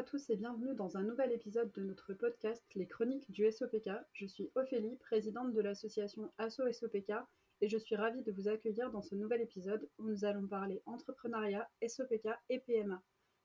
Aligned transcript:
à 0.00 0.02
tous 0.02 0.30
et 0.30 0.36
bienvenue 0.36 0.74
dans 0.74 0.96
un 0.96 1.02
nouvel 1.02 1.30
épisode 1.30 1.70
de 1.72 1.82
notre 1.82 2.14
podcast 2.14 2.64
Les 2.74 2.86
Chroniques 2.86 3.30
du 3.30 3.44
SOPK. 3.52 3.90
Je 4.14 4.24
suis 4.24 4.50
Ophélie, 4.54 4.96
présidente 4.96 5.52
de 5.52 5.60
l'association 5.60 6.32
ASSO 6.38 6.72
SOPK 6.72 7.12
et 7.60 7.68
je 7.68 7.76
suis 7.76 7.96
ravie 7.96 8.22
de 8.22 8.32
vous 8.32 8.48
accueillir 8.48 8.90
dans 8.92 9.02
ce 9.02 9.14
nouvel 9.14 9.42
épisode 9.42 9.86
où 9.98 10.04
nous 10.04 10.24
allons 10.24 10.46
parler 10.46 10.80
entrepreneuriat, 10.86 11.68
SOPK 11.86 12.30
et 12.48 12.60
PMA. 12.60 13.02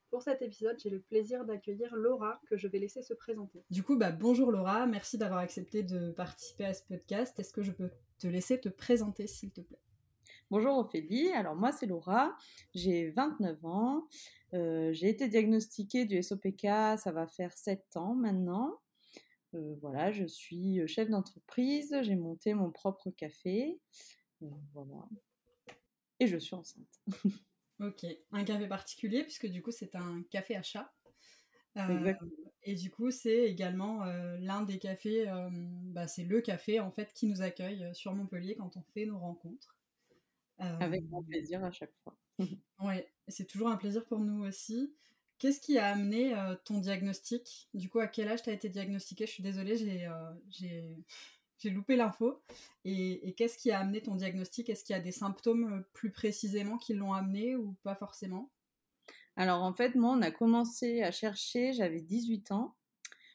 Pour 0.10 0.22
cet 0.22 0.42
épisode, 0.42 0.80
j'ai 0.80 0.90
le 0.90 1.02
plaisir 1.02 1.44
d'accueillir 1.44 1.94
Laura 1.94 2.40
que 2.48 2.56
je 2.56 2.70
vais 2.70 2.80
laisser 2.80 3.02
se 3.02 3.14
présenter. 3.14 3.66
Du 3.70 3.84
coup, 3.84 3.98
bah, 3.98 4.14
bonjour 4.14 4.50
Laura, 4.50 4.88
merci 4.88 5.18
d'avoir 5.18 5.42
accepté 5.42 5.84
de 5.84 6.14
participer 6.14 6.64
à 6.64 6.74
ce 6.74 6.86
podcast. 6.86 7.38
Est-ce 7.38 7.52
que 7.52 7.64
je 7.64 7.74
peux 7.74 7.90
te 8.18 8.28
laisser 8.28 8.62
te 8.62 8.70
présenter 8.70 9.28
s'il 9.28 9.52
te 9.52 9.60
plaît? 9.60 9.82
Bonjour 10.52 10.78
Ophélie, 10.78 11.32
alors 11.32 11.56
moi 11.56 11.72
c'est 11.72 11.88
Laura, 11.88 12.38
j'ai 12.76 13.10
29 13.10 13.66
ans, 13.66 14.08
euh, 14.54 14.94
j'ai 14.94 15.10
été 15.10 15.28
diagnostiquée 15.28 16.06
du 16.06 16.22
SOPK, 16.22 16.62
ça 17.00 17.12
va 17.12 17.26
faire 17.26 17.52
7 17.58 17.98
ans 17.98 18.14
maintenant. 18.14 18.80
Euh, 19.56 19.76
voilà, 19.82 20.12
je 20.12 20.26
suis 20.26 20.88
chef 20.88 21.10
d'entreprise, 21.10 21.98
j'ai 22.04 22.16
monté 22.16 22.54
mon 22.54 22.70
propre 22.70 23.10
café, 23.10 23.82
euh, 24.44 24.48
voilà, 24.74 25.10
et 26.20 26.28
je 26.28 26.38
suis 26.38 26.54
enceinte. 26.54 27.02
ok, 27.80 28.06
un 28.32 28.44
café 28.44 28.68
particulier 28.68 29.24
puisque 29.24 29.48
du 29.48 29.64
coup 29.64 29.72
c'est 29.72 29.96
un 29.96 30.22
café 30.30 30.56
à 30.56 30.62
chat. 30.62 30.94
et 32.62 32.76
du 32.76 32.92
coup, 32.92 33.10
c'est 33.10 33.50
également 33.50 34.06
l'un 34.40 34.62
des 34.62 34.78
cafés, 34.78 35.26
bah, 35.86 36.08
c'est 36.08 36.24
le 36.24 36.40
café 36.40 36.80
en 36.80 36.92
fait 36.92 37.12
qui 37.14 37.26
nous 37.26 37.42
accueille 37.42 37.90
sur 37.94 38.14
Montpellier 38.14 38.56
quand 38.56 38.78
on 38.78 38.84
fait 38.94 39.08
nos 39.08 39.18
rencontres. 39.18 39.75
Avec 40.58 41.08
grand 41.08 41.24
plaisir 41.24 41.64
à 41.64 41.72
chaque 41.72 41.94
fois. 42.04 42.18
oui, 42.80 42.96
c'est 43.28 43.46
toujours 43.46 43.70
un 43.70 43.78
plaisir 43.78 44.06
pour 44.06 44.20
nous 44.20 44.46
aussi. 44.46 44.94
Qu'est-ce 45.38 45.60
qui 45.60 45.78
a 45.78 45.88
amené 45.88 46.34
ton 46.64 46.80
diagnostic? 46.80 47.68
Du 47.74 47.90
coup, 47.90 48.00
à 48.00 48.08
quel 48.08 48.30
âge 48.30 48.44
tu 48.44 48.50
as 48.50 48.54
été 48.54 48.70
diagnostiqué 48.70 49.26
Je 49.26 49.32
suis 49.32 49.44
désolée, 49.44 49.76
j'ai 49.78 51.70
loupé 51.70 51.98
l'info. 51.98 52.42
Et, 52.86 53.34
qu'est-ce 53.38 53.58
qui 53.58 53.72
a 53.72 53.80
amené 53.80 54.02
ton 54.02 54.16
diagnostic? 54.16 54.70
Est-ce 54.70 54.86
qu'il 54.86 54.96
y 54.96 55.00
a 55.00 55.02
des 55.02 55.12
symptômes 55.12 55.84
plus 55.94 56.12
précisément 56.12 56.78
qui 56.78 56.94
l'ont 56.94 57.14
amené 57.14 57.56
ou 57.56 57.76
pas 57.84 57.96
forcément? 57.96 58.50
Alors 59.36 59.64
en 59.64 59.74
fait, 59.74 59.96
moi, 59.96 60.16
on 60.18 60.22
a 60.22 60.32
commencé 60.32 61.04
à 61.04 61.12
chercher, 61.12 61.74
j'avais 61.74 62.00
18 62.00 62.52
ans, 62.52 62.76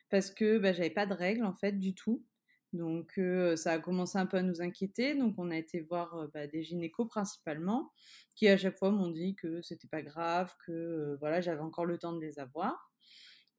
parce 0.08 0.30
que 0.30 0.58
bah, 0.58 0.72
j'avais 0.72 0.91
pas 0.91 1.04
de 1.04 1.12
règles 1.12 1.44
en 1.44 1.52
fait 1.52 1.72
du 1.72 1.94
tout. 1.94 2.24
Donc 2.72 3.20
ça 3.56 3.72
a 3.72 3.78
commencé 3.78 4.18
un 4.18 4.26
peu 4.26 4.36
à 4.36 4.42
nous 4.42 4.62
inquiéter. 4.62 5.14
Donc 5.14 5.34
on 5.38 5.50
a 5.50 5.56
été 5.56 5.80
voir 5.80 6.28
bah, 6.32 6.46
des 6.46 6.62
gynécos 6.62 7.08
principalement, 7.08 7.92
qui 8.36 8.48
à 8.48 8.56
chaque 8.56 8.78
fois 8.78 8.90
m'ont 8.90 9.10
dit 9.10 9.34
que 9.34 9.60
c'était 9.62 9.88
pas 9.88 10.02
grave, 10.02 10.54
que 10.66 11.16
voilà 11.20 11.41
j'avais 11.41 11.62
encore 11.62 11.84
le 11.86 11.98
temps 11.98 12.12
de 12.12 12.20
les 12.20 12.38
avoir. 12.38 12.91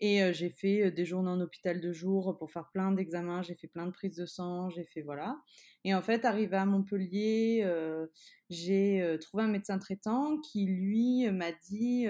Et 0.04 0.34
j'ai 0.34 0.50
fait 0.50 0.90
des 0.90 1.06
journées 1.06 1.30
en 1.30 1.40
hôpital 1.42 1.80
de 1.80 1.92
jour 1.94 2.36
pour 2.40 2.52
faire 2.52 2.68
plein 2.72 2.92
d'examens, 2.92 3.44
j'ai 3.44 3.54
fait 3.54 3.68
plein 3.68 3.86
de 3.86 3.92
prises 3.92 4.16
de 4.16 4.26
sang, 4.26 4.68
j'ai 4.72 4.84
fait 4.84 5.04
voilà. 5.04 5.40
Et 5.84 5.94
en 5.94 6.02
fait, 6.02 6.26
arrivé 6.26 6.58
à 6.58 6.66
Montpellier, 6.66 7.68
j'ai 8.50 9.18
trouvé 9.22 9.44
un 9.44 9.48
médecin 9.48 9.78
traitant 9.78 10.40
qui 10.40 10.66
lui 10.66 11.30
m'a 11.30 11.52
dit 11.52 12.08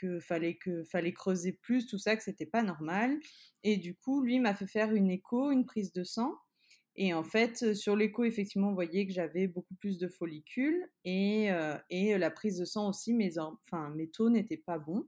que 0.00 0.20
fallait 0.20 0.56
que 0.56 0.84
fallait 0.84 1.12
creuser 1.12 1.52
plus 1.52 1.86
tout 1.86 1.98
ça 1.98 2.16
que 2.16 2.22
c'était 2.22 2.46
pas 2.46 2.62
normal. 2.62 3.18
Et 3.64 3.76
du 3.76 3.94
coup 3.94 4.22
lui 4.22 4.40
m'a 4.40 4.54
fait 4.54 4.66
faire 4.66 4.94
une 4.94 5.10
écho 5.10 5.50
une 5.50 5.66
prise 5.66 5.92
de 5.92 6.04
sang. 6.04 6.34
Et 6.96 7.14
en 7.14 7.24
fait 7.24 7.74
sur 7.74 7.96
l'écho 7.96 8.24
effectivement 8.24 8.70
on 8.70 8.74
voyait 8.74 9.06
que 9.06 9.12
j'avais 9.12 9.46
beaucoup 9.46 9.74
plus 9.74 9.98
de 9.98 10.08
follicules. 10.08 10.84
Et, 11.04 11.50
euh, 11.52 11.76
et 11.90 12.16
la 12.18 12.30
prise 12.30 12.58
de 12.58 12.64
sang 12.64 12.88
aussi 12.88 13.14
mes 13.14 13.38
enfin 13.38 13.90
mes 13.90 14.08
taux 14.08 14.30
n'étaient 14.30 14.56
pas 14.56 14.78
bons. 14.78 15.06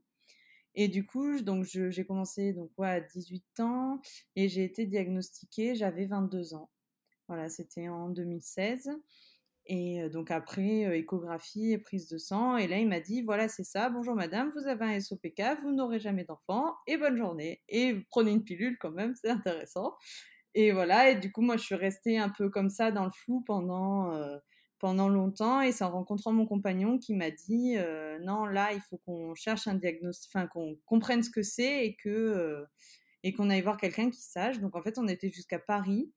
Et 0.75 0.87
du 0.87 1.05
coup 1.05 1.41
donc 1.41 1.65
j'ai 1.65 2.05
commencé 2.05 2.53
donc 2.53 2.71
ouais, 2.77 2.89
à 2.89 3.01
18 3.01 3.59
ans. 3.61 4.01
Et 4.35 4.49
j'ai 4.49 4.63
été 4.63 4.85
diagnostiquée 4.85 5.75
j'avais 5.75 6.05
22 6.05 6.53
ans. 6.53 6.69
Voilà 7.27 7.49
c'était 7.49 7.87
en 7.87 8.09
2016 8.09 8.89
et 9.65 10.09
donc 10.09 10.31
après, 10.31 10.97
échographie 10.97 11.71
et 11.71 11.77
prise 11.77 12.07
de 12.09 12.17
sang. 12.17 12.57
Et 12.57 12.67
là, 12.67 12.77
il 12.77 12.87
m'a 12.87 12.99
dit, 12.99 13.21
voilà, 13.21 13.47
c'est 13.47 13.63
ça, 13.63 13.89
bonjour 13.89 14.15
madame, 14.15 14.51
vous 14.55 14.67
avez 14.67 14.85
un 14.85 14.99
SOPK, 14.99 15.41
vous 15.61 15.71
n'aurez 15.71 15.99
jamais 15.99 16.23
d'enfant, 16.23 16.75
et 16.87 16.97
bonne 16.97 17.17
journée. 17.17 17.61
Et 17.69 17.95
prenez 18.09 18.31
une 18.31 18.43
pilule 18.43 18.77
quand 18.79 18.91
même, 18.91 19.13
c'est 19.21 19.29
intéressant. 19.29 19.95
Et 20.53 20.71
voilà, 20.71 21.11
et 21.11 21.15
du 21.15 21.31
coup, 21.31 21.41
moi, 21.41 21.57
je 21.57 21.63
suis 21.63 21.75
restée 21.75 22.17
un 22.17 22.29
peu 22.29 22.49
comme 22.49 22.69
ça 22.69 22.91
dans 22.91 23.05
le 23.05 23.11
flou 23.11 23.41
pendant, 23.45 24.11
pendant 24.79 25.07
longtemps. 25.07 25.61
Et 25.61 25.71
c'est 25.71 25.85
en 25.85 25.91
rencontrant 25.91 26.33
mon 26.33 26.45
compagnon 26.45 26.97
qui 26.97 27.13
m'a 27.13 27.31
dit, 27.31 27.77
non, 28.21 28.45
là, 28.45 28.73
il 28.73 28.81
faut 28.81 28.97
qu'on 29.05 29.33
cherche 29.35 29.67
un 29.67 29.75
diagnostic, 29.75 30.29
enfin, 30.33 30.47
qu'on 30.47 30.77
comprenne 30.85 31.23
ce 31.23 31.29
que 31.29 31.43
c'est 31.43 31.85
et 31.85 31.95
que 31.95 32.65
et 33.23 33.33
qu'on 33.33 33.49
aille 33.49 33.61
voir 33.61 33.77
quelqu'un 33.77 34.09
qui 34.09 34.21
sache. 34.21 34.59
Donc, 34.59 34.75
en 34.75 34.81
fait, 34.81 34.97
on 34.97 35.07
était 35.07 35.29
jusqu'à 35.29 35.59
Paris 35.59 36.11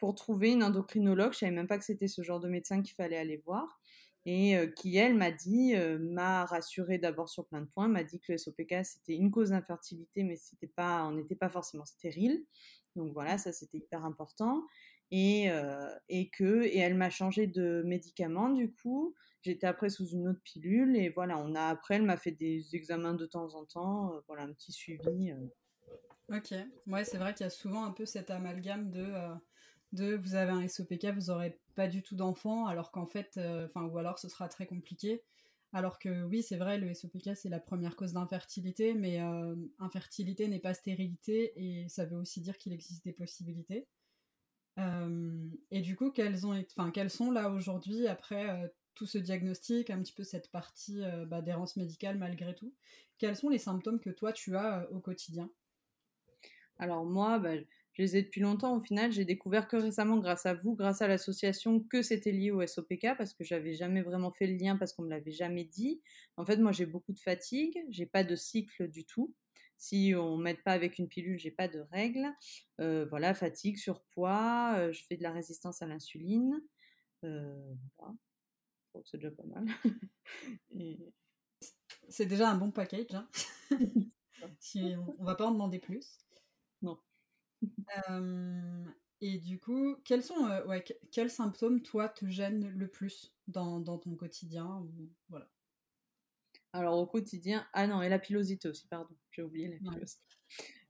pour 0.00 0.14
trouver 0.14 0.52
une 0.52 0.64
endocrinologue. 0.64 1.32
Je 1.34 1.38
savais 1.38 1.52
même 1.52 1.68
pas 1.68 1.78
que 1.78 1.84
c'était 1.84 2.08
ce 2.08 2.22
genre 2.22 2.40
de 2.40 2.48
médecin 2.48 2.82
qu'il 2.82 2.94
fallait 2.94 3.18
aller 3.18 3.36
voir. 3.36 3.80
Et 4.26 4.56
euh, 4.56 4.66
qui, 4.66 4.96
elle, 4.96 5.14
m'a 5.14 5.30
dit, 5.30 5.74
euh, 5.74 5.98
m'a 5.98 6.44
rassurée 6.44 6.98
d'abord 6.98 7.28
sur 7.28 7.46
plein 7.46 7.62
de 7.62 7.66
points, 7.66 7.88
m'a 7.88 8.04
dit 8.04 8.20
que 8.20 8.32
le 8.32 8.38
SOPK, 8.38 8.84
c'était 8.84 9.14
une 9.14 9.30
cause 9.30 9.50
d'infertilité, 9.50 10.24
mais 10.24 10.36
c'était 10.36 10.66
pas, 10.66 11.04
on 11.04 11.12
n'était 11.12 11.36
pas 11.36 11.48
forcément 11.48 11.86
stérile. 11.86 12.44
Donc 12.96 13.12
voilà, 13.12 13.38
ça, 13.38 13.52
c'était 13.52 13.78
hyper 13.78 14.04
important. 14.04 14.66
Et, 15.10 15.50
euh, 15.50 15.88
et 16.08 16.28
que, 16.30 16.64
et 16.64 16.78
elle 16.78 16.94
m'a 16.94 17.10
changé 17.10 17.46
de 17.46 17.82
médicament, 17.84 18.50
du 18.50 18.72
coup. 18.72 19.14
J'étais 19.42 19.66
après 19.66 19.88
sous 19.88 20.08
une 20.08 20.28
autre 20.28 20.42
pilule. 20.44 20.96
Et 20.96 21.08
voilà, 21.08 21.38
on 21.38 21.54
a, 21.54 21.64
après, 21.64 21.96
elle 21.96 22.02
m'a 22.02 22.18
fait 22.18 22.32
des 22.32 22.74
examens 22.74 23.14
de 23.14 23.26
temps 23.26 23.54
en 23.54 23.64
temps. 23.64 24.12
voilà, 24.26 24.42
un 24.42 24.52
petit 24.52 24.72
suivi. 24.72 25.32
Ok. 26.28 26.54
Ouais, 26.86 27.04
c'est 27.04 27.16
vrai 27.16 27.32
qu'il 27.32 27.44
y 27.44 27.46
a 27.46 27.50
souvent 27.50 27.84
un 27.84 27.90
peu 27.90 28.04
cet 28.04 28.30
amalgame 28.30 28.90
de 28.90 29.06
de 29.92 30.14
vous 30.16 30.34
avez 30.34 30.52
un 30.52 30.66
SOPK, 30.66 31.06
vous 31.06 31.32
n'aurez 31.32 31.58
pas 31.74 31.88
du 31.88 32.02
tout 32.02 32.16
d'enfant, 32.16 32.66
alors 32.66 32.90
qu'en 32.90 33.06
fait, 33.06 33.36
euh, 33.36 33.66
enfin, 33.66 33.84
ou 33.84 33.98
alors 33.98 34.18
ce 34.18 34.28
sera 34.28 34.48
très 34.48 34.66
compliqué. 34.66 35.22
Alors 35.72 35.98
que 35.98 36.24
oui, 36.24 36.42
c'est 36.42 36.56
vrai, 36.56 36.78
le 36.78 36.92
SOPK 36.94 37.36
c'est 37.36 37.48
la 37.48 37.60
première 37.60 37.96
cause 37.96 38.12
d'infertilité, 38.12 38.94
mais 38.94 39.20
euh, 39.20 39.54
infertilité 39.78 40.48
n'est 40.48 40.58
pas 40.58 40.74
stérilité 40.74 41.52
et 41.56 41.88
ça 41.88 42.04
veut 42.04 42.16
aussi 42.16 42.40
dire 42.40 42.56
qu'il 42.58 42.72
existe 42.72 43.04
des 43.04 43.12
possibilités. 43.12 43.86
Euh, 44.78 45.48
et 45.70 45.80
du 45.80 45.96
coup, 45.96 46.10
quelles, 46.10 46.46
ont, 46.46 46.64
quelles 46.92 47.10
sont 47.10 47.30
là 47.30 47.50
aujourd'hui, 47.50 48.06
après 48.08 48.72
tout 48.94 49.06
ce 49.06 49.18
diagnostic, 49.18 49.90
un 49.90 50.02
petit 50.02 50.12
peu 50.12 50.24
cette 50.24 50.50
partie 50.50 51.02
bah, 51.28 51.40
d'errance 51.40 51.76
médicale 51.76 52.18
malgré 52.18 52.54
tout, 52.54 52.74
quels 53.18 53.36
sont 53.36 53.48
les 53.48 53.58
symptômes 53.58 54.00
que 54.00 54.10
toi 54.10 54.32
tu 54.32 54.56
as 54.56 54.90
au 54.90 54.98
quotidien? 54.98 55.50
Alors 56.78 57.04
moi, 57.04 57.38
bah, 57.38 57.54
je 57.92 58.02
les 58.02 58.16
ai 58.16 58.22
depuis 58.22 58.40
longtemps. 58.40 58.76
Au 58.76 58.80
final, 58.80 59.12
j'ai 59.12 59.24
découvert 59.24 59.68
que 59.68 59.76
récemment, 59.76 60.18
grâce 60.18 60.46
à 60.46 60.54
vous, 60.54 60.74
grâce 60.74 61.02
à 61.02 61.08
l'association, 61.08 61.80
que 61.80 62.02
c'était 62.02 62.32
lié 62.32 62.50
au 62.50 62.64
SOPK 62.64 63.16
parce 63.18 63.34
que 63.34 63.44
j'avais 63.44 63.74
jamais 63.74 64.02
vraiment 64.02 64.32
fait 64.32 64.46
le 64.46 64.56
lien 64.56 64.76
parce 64.76 64.92
qu'on 64.92 65.02
me 65.02 65.10
l'avait 65.10 65.32
jamais 65.32 65.64
dit. 65.64 66.00
En 66.36 66.44
fait, 66.44 66.56
moi, 66.56 66.72
j'ai 66.72 66.86
beaucoup 66.86 67.12
de 67.12 67.18
fatigue, 67.18 67.78
j'ai 67.90 68.06
pas 68.06 68.24
de 68.24 68.36
cycle 68.36 68.88
du 68.88 69.04
tout. 69.04 69.34
Si 69.76 70.12
on 70.14 70.36
m'aide 70.36 70.62
pas 70.62 70.72
avec 70.72 70.98
une 70.98 71.08
pilule, 71.08 71.38
j'ai 71.38 71.50
pas 71.50 71.66
de 71.66 71.80
règles. 71.90 72.28
Euh, 72.80 73.06
voilà, 73.06 73.34
fatigue, 73.34 73.78
surpoids, 73.78 74.74
euh, 74.76 74.92
je 74.92 75.02
fais 75.04 75.16
de 75.16 75.22
la 75.22 75.32
résistance 75.32 75.82
à 75.82 75.86
l'insuline. 75.86 76.60
Euh, 77.24 77.74
voilà. 77.98 78.14
c'est 79.04 79.16
déjà 79.16 79.30
pas 79.30 79.44
mal. 79.44 79.66
C'est 82.08 82.26
déjà 82.26 82.50
un 82.50 82.56
bon 82.56 82.72
package. 82.72 83.14
Hein. 83.14 83.28
si 84.58 84.94
on, 84.96 85.14
on 85.20 85.24
va 85.24 85.36
pas 85.36 85.46
en 85.46 85.52
demander 85.52 85.78
plus. 85.78 86.18
Non 86.82 86.98
et 89.20 89.38
du 89.38 89.58
coup, 89.58 89.96
quels 90.04 90.22
sont, 90.22 90.48
ouais, 90.66 90.84
quels 91.12 91.30
symptômes, 91.30 91.82
toi, 91.82 92.08
te 92.08 92.26
gênent 92.26 92.68
le 92.68 92.88
plus 92.88 93.34
dans, 93.48 93.80
dans 93.80 93.98
ton 93.98 94.14
quotidien 94.14 94.66
ou, 94.66 95.10
voilà. 95.28 95.48
Alors, 96.72 96.98
au 96.98 97.06
quotidien, 97.06 97.66
ah 97.72 97.86
non, 97.86 98.00
et 98.00 98.08
la 98.08 98.18
pilosité 98.18 98.68
aussi, 98.68 98.86
pardon, 98.86 99.14
j'ai 99.30 99.42
oublié 99.42 99.68
la 99.68 99.78
pilosité. 99.78 100.22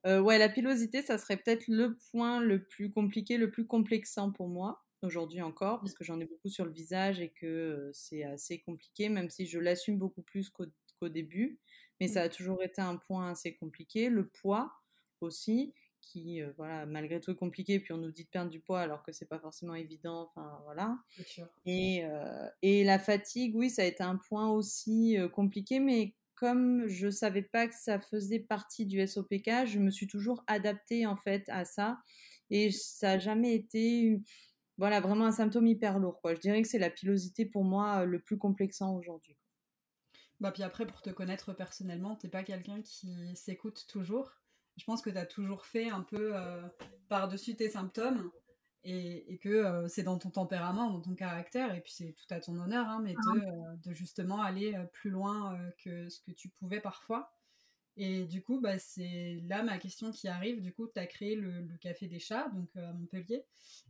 Ouais. 0.05 0.19
ouais, 0.19 0.38
la 0.38 0.49
pilosité, 0.49 1.02
ça 1.02 1.19
serait 1.19 1.37
peut-être 1.37 1.69
le 1.69 1.96
point 2.11 2.40
le 2.40 2.64
plus 2.64 2.90
compliqué, 2.90 3.38
le 3.38 3.50
plus 3.50 3.66
complexant 3.66 4.31
pour 4.31 4.49
moi, 4.49 4.84
aujourd'hui 5.02 5.40
encore, 5.40 5.81
parce 5.81 5.94
que 5.94 6.05
j'en 6.05 6.20
ai 6.20 6.26
beaucoup 6.26 6.49
sur 6.49 6.64
le 6.64 6.73
visage 6.73 7.20
et 7.20 7.31
que 7.31 7.90
c'est 7.94 8.25
assez 8.25 8.61
compliqué, 8.61 9.08
même 9.08 9.31
si 9.31 9.46
je 9.46 9.58
l'assume 9.58 9.99
beaucoup 9.99 10.23
plus 10.23 10.50
qu'au 10.50 11.08
début. 11.08 11.58
Mais 12.00 12.08
ça 12.08 12.23
a 12.23 12.28
toujours 12.28 12.62
été 12.62 12.81
un 12.81 12.96
point 12.96 13.31
assez 13.31 13.56
compliqué. 13.56 14.08
Le 14.08 14.28
poids 14.28 14.73
aussi, 15.20 15.75
qui, 16.00 16.43
euh, 16.43 16.52
voilà, 16.56 16.87
malgré 16.87 17.20
tout 17.20 17.31
est 17.31 17.37
compliqué. 17.37 17.81
Puis 17.81 17.93
on 17.93 17.99
nous 17.99 18.11
dit 18.11 18.25
de 18.25 18.29
perdre 18.29 18.50
du 18.50 18.61
poids 18.61 18.81
alors 18.81 19.02
que 19.02 19.12
c'est 19.12 19.29
pas 19.29 19.38
forcément 19.38 19.75
évident. 19.75 20.29
Enfin, 20.29 20.61
voilà. 20.64 20.99
Et, 21.67 22.05
euh, 22.05 22.49
et 22.62 22.85
la 22.85 22.99
fatigue, 22.99 23.55
oui, 23.56 23.70
ça 23.70 23.82
a 23.82 23.85
été 23.87 24.02
un 24.02 24.17
point 24.17 24.50
aussi 24.50 25.19
euh, 25.19 25.29
compliqué, 25.29 25.81
mais 25.81 26.14
comme 26.35 26.87
je 26.87 27.11
savais 27.11 27.43
pas 27.43 27.69
que 27.69 27.75
ça 27.75 28.00
faisait 28.00 28.41
partie 28.41 28.87
du 28.87 29.06
SOPK, 29.06 29.67
je 29.67 29.79
me 29.79 29.91
suis 29.91 30.06
toujours 30.06 30.43
adaptée 30.47 31.06
en 31.06 31.17
fait 31.17 31.44
à 31.49 31.64
ça. 31.64 31.99
Et 32.50 32.70
ça 32.70 33.08
n'a 33.08 33.19
jamais 33.19 33.55
été 33.55 34.20
voilà, 34.79 35.00
vraiment 35.00 35.26
un 35.26 35.32
symptôme 35.32 35.67
hyper 35.67 35.99
lourd. 35.99 36.20
Quoi. 36.23 36.35
Je 36.35 36.41
dirais 36.41 36.62
que 36.62 36.69
c'est 36.69 36.79
la 36.79 36.91
pilosité 36.91 37.44
pour 37.44 37.64
moi 37.64 38.06
le 38.06 38.19
plus 38.19 38.38
complexant 38.38 38.97
aujourd'hui. 38.97 39.37
Bah, 40.41 40.50
puis 40.50 40.62
après, 40.62 40.87
pour 40.87 41.02
te 41.02 41.11
connaître 41.11 41.52
personnellement, 41.52 42.17
t'es 42.17 42.29
pas 42.29 42.43
quelqu'un 42.43 42.81
qui 42.81 43.37
s'écoute 43.37 43.87
toujours. 43.88 44.32
Je 44.76 44.84
pense 44.84 45.02
que 45.02 45.11
tu 45.11 45.19
as 45.19 45.26
toujours 45.26 45.67
fait 45.67 45.90
un 45.90 46.02
peu 46.02 46.34
par-dessus 47.08 47.56
tes 47.56 47.69
symptômes 47.69 48.31
et, 48.82 49.38
que 49.43 49.87
c'est 49.88 50.02
dans 50.02 50.19
ton 50.19 50.31
tempérament, 50.31 50.90
dans 50.90 51.00
ton 51.00 51.14
caractère, 51.14 51.75
et 51.75 51.81
puis 51.81 51.93
c'est 51.93 52.12
tout 52.12 52.32
à 52.34 52.40
ton 52.40 52.58
honneur, 52.58 52.88
hein, 52.88 53.00
mais 53.02 53.14
de, 53.84 53.93
justement 53.93 54.40
aller 54.40 54.75
plus 54.93 55.11
loin 55.11 55.58
que 55.84 56.08
ce 56.08 56.20
que 56.20 56.32
tu 56.32 56.49
pouvais 56.49 56.81
parfois. 56.81 57.31
Et 57.96 58.25
du 58.25 58.43
coup, 58.43 58.61
bah, 58.61 58.78
c'est 58.78 59.43
là 59.46 59.62
ma 59.62 59.78
question 59.78 60.11
qui 60.11 60.28
arrive. 60.28 60.62
Du 60.62 60.73
coup, 60.73 60.87
tu 60.88 60.99
as 60.99 61.06
créé 61.06 61.37
le, 61.37 61.66
Café 61.81 62.06
des 62.06 62.19
Chats, 62.19 62.49
donc 62.50 62.75
à 62.76 62.93
Montpellier. 62.93 63.44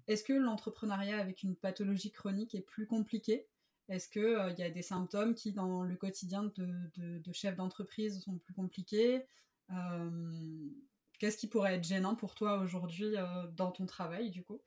Est-ce 0.08 0.24
que 0.24 0.32
l'entrepreneuriat 0.32 1.18
avec 1.18 1.42
une 1.42 1.54
pathologie 1.54 2.10
chronique 2.10 2.54
est 2.54 2.60
plus 2.60 2.86
compliqué? 2.86 3.46
Est-ce 3.88 4.08
qu'il 4.08 4.58
y 4.58 4.62
a 4.62 4.70
des 4.70 4.82
symptômes 4.82 5.34
qui, 5.34 5.52
dans 5.52 5.82
le 5.82 5.96
quotidien 5.96 6.44
de, 6.56 7.18
de 7.18 7.32
chef 7.32 7.56
d'entreprise, 7.56 8.20
sont 8.20 8.38
plus 8.38 8.54
compliqués? 8.54 9.24
Qu'est-ce 11.18 11.36
qui 11.36 11.48
pourrait 11.48 11.74
être 11.74 11.84
gênant 11.84 12.14
pour 12.14 12.34
toi 12.34 12.58
aujourd'hui 12.60 13.14
dans 13.56 13.70
ton 13.70 13.86
travail, 13.86 14.30
du 14.30 14.42
coup? 14.42 14.60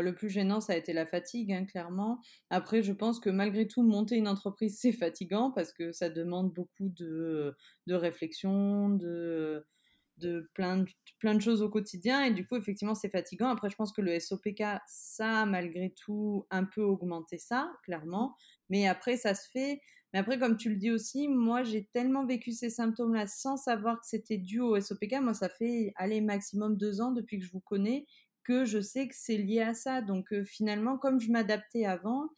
Le 0.00 0.14
plus 0.14 0.28
gênant, 0.28 0.60
ça 0.60 0.72
a 0.72 0.76
été 0.76 0.92
la 0.92 1.06
fatigue, 1.06 1.52
hein, 1.52 1.64
clairement. 1.64 2.20
Après, 2.50 2.82
je 2.82 2.92
pense 2.92 3.20
que 3.20 3.30
malgré 3.30 3.66
tout, 3.66 3.82
monter 3.82 4.16
une 4.16 4.28
entreprise, 4.28 4.78
c'est 4.80 4.92
fatigant 4.92 5.50
parce 5.50 5.72
que 5.72 5.92
ça 5.92 6.10
demande 6.10 6.52
beaucoup 6.52 6.88
de, 6.88 7.56
de 7.86 7.94
réflexion, 7.94 8.88
de, 8.90 9.66
de, 10.18 10.50
plein 10.54 10.78
de 10.78 10.90
plein 11.18 11.34
de 11.34 11.40
choses 11.40 11.62
au 11.62 11.68
quotidien. 11.68 12.24
Et 12.24 12.32
du 12.32 12.46
coup, 12.46 12.56
effectivement, 12.56 12.94
c'est 12.94 13.10
fatigant. 13.10 13.48
Après, 13.48 13.70
je 13.70 13.76
pense 13.76 13.92
que 13.92 14.00
le 14.02 14.18
SOPK, 14.18 14.62
ça 14.86 15.42
a 15.42 15.46
malgré 15.46 15.94
tout 15.94 16.46
un 16.50 16.64
peu 16.64 16.82
augmenté 16.82 17.38
ça, 17.38 17.72
clairement. 17.84 18.36
Mais 18.70 18.86
après, 18.86 19.16
ça 19.16 19.34
se 19.34 19.48
fait. 19.50 19.80
Mais 20.14 20.20
après, 20.20 20.38
comme 20.38 20.56
tu 20.56 20.70
le 20.70 20.76
dis 20.76 20.92
aussi, 20.92 21.26
moi, 21.26 21.64
j'ai 21.64 21.86
tellement 21.92 22.24
vécu 22.24 22.52
ces 22.52 22.70
symptômes-là 22.70 23.26
sans 23.26 23.56
savoir 23.56 23.98
que 23.98 24.06
c'était 24.06 24.38
dû 24.38 24.60
au 24.60 24.78
SOPK. 24.78 25.14
Moi, 25.20 25.34
ça 25.34 25.48
fait, 25.48 25.92
allez, 25.96 26.20
maximum 26.20 26.76
deux 26.76 27.00
ans 27.00 27.10
depuis 27.10 27.40
que 27.40 27.44
je 27.44 27.50
vous 27.50 27.58
connais 27.58 28.06
que 28.44 28.64
je 28.64 28.80
sais 28.80 29.08
que 29.08 29.14
c'est 29.16 29.38
lié 29.38 29.62
à 29.62 29.74
ça. 29.74 30.02
Donc 30.02 30.32
finalement, 30.44 30.98
comme 30.98 31.18
je 31.18 31.32
m'adaptais 31.32 31.84
avant, 31.84 32.28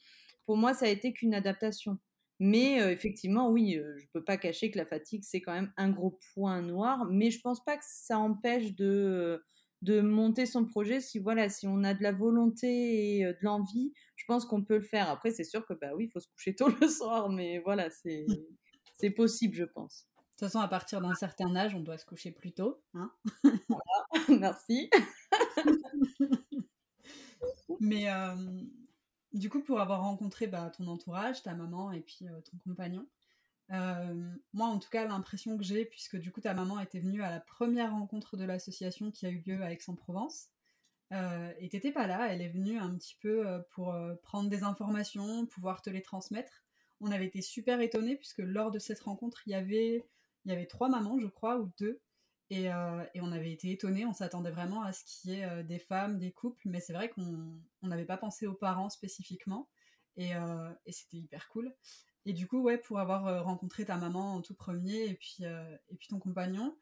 pour 0.47 0.57
moi, 0.57 0.73
ça 0.73 0.87
a 0.87 0.89
été 0.89 1.13
qu'une 1.13 1.35
adaptation. 1.35 1.99
Mais 2.41 2.79
effectivement, 2.93 3.51
oui, 3.51 3.75
je 3.75 4.05
ne 4.05 4.09
peux 4.15 4.25
pas 4.25 4.39
cacher 4.39 4.71
que 4.71 4.79
la 4.79 4.87
fatigue, 4.87 5.23
c'est 5.25 5.43
quand 5.43 5.53
même 5.53 5.73
un 5.77 5.91
gros 5.91 6.19
point 6.33 6.63
noir. 6.63 7.05
Mais 7.11 7.31
je 7.31 7.39
ne 7.39 7.43
pense 7.43 7.63
pas 7.63 7.77
que 7.77 7.85
ça 7.87 8.19
empêche 8.19 8.75
de, 8.75 9.43
de 9.83 10.01
monter 10.01 10.47
son 10.47 10.65
projet. 10.65 11.01
Si 11.01 11.19
voilà, 11.19 11.49
si 11.49 11.67
on 11.67 11.85
a 11.85 11.95
de 11.95 12.03
la 12.03 12.13
volonté 12.13 13.19
et 13.19 13.25
de 13.25 13.39
l'envie, 13.43 13.93
je 14.17 14.25
pense 14.27 14.45
qu'on 14.45 14.63
peut 14.65 14.77
le 14.77 14.83
faire. 14.83 15.09
Après, 15.11 15.31
c'est 15.31 15.45
sûr 15.45 15.67
que 15.67 15.75
bah 15.75 15.95
oui, 15.95 16.05
il 16.05 16.11
faut 16.11 16.21
se 16.21 16.29
coucher 16.29 16.55
tôt 16.57 16.69
le 16.81 16.89
soir, 16.89 17.29
mais 17.31 17.59
voilà, 17.61 17.91
c'est 17.91 18.27
c'est 18.99 19.11
possible, 19.11 19.55
je 19.55 19.65
pense. 19.65 20.09
De 20.17 20.41
toute 20.41 20.49
façon, 20.49 20.61
à 20.61 20.69
partir 20.69 21.01
d'un 21.01 21.15
certain 21.15 21.55
âge, 21.57 21.75
on 21.75 21.81
doit 21.81 21.97
se 21.97 22.05
coucher 22.05 22.31
plus 22.31 22.53
tôt. 22.53 22.83
Hein 22.95 23.11
Merci. 24.29 24.91
Mais 27.81 28.11
euh, 28.11 28.35
du 29.33 29.49
coup, 29.49 29.63
pour 29.63 29.81
avoir 29.81 30.03
rencontré 30.03 30.47
bah, 30.47 30.71
ton 30.77 30.87
entourage, 30.89 31.43
ta 31.43 31.55
maman 31.55 31.91
et 31.93 32.01
puis 32.01 32.27
euh, 32.29 32.41
ton 32.43 32.59
compagnon, 32.59 33.07
euh, 33.73 34.31
moi 34.53 34.67
en 34.67 34.79
tout 34.79 34.91
cas, 34.91 35.07
l'impression 35.07 35.57
que 35.57 35.65
j'ai, 35.65 35.85
puisque 35.85 36.17
du 36.17 36.33
coup 36.33 36.41
ta 36.41 36.55
maman 36.55 36.81
était 36.81 37.01
venue 37.01 37.23
à 37.23 37.31
la 37.31 37.41
première 37.41 37.93
rencontre 37.93 38.37
de 38.37 38.45
l'association 38.45 39.11
qui 39.11 39.27
a 39.27 39.31
eu 39.31 39.43
lieu 39.47 39.63
à 39.63 39.73
Aix-en-Provence, 39.73 40.49
et 41.13 41.69
t'étais 41.69 41.93
pas 41.93 42.09
là, 42.09 42.33
elle 42.33 42.43
est 42.43 42.49
venue 42.49 42.79
un 42.79 42.93
petit 42.97 43.17
peu 43.21 43.63
pour 43.71 43.97
prendre 44.23 44.51
des 44.51 44.65
informations, 44.65 45.47
pouvoir 45.47 45.81
te 45.81 45.89
les 45.89 46.03
transmettre. 46.03 46.65
On 47.01 47.13
avait 47.13 47.27
été 47.27 47.43
super 47.43 47.81
étonnés 47.81 48.17
puisque 48.17 48.41
lors 48.41 48.73
de 48.73 48.81
cette 48.81 48.99
rencontre, 49.01 49.43
il 49.47 49.51
y 49.51 49.55
avait, 49.55 50.05
il 50.45 50.51
y 50.51 50.53
avait 50.53 50.67
trois 50.67 50.89
mamans, 50.89 51.17
je 51.21 51.29
crois, 51.29 51.59
ou 51.59 51.71
deux, 51.79 52.01
euh, 52.53 53.05
et, 53.15 53.21
on 53.21 53.33
avait 53.33 53.51
été 53.53 53.73
étonnés, 53.73 54.07
on 54.07 54.13
s'attendait 54.13 54.51
vraiment 54.51 54.83
à 54.83 54.93
ce 54.93 55.05
qu'il 55.05 55.33
y 55.33 55.35
ait 55.35 55.45
euh, 55.45 55.63
des 55.65 55.81
femmes, 55.81 56.19
des 56.19 56.31
couples, 56.31 56.63
mais 56.69 56.81
c'est 56.81 56.93
vrai 56.93 57.11
qu'on 57.11 57.61
n'avait 57.83 58.05
pas 58.05 58.17
pensé 58.17 58.47
aux 58.47 58.55
parents 58.55 58.89
spécifiquement, 58.89 59.69
euh, 60.19 60.73
et, 60.87 60.93
c'était 60.93 61.17
hyper 61.17 61.49
cool. 61.49 61.75
Et 62.27 62.33
du 62.33 62.47
coup, 62.47 62.61
ouais, 62.61 62.77
pour 62.77 62.99
avoir 62.99 63.45
rencontré 63.45 63.85
ta 63.85 63.97
maman 63.97 64.35
en 64.35 64.43
tout 64.43 64.55
premier, 64.55 65.07
et 65.07 65.15
puis, 65.15 65.45
et 65.45 65.97
puis 65.97 66.09
ton 66.09 66.19
compagnon, 66.19 66.77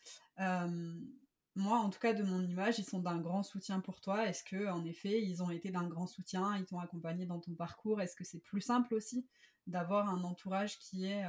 moi, 1.56 1.78
en 1.78 1.88
tout 1.88 2.00
cas, 2.00 2.14
de 2.14 2.22
mon 2.24 2.42
image, 2.42 2.80
ils 2.80 2.84
sont 2.84 2.98
d'un 2.98 3.20
grand 3.20 3.44
soutien 3.44 3.78
pour 3.80 4.00
toi. 4.00 4.26
Est-ce 4.26 4.42
que, 4.42 4.68
en 4.70 4.84
effet, 4.84 5.22
ils 5.22 5.42
ont 5.42 5.50
été 5.50 5.70
d'un 5.70 5.86
grand 5.86 6.08
soutien, 6.08 6.56
ils 6.56 6.64
t'ont 6.64 6.80
accompagné 6.80 7.26
dans 7.26 7.38
ton 7.38 7.54
parcours? 7.54 8.00
Est-ce 8.00 8.16
que 8.16 8.24
c'est 8.24 8.40
plus 8.40 8.60
simple 8.60 8.94
aussi 8.94 9.28
d'avoir 9.68 10.08
un 10.08 10.24
entourage 10.24 10.78
qui 10.80 11.06
est 11.06 11.24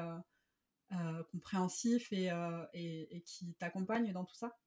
euh, 0.92 1.24
compréhensif 1.32 2.10
euh, 2.14 2.66
et, 2.74 3.18
et, 3.18 3.22
qui 3.22 3.54
t'accompagne 3.56 4.12
dans 4.14 4.26
tout 4.26 4.36
ça? 4.36 4.58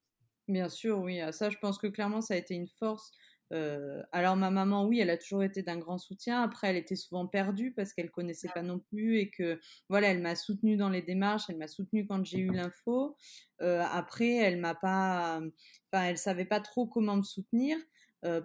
Bien 0.47 0.69
sûr, 0.69 1.01
oui. 1.01 1.21
Ça, 1.33 1.51
je 1.51 1.59
pense 1.59 1.79
que 1.79 1.89
clairement, 1.89 2.21
ça 2.21 2.35
a 2.35 2.37
été 2.37 2.55
une 2.55 2.69
force. 2.69 3.11
Euh, 3.53 4.03
alors 4.13 4.37
ma 4.37 4.51
maman, 4.51 4.85
oui, 4.85 5.01
elle 5.01 5.11
a 5.11 5.17
toujours 5.17 5.43
été 5.43 5.63
d'un 5.63 5.79
grand 5.79 5.99
soutien. 5.99 6.43
Après, 6.43 6.69
elle 6.69 6.77
était 6.77 6.97
souvent 6.97 7.27
perdue 7.27 7.73
parce 7.73 7.93
qu'elle 7.93 8.11
connaissait 8.11 8.51
pas 8.55 8.63
non 8.63 8.79
plus 8.79 9.19
et 9.19 9.31
que 9.31 9.59
voilà, 9.89 10.09
elle 10.09 10.21
m'a 10.21 10.37
soutenue 10.37 10.77
dans 10.77 10.91
les 10.91 11.03
démarches, 11.03 11.45
elle 11.49 11.57
m'a 11.57 11.69
soutenue 11.69 12.07
quand 12.07 12.25
j'ai 12.25 12.39
eu 12.39 12.51
l'info. 12.51 13.17
après, 13.61 14.37
elle 14.37 14.59
m'a 14.59 14.75
pas, 14.75 15.41
enfin, 15.93 16.05
elle 16.05 16.19
savait 16.19 16.45
pas 16.45 16.61
trop 16.61 16.87
comment 16.87 17.17
me 17.17 17.23
soutenir. 17.23 17.79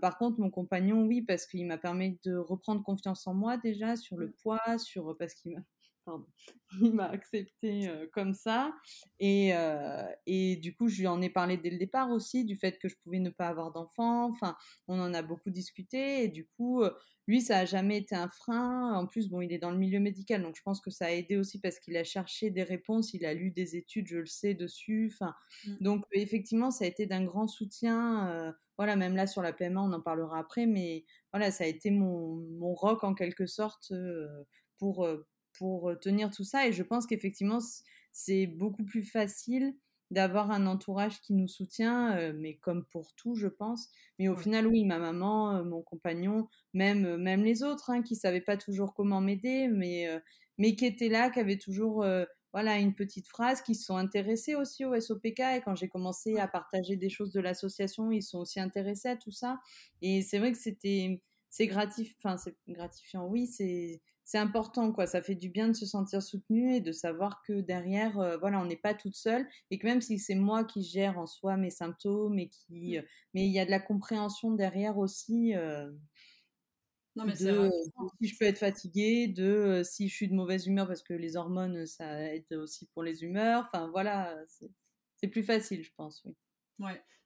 par 0.02 0.18
contre, 0.18 0.40
mon 0.40 0.50
compagnon, 0.50 1.06
oui, 1.06 1.22
parce 1.22 1.46
qu'il 1.46 1.66
m'a 1.68 1.78
permis 1.78 2.20
de 2.24 2.36
reprendre 2.36 2.84
confiance 2.84 3.28
en 3.28 3.34
moi 3.34 3.58
déjà 3.58 3.96
sur 3.96 4.18
le 4.18 4.28
mmh. 4.28 4.34
poids, 4.42 4.78
sur 4.80 5.18
parce 5.18 5.34
qu'il 5.34 5.62
il 6.82 6.94
m'a 6.94 7.06
accepté 7.06 7.90
comme 8.12 8.34
ça. 8.34 8.74
Et, 9.20 9.52
et, 10.26 10.56
du 10.58 10.76
coup, 10.76 10.88
je 10.88 11.00
lui 11.00 11.08
en 11.08 11.22
ai 11.22 11.30
parlé 11.30 11.58
dès 11.58 11.70
le 11.70 11.78
départ 11.78 12.10
aussi, 12.12 12.46
du 12.46 12.56
fait 12.56 12.80
que 12.80 12.90
je 12.90 12.96
pouvais 13.04 13.20
ne 13.20 13.30
pas 13.30 13.48
avoir 13.48 13.72
d'enfant. 13.72 14.30
Enfin, 14.30 14.56
on 14.88 15.00
en 15.00 15.14
a 15.14 15.22
beaucoup 15.22 15.50
discuté. 15.50 16.24
Et 16.24 16.28
du 16.28 16.48
coup, 16.58 16.84
lui, 17.28 17.42
ça 17.42 17.56
n'a 17.56 17.66
jamais 17.66 17.98
été 17.98 18.16
un 18.16 18.28
frein. 18.28 18.94
En 18.96 19.08
plus, 19.08 19.30
bon, 19.30 19.42
il 19.42 19.54
est 19.54 19.58
dans 19.60 19.72
le 19.72 19.78
milieu 19.78 20.00
médical, 20.00 20.42
donc 20.42 20.56
je 20.58 20.62
pense 20.62 20.82
que 20.82 20.90
ça 20.90 21.06
a 21.06 21.12
aidé 21.12 21.38
aussi 21.38 21.60
parce 21.60 21.80
qu'il 21.80 21.96
a 21.96 22.04
cherché 22.04 22.50
des 22.50 22.64
réponses, 22.64 23.14
il 23.14 23.26
a 23.26 23.34
lu 23.34 23.52
des 23.52 23.76
études, 23.76 24.08
je 24.08 24.18
le 24.18 24.26
sais, 24.26 24.54
dessus. 24.54 25.12
Enfin, 25.14 25.34
mmh. 25.66 25.76
Donc, 25.82 26.06
effectivement, 26.12 26.72
ça 26.72 26.86
a 26.86 26.88
été 26.88 27.06
d'un 27.06 27.24
grand 27.24 27.48
soutien. 27.48 28.54
voilà, 28.78 28.96
même 28.96 29.16
là, 29.16 29.28
sur 29.28 29.42
la 29.42 29.54
PMA, 29.54 29.82
on 29.82 29.94
en 29.94 30.02
parlera 30.02 30.40
après, 30.40 30.66
mais 30.66 31.06
voilà, 31.32 31.52
ça 31.52 31.64
a 31.64 31.68
été 31.68 31.92
mon, 31.92 32.36
mon 32.60 32.74
rock 32.74 33.04
en 33.04 33.14
quelque 33.14 33.46
sorte 33.46 33.94
pour 34.78 35.08
pour 35.58 35.94
tenir 36.02 36.32
tout 36.32 36.44
ça. 36.44 36.68
Et 36.68 36.74
je 36.74 36.84
pense 36.84 37.06
qu'effectivement, 37.06 37.60
c'est 38.12 38.48
beaucoup 38.48 38.84
plus 38.84 39.04
facile 39.04 39.76
d'avoir 40.12 40.52
un 40.52 40.68
entourage 40.68 41.22
qui 41.22 41.34
nous 41.34 41.48
soutient, 41.48 42.32
mais 42.34 42.56
comme 42.58 42.86
pour 42.86 43.14
tout, 43.16 43.36
je 43.36 43.48
pense. 43.48 43.88
Mais 44.20 44.28
au 44.28 44.36
final, 44.36 44.68
oui, 44.68 44.86
ma 44.86 45.00
maman, 45.00 45.64
mon 45.64 45.82
compagnon, 45.82 46.48
même, 46.74 47.18
même 47.18 47.44
les 47.44 47.64
autres, 47.64 47.90
hein, 47.90 48.04
qui 48.04 48.16
savaient 48.16 48.42
pas 48.42 48.58
toujours 48.58 48.94
comment 48.94 49.22
m'aider, 49.22 49.68
mais, 49.70 50.08
mais 50.60 50.76
qui 50.76 50.86
étaient 50.86 51.10
là, 51.10 51.32
qui 51.32 51.40
avaient 51.40 51.58
toujours 51.58 52.06
voilà, 52.54 52.78
une 52.78 52.94
petite 52.94 53.28
phrase, 53.28 53.64
qui 53.64 53.74
se 53.74 53.86
sont 53.86 53.98
intéressés 53.98 54.54
aussi 54.54 54.86
au 54.86 55.00
SOPK. 55.00 55.40
Et 55.40 55.62
quand 55.66 55.76
j'ai 55.76 55.90
commencé 55.90 56.38
à 56.38 56.48
partager 56.48 56.96
des 56.96 57.10
choses 57.10 57.32
de 57.32 57.42
l'association, 57.42 58.12
ils 58.12 58.22
sont 58.22 58.38
aussi 58.38 58.60
intéressés 58.60 59.10
à 59.10 59.18
tout 59.18 59.32
ça. 59.32 59.60
Et 60.04 60.22
c'est 60.22 60.38
vrai 60.38 60.52
que 60.52 60.60
c'était 60.60 61.22
c'est 61.50 61.68
gratif 61.68 62.16
enfin, 62.24 62.36
gratifiant, 62.68 63.28
oui, 63.28 63.48
c'est 63.48 64.02
c'est 64.26 64.38
important, 64.38 64.92
quoi. 64.92 65.06
Ça 65.06 65.22
fait 65.22 65.36
du 65.36 65.50
bien 65.50 65.68
de 65.68 65.74
se 65.74 65.86
sentir 65.86 66.22
soutenu 66.22 66.76
et 66.76 66.82
de 66.82 66.92
savoir 66.92 67.42
que 67.46 67.62
derrière, 67.62 68.20
euh, 68.20 68.38
voilà, 68.38 68.60
on 68.62 68.66
n'est 68.66 68.78
pas 68.78 68.94
toute 68.94 69.16
seule 69.16 69.48
et 69.70 69.80
que 69.80 69.86
même 69.86 70.02
si 70.02 70.18
c'est 70.18 70.36
moi 70.36 70.64
qui 70.64 70.84
gère 70.84 71.20
en 71.20 71.28
soi 71.28 71.58
mes 71.58 71.70
symptômes 71.70 72.40
et 72.40 72.50
qui, 72.50 72.94
mmh. 72.98 73.00
euh, 73.00 73.08
mais 73.34 73.46
il 73.46 73.52
y 73.52 73.60
a 73.60 73.66
de 73.66 73.72
la 73.72 73.80
compréhension 73.80 74.52
derrière 74.52 74.98
aussi. 74.98 75.56
Euh, 75.56 75.92
non, 77.16 77.26
mais 77.26 77.34
de, 77.34 77.70
si 78.22 78.28
je 78.28 78.38
peux 78.40 78.46
être 78.46 78.58
fatiguée, 78.58 79.28
de 79.28 79.84
si 79.84 80.08
je 80.08 80.16
suis 80.16 80.28
de 80.28 80.34
mauvaise 80.34 80.66
humeur 80.68 80.88
parce 80.88 81.04
que 81.04 81.14
les 81.14 81.36
hormones, 81.36 81.86
ça 81.86 82.34
aide 82.34 82.52
aussi 82.54 82.88
pour 82.88 83.04
les 83.04 83.24
humeurs. 83.24 83.70
Enfin, 83.72 83.90
voilà, 83.92 84.36
c'est 85.18 85.28
plus 85.28 85.44
facile, 85.44 85.84
je 85.84 85.92
pense, 85.96 86.24
oui. 86.26 86.36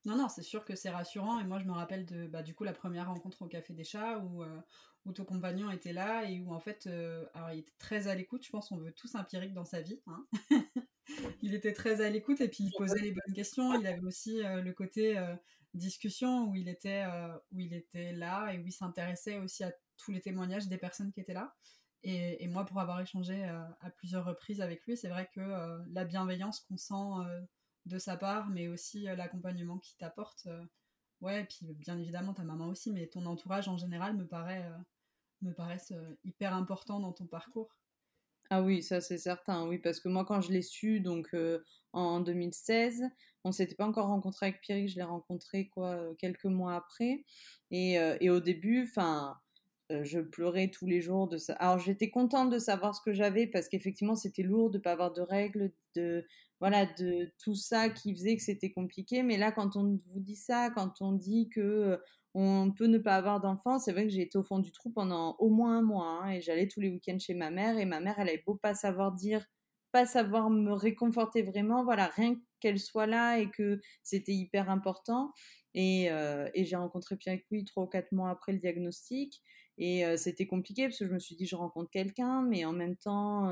Non, 0.06 0.16
non, 0.16 0.30
c'est 0.30 0.42
sûr 0.42 0.64
que 0.64 0.76
c'est 0.76 0.90
rassurant. 0.90 1.40
Et 1.40 1.44
moi, 1.44 1.60
je 1.60 1.66
me 1.66 1.74
rappelle 1.74 2.06
de, 2.06 2.28
bah, 2.28 2.42
du 2.42 2.54
coup, 2.54 2.64
la 2.64 2.74
première 2.74 3.08
rencontre 3.08 3.42
au 3.42 3.48
Café 3.48 3.74
des 3.74 3.84
Chats 3.84 4.20
où, 4.20 4.44
où 5.08 5.14
ton 5.14 5.24
compagnon 5.24 5.72
était 5.72 5.94
là 5.94 6.30
et 6.30 6.42
où 6.42 6.54
en 6.54 6.60
fait, 6.60 6.86
euh, 6.86 7.26
alors 7.34 7.52
il 7.52 7.60
était 7.60 7.74
très 7.80 8.08
à 8.08 8.16
l'écoute, 8.16 8.44
je 8.44 8.50
pense 8.50 8.70
qu'on 8.70 8.78
veut 8.78 8.92
tous 8.92 9.16
un 9.16 9.26
dans 9.54 9.66
sa 9.66 9.82
vie. 9.82 10.02
Hein. 10.08 10.28
il 11.42 11.56
était 11.56 11.74
très 11.74 12.02
à 12.02 12.10
l'écoute 12.10 12.42
et 12.42 12.50
puis 12.50 12.66
il 12.66 12.72
posait 12.78 13.00
les 13.00 13.12
bonnes 13.12 13.34
questions. 13.34 13.80
Il 13.80 13.88
avait 13.88 14.04
aussi 14.04 14.44
euh, 14.44 14.62
le 14.62 14.74
côté 14.74 15.18
euh, 15.18 15.36
discussion 15.74 16.50
où 16.50 16.56
il, 16.56 16.68
était, 16.68 17.06
où 17.52 17.60
il 17.60 17.74
était 17.74 18.12
là 18.12 18.52
et 18.52 18.60
où 18.60 18.66
il 18.66 18.72
s'intéressait 18.72 19.38
aussi 19.38 19.64
à 19.64 19.72
tous 19.98 20.12
les 20.12 20.22
témoignages 20.22 20.68
des 20.68 20.78
personnes 20.78 21.12
qui 21.12 21.22
étaient 21.22 21.34
là. 21.34 21.56
Et, 22.04 22.44
et 22.44 22.48
moi, 22.48 22.66
pour 22.66 22.80
avoir 22.80 23.00
échangé 23.00 23.44
à 23.44 23.90
plusieurs 23.92 24.26
reprises 24.26 24.62
avec 24.62 24.86
lui, 24.86 24.98
c'est 24.98 25.10
vrai 25.10 25.30
que 25.34 25.42
la 25.92 26.04
bienveillance 26.04 26.62
qu'on 26.62 26.78
sent 26.78 27.28
de 27.88 27.98
sa 27.98 28.18
part, 28.18 28.50
mais 28.50 28.68
aussi 28.68 29.04
l'accompagnement 29.04 29.80
qu'il 29.80 29.98
t'apporte, 29.98 30.48
ouais, 31.22 31.42
et 31.42 31.46
puis 31.46 31.74
bien 31.74 31.98
évidemment 31.98 32.34
ta 32.34 32.44
maman 32.44 32.68
aussi, 32.68 32.92
mais 32.92 33.08
ton 33.08 33.26
entourage 33.26 33.68
en 33.68 33.78
général 33.78 34.16
me 34.16 34.28
paraît 34.28 34.70
me 35.42 35.54
paraissent 35.54 35.94
hyper 36.24 36.54
importants 36.54 37.00
dans 37.00 37.14
ton 37.14 37.28
parcours. 37.28 37.76
Ah 38.50 38.62
oui, 38.62 38.82
ça 38.82 39.02
c'est 39.02 39.18
certain, 39.18 39.68
oui, 39.68 39.78
parce 39.78 40.00
que 40.00 40.10
moi 40.10 40.26
quand 40.26 40.42
je 40.42 40.52
l'ai 40.52 40.62
su, 40.62 41.00
donc 41.00 41.36
en 41.94 42.20
2016, 42.20 43.04
on 43.44 43.52
s'était 43.52 43.76
pas 43.76 43.86
encore 43.86 44.08
rencontré 44.08 44.48
avec 44.48 44.62
Pierrick, 44.62 44.90
je 44.90 44.96
l'ai 44.96 45.04
rencontré 45.04 45.70
quoi 45.70 46.16
quelques 46.18 46.46
mois 46.46 46.76
après, 46.76 47.24
et, 47.72 47.94
et 47.94 48.30
au 48.30 48.40
début, 48.40 48.84
enfin, 48.84 49.38
je 49.90 50.20
pleurais 50.20 50.70
tous 50.70 50.86
les 50.86 51.02
jours 51.02 51.28
de 51.28 51.38
ça. 51.38 51.54
Alors 51.54 51.80
j'étais 51.80 52.10
contente 52.10 52.50
de 52.50 52.60
savoir 52.60 52.96
ce 52.96 53.02
que 53.02 53.14
j'avais 53.14 53.48
parce 53.48 53.70
qu'effectivement 53.70 54.16
c'était 54.16 54.44
lourd 54.44 54.70
de 54.70 54.78
pas 54.80 54.92
avoir 54.92 55.14
de 55.14 55.22
règles, 55.22 55.72
de 55.96 56.26
voilà, 56.60 56.86
de 56.86 57.32
tout 57.44 57.56
ça 57.56 57.90
qui 57.90 58.14
faisait 58.16 58.36
que 58.36 58.44
c'était 58.44 58.72
compliqué. 58.72 59.24
Mais 59.24 59.38
là, 59.38 59.52
quand 59.52 59.76
on 59.76 59.98
vous 60.08 60.20
dit 60.20 60.36
ça, 60.36 60.72
quand 60.72 61.02
on 61.02 61.14
dit 61.14 61.50
que 61.50 62.00
on 62.34 62.72
peut 62.72 62.88
ne 62.88 62.98
pas 62.98 63.16
avoir 63.16 63.40
d'enfants, 63.40 63.80
c'est 63.80 63.92
vrai 63.92 64.04
que 64.04 64.10
j'ai 64.10 64.22
été 64.22 64.38
au 64.38 64.44
fond 64.44 64.60
du 64.60 64.72
trou 64.72 64.92
pendant 64.92 65.36
au 65.40 65.50
moins 65.50 65.80
un 65.80 65.82
mois 65.82 66.22
hein, 66.24 66.30
et 66.32 66.42
j'allais 66.42 66.68
tous 66.68 66.80
les 66.82 66.90
week-ends 66.90 67.18
chez 67.20 67.34
ma 67.34 67.50
mère 67.50 67.78
et 67.78 67.86
ma 67.86 68.00
mère, 68.00 68.16
elle 68.20 68.30
avait 68.30 68.44
beau 68.46 68.56
pas 68.56 68.76
savoir 68.76 69.12
dire, 69.14 69.46
pas 69.92 70.06
savoir 70.06 70.50
me 70.50 70.72
réconforter 70.74 71.42
vraiment, 71.42 71.84
voilà, 71.84 72.08
rien 72.08 72.36
qu'elle 72.60 72.80
soit 72.80 73.08
là 73.08 73.40
et 73.40 73.50
que 73.50 73.80
c'était 74.04 74.34
hyper 74.34 74.70
important. 74.70 75.34
Et, 75.74 76.06
et 76.06 76.66
j'ai 76.66 76.76
rencontré 76.76 77.18
Pierre 77.18 77.40
Louis 77.52 77.64
trois 77.64 77.84
ou 77.84 77.88
quatre 77.88 78.12
mois 78.12 78.32
après 78.32 78.52
le 78.52 78.58
diagnostic 78.58 79.44
et 79.78 80.04
c'était 80.18 80.48
compliqué 80.48 80.86
parce 80.88 80.98
que 80.98 81.06
je 81.06 81.14
me 81.14 81.20
suis 81.20 81.36
dit 81.36 81.46
je 81.46 81.56
rencontre 81.56 81.92
quelqu'un, 81.92 82.42
mais 82.42 82.66
en 82.66 82.74
même 82.74 82.96
temps 82.96 83.48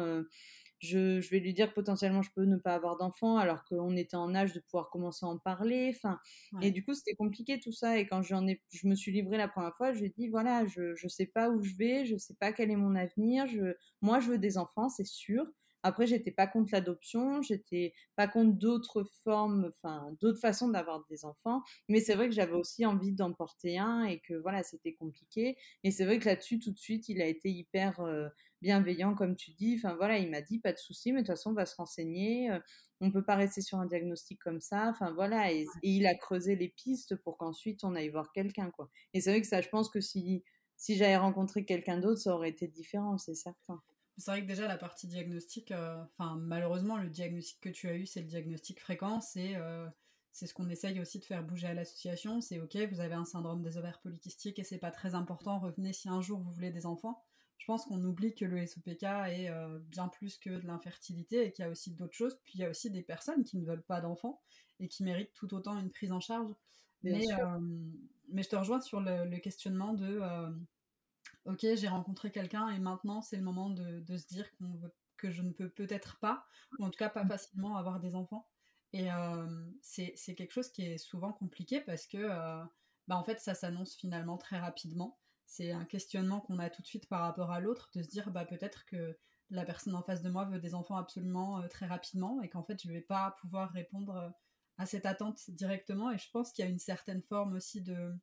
je, 0.79 1.29
vais 1.29 1.39
lui 1.39 1.53
dire 1.53 1.69
que 1.69 1.75
potentiellement 1.75 2.21
je 2.21 2.31
peux 2.35 2.45
ne 2.45 2.57
pas 2.57 2.75
avoir 2.75 2.97
d'enfant 2.97 3.37
alors 3.37 3.63
qu'on 3.65 3.95
était 3.95 4.15
en 4.15 4.33
âge 4.35 4.53
de 4.53 4.59
pouvoir 4.59 4.89
commencer 4.89 5.25
à 5.25 5.29
en 5.29 5.37
parler. 5.37 5.93
Enfin, 5.95 6.19
Et 6.61 6.71
du 6.71 6.83
coup, 6.83 6.93
c'était 6.93 7.15
compliqué 7.15 7.59
tout 7.59 7.71
ça. 7.71 7.97
Et 7.97 8.07
quand 8.07 8.21
j'en 8.21 8.47
ai, 8.47 8.61
je 8.71 8.87
me 8.87 8.95
suis 8.95 9.11
livrée 9.11 9.37
la 9.37 9.47
première 9.47 9.75
fois, 9.75 9.93
je 9.93 9.99
lui 9.99 10.07
ai 10.07 10.13
dit 10.17 10.27
voilà, 10.27 10.65
je 10.65 10.93
ne 11.01 11.09
sais 11.09 11.25
pas 11.25 11.49
où 11.49 11.61
je 11.61 11.75
vais, 11.75 12.05
je 12.05 12.13
ne 12.13 12.19
sais 12.19 12.35
pas 12.35 12.51
quel 12.51 12.71
est 12.71 12.75
mon 12.75 12.95
avenir. 12.95 13.47
Je, 13.47 13.73
moi, 14.01 14.19
je 14.19 14.29
veux 14.29 14.37
des 14.37 14.57
enfants, 14.57 14.89
c'est 14.89 15.05
sûr. 15.07 15.45
Après, 15.85 16.07
j'étais 16.07 16.31
pas 16.31 16.47
contre 16.47 16.69
l'adoption, 16.73 17.43
j'étais 17.43 17.93
pas 18.15 18.27
contre 18.27 18.57
d'autres 18.57 19.03
formes, 19.23 19.71
enfin 19.77 20.11
d'autres 20.19 20.39
façons 20.39 20.67
d'avoir 20.67 21.05
des 21.11 21.25
enfants, 21.25 21.61
mais 21.89 21.99
c'est 21.99 22.15
vrai 22.15 22.27
que 22.27 22.33
j'avais 22.33 22.55
aussi 22.55 22.87
envie 22.87 23.11
d'en 23.11 23.33
porter 23.33 23.77
un 23.77 24.03
et 24.03 24.19
que 24.19 24.33
voilà, 24.33 24.63
c'était 24.63 24.95
compliqué. 24.95 25.57
Et 25.83 25.91
c'est 25.91 26.05
vrai 26.05 26.17
que 26.17 26.25
là-dessus, 26.25 26.57
tout 26.57 26.71
de 26.71 26.77
suite, 26.79 27.07
il 27.07 27.21
a 27.21 27.27
été 27.27 27.51
hyper 27.51 27.99
euh, 27.99 28.27
bienveillant, 28.63 29.13
comme 29.13 29.35
tu 29.35 29.51
dis. 29.51 29.75
Enfin 29.77 29.93
voilà, 29.93 30.17
il 30.17 30.31
m'a 30.31 30.41
dit 30.41 30.57
pas 30.59 30.73
de 30.73 30.79
souci, 30.79 31.11
mais 31.11 31.21
de 31.21 31.27
toute 31.27 31.35
façon, 31.35 31.51
on 31.51 31.53
va 31.53 31.67
se 31.67 31.75
renseigner. 31.75 32.49
Euh, 32.49 32.59
on 32.99 33.11
peut 33.11 33.23
pas 33.23 33.35
rester 33.35 33.61
sur 33.61 33.77
un 33.77 33.85
diagnostic 33.85 34.39
comme 34.39 34.61
ça. 34.61 34.89
Enfin 34.89 35.11
voilà, 35.11 35.51
et, 35.53 35.67
il 35.83 36.07
a 36.07 36.15
creusé 36.15 36.55
les 36.55 36.69
pistes 36.69 37.15
pour 37.15 37.37
qu'ensuite 37.37 37.83
on 37.83 37.93
aille 37.93 38.09
voir 38.09 38.31
quelqu'un 38.33 38.71
quoi. 38.71 38.89
Et 39.13 39.21
c'est 39.21 39.29
vrai 39.29 39.41
que 39.41 39.47
ça, 39.47 39.61
je 39.61 39.69
pense 39.69 39.89
que 39.89 40.01
si 40.01 40.43
si 40.77 40.95
j'avais 40.95 41.17
rencontré 41.17 41.63
quelqu'un 41.63 41.99
d'autre, 41.99 42.21
ça 42.21 42.35
aurait 42.35 42.49
été 42.49 42.67
différent, 42.67 43.17
c'est 43.17 43.35
certain. 43.35 43.81
C'est 44.17 44.31
vrai 44.31 44.41
que 44.41 44.47
déjà 44.47 44.67
la 44.67 44.77
partie 44.77 45.07
diagnostic, 45.07 45.71
euh, 45.71 46.01
enfin 46.03 46.37
malheureusement 46.37 46.97
le 46.97 47.09
diagnostic 47.09 47.59
que 47.59 47.69
tu 47.69 47.89
as 47.89 47.95
eu 47.95 48.05
c'est 48.05 48.21
le 48.21 48.27
diagnostic 48.27 48.79
fréquent, 48.79 49.19
c'est 49.19 49.55
euh, 49.55 49.87
c'est 50.31 50.47
ce 50.47 50.53
qu'on 50.53 50.69
essaye 50.69 50.99
aussi 50.99 51.19
de 51.19 51.25
faire 51.25 51.43
bouger 51.43 51.67
à 51.67 51.73
l'association, 51.73 52.39
c'est 52.39 52.59
ok 52.59 52.77
vous 52.91 53.01
avez 53.01 53.15
un 53.15 53.25
syndrome 53.25 53.61
des 53.61 53.77
ovaires 53.77 53.99
polykystiques 53.99 54.57
et 54.59 54.63
c'est 54.63 54.77
pas 54.77 54.91
très 54.91 55.15
important, 55.15 55.59
revenez 55.59 55.91
si 55.91 56.07
un 56.07 56.21
jour 56.21 56.39
vous 56.39 56.51
voulez 56.51 56.71
des 56.71 56.85
enfants. 56.85 57.23
Je 57.57 57.65
pense 57.65 57.85
qu'on 57.85 58.03
oublie 58.03 58.35
que 58.35 58.45
le 58.45 58.65
SOPK 58.65 59.03
est 59.03 59.49
euh, 59.49 59.79
bien 59.79 60.07
plus 60.07 60.37
que 60.37 60.49
de 60.49 60.67
l'infertilité 60.67 61.45
et 61.45 61.51
qu'il 61.51 61.63
y 61.63 61.67
a 61.67 61.71
aussi 61.71 61.91
d'autres 61.91 62.13
choses, 62.13 62.37
puis 62.43 62.53
il 62.55 62.61
y 62.61 62.65
a 62.65 62.69
aussi 62.69 62.91
des 62.91 63.01
personnes 63.01 63.43
qui 63.43 63.57
ne 63.57 63.65
veulent 63.65 63.83
pas 63.83 64.01
d'enfants 64.01 64.41
et 64.79 64.87
qui 64.87 65.03
méritent 65.03 65.33
tout 65.33 65.53
autant 65.53 65.77
une 65.79 65.89
prise 65.89 66.11
en 66.11 66.19
charge. 66.19 66.51
mais, 67.01 67.25
mais 68.29 68.43
je 68.43 68.49
te 68.49 68.55
rejoins 68.55 68.81
sur 68.81 69.01
le 69.01 69.37
questionnement 69.39 69.93
de 69.93 70.19
ok, 71.45 71.65
j'ai 71.75 71.87
rencontré 71.87 72.31
quelqu'un 72.31 72.69
et 72.69 72.79
maintenant 72.79 73.21
c'est 73.21 73.37
le 73.37 73.43
moment 73.43 73.69
de, 73.69 74.17
se 74.17 74.27
dire 74.27 74.49
que 75.17 75.31
je 75.31 75.41
ne 75.41 75.51
peux 75.51 75.69
peut-être 75.69 76.19
pas, 76.19 76.45
ou 76.79 76.85
en 76.85 76.89
tout 76.89 76.97
cas 76.97 77.09
pas 77.09 77.25
facilement 77.25 77.77
avoir 77.77 77.99
des 77.99 78.15
enfants. 78.15 78.47
Et 78.93 79.11
euh, 79.11 79.71
c'est 79.81 80.35
quelque 80.35 80.51
chose 80.51 80.69
qui 80.69 80.83
est 80.83 80.97
souvent 80.97 81.33
compliqué 81.33 81.81
parce 81.81 82.07
que 82.07 82.17
euh, 82.17 82.63
bah, 83.07 83.17
en 83.17 83.23
fait 83.23 83.39
ça 83.39 83.53
s'annonce 83.53 83.95
finalement 83.95 84.37
très 84.37 84.57
rapidement. 84.57 85.19
C'est 85.45 85.71
un 85.71 85.85
questionnement 85.85 86.41
qu'on 86.41 86.59
a 86.59 86.69
tout 86.69 86.81
de 86.81 86.87
suite 86.87 87.07
par 87.07 87.21
rapport 87.21 87.51
à 87.51 87.59
l'autre, 87.59 87.89
de 87.93 88.01
se 88.01 88.07
dire 88.07 88.31
bah, 88.31 88.45
peut-être 88.45 88.85
que 88.85 89.17
la 89.51 89.63
personne 89.65 89.95
en 89.95 90.01
face 90.01 90.21
de 90.21 90.29
moi 90.29 90.45
veut 90.45 90.59
des 90.59 90.73
enfants 90.73 90.97
absolument 90.97 91.61
euh, 91.61 91.67
très 91.67 91.85
rapidement 91.85 92.41
et 92.41 92.49
qu'en 92.49 92.63
fait 92.63 92.81
je 92.81 92.87
ne 92.87 92.93
vais 92.93 93.01
pas 93.01 93.35
pouvoir 93.41 93.69
répondre 93.71 94.33
à 94.77 94.85
cette 94.85 95.05
attente 95.05 95.39
directement. 95.49 96.11
Et 96.11 96.17
je 96.17 96.29
pense 96.31 96.51
qu'il 96.51 96.65
y 96.65 96.67
a 96.67 96.71
une 96.71 96.79
certaine 96.79 97.21
forme 97.21 97.53
aussi 97.53 97.81
de, 97.81 98.13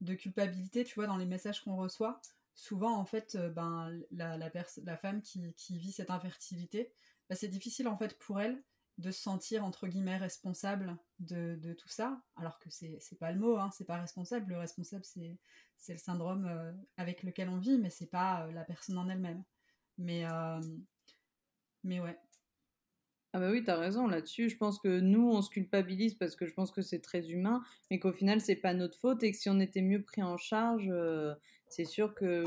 de 0.00 0.14
culpabilité, 0.14 0.84
tu 0.84 0.94
vois, 0.94 1.06
dans 1.06 1.16
les 1.16 1.26
messages 1.26 1.62
qu'on 1.62 1.76
reçoit 1.76 2.20
souvent, 2.56 2.96
en 2.96 3.04
fait, 3.04 3.36
euh, 3.36 3.50
ben, 3.50 3.92
la, 4.10 4.36
la, 4.36 4.96
femme 4.96 5.22
qui, 5.22 5.78
vit 5.78 5.92
cette 5.92 6.10
infertilité, 6.10 6.90
ben, 7.28 7.36
c'est 7.36 7.48
difficile, 7.48 7.86
en 7.86 7.96
fait, 7.96 8.18
pour 8.18 8.40
elle 8.40 8.60
de 8.98 9.10
se 9.10 9.20
sentir, 9.20 9.62
entre 9.62 9.86
guillemets, 9.86 10.16
responsable 10.16 10.96
de, 11.20 11.74
tout 11.74 11.88
ça, 11.88 12.22
alors 12.34 12.58
que 12.58 12.70
c'est 12.70 12.98
pas 13.20 13.30
le 13.30 13.38
mot, 13.38 13.58
hein, 13.58 13.70
c'est 13.72 13.84
pas 13.84 14.00
responsable. 14.00 14.52
Le 14.52 14.58
responsable, 14.58 15.04
c'est 15.04 15.92
le 15.92 15.98
syndrome 15.98 16.46
euh, 16.46 16.72
avec 16.96 17.22
lequel 17.22 17.50
on 17.50 17.58
vit, 17.58 17.78
mais 17.78 17.90
c'est 17.90 18.10
pas 18.10 18.46
euh, 18.46 18.52
la 18.52 18.64
personne 18.64 18.96
en 18.96 19.08
elle-même. 19.08 19.44
Mais, 19.98 20.24
mais 21.84 22.00
ouais. 22.00 22.18
Ah 23.32 23.40
bah 23.40 23.50
oui, 23.50 23.64
t'as 23.64 23.76
raison 23.76 24.06
là-dessus. 24.06 24.48
Je 24.48 24.56
pense 24.56 24.78
que 24.78 25.00
nous, 25.00 25.30
on 25.30 25.42
se 25.42 25.50
culpabilise 25.50 26.14
parce 26.14 26.36
que 26.36 26.46
je 26.46 26.54
pense 26.54 26.70
que 26.70 26.82
c'est 26.82 27.00
très 27.00 27.30
humain, 27.30 27.62
mais 27.90 27.98
qu'au 27.98 28.12
final, 28.12 28.40
c'est 28.40 28.56
pas 28.56 28.72
notre 28.72 28.98
faute 28.98 29.22
et 29.22 29.32
que 29.32 29.38
si 29.38 29.48
on 29.50 29.60
était 29.60 29.82
mieux 29.82 30.02
pris 30.02 30.22
en 30.22 30.36
charge, 30.36 30.90
c'est 31.68 31.84
sûr 31.84 32.14
que 32.14 32.44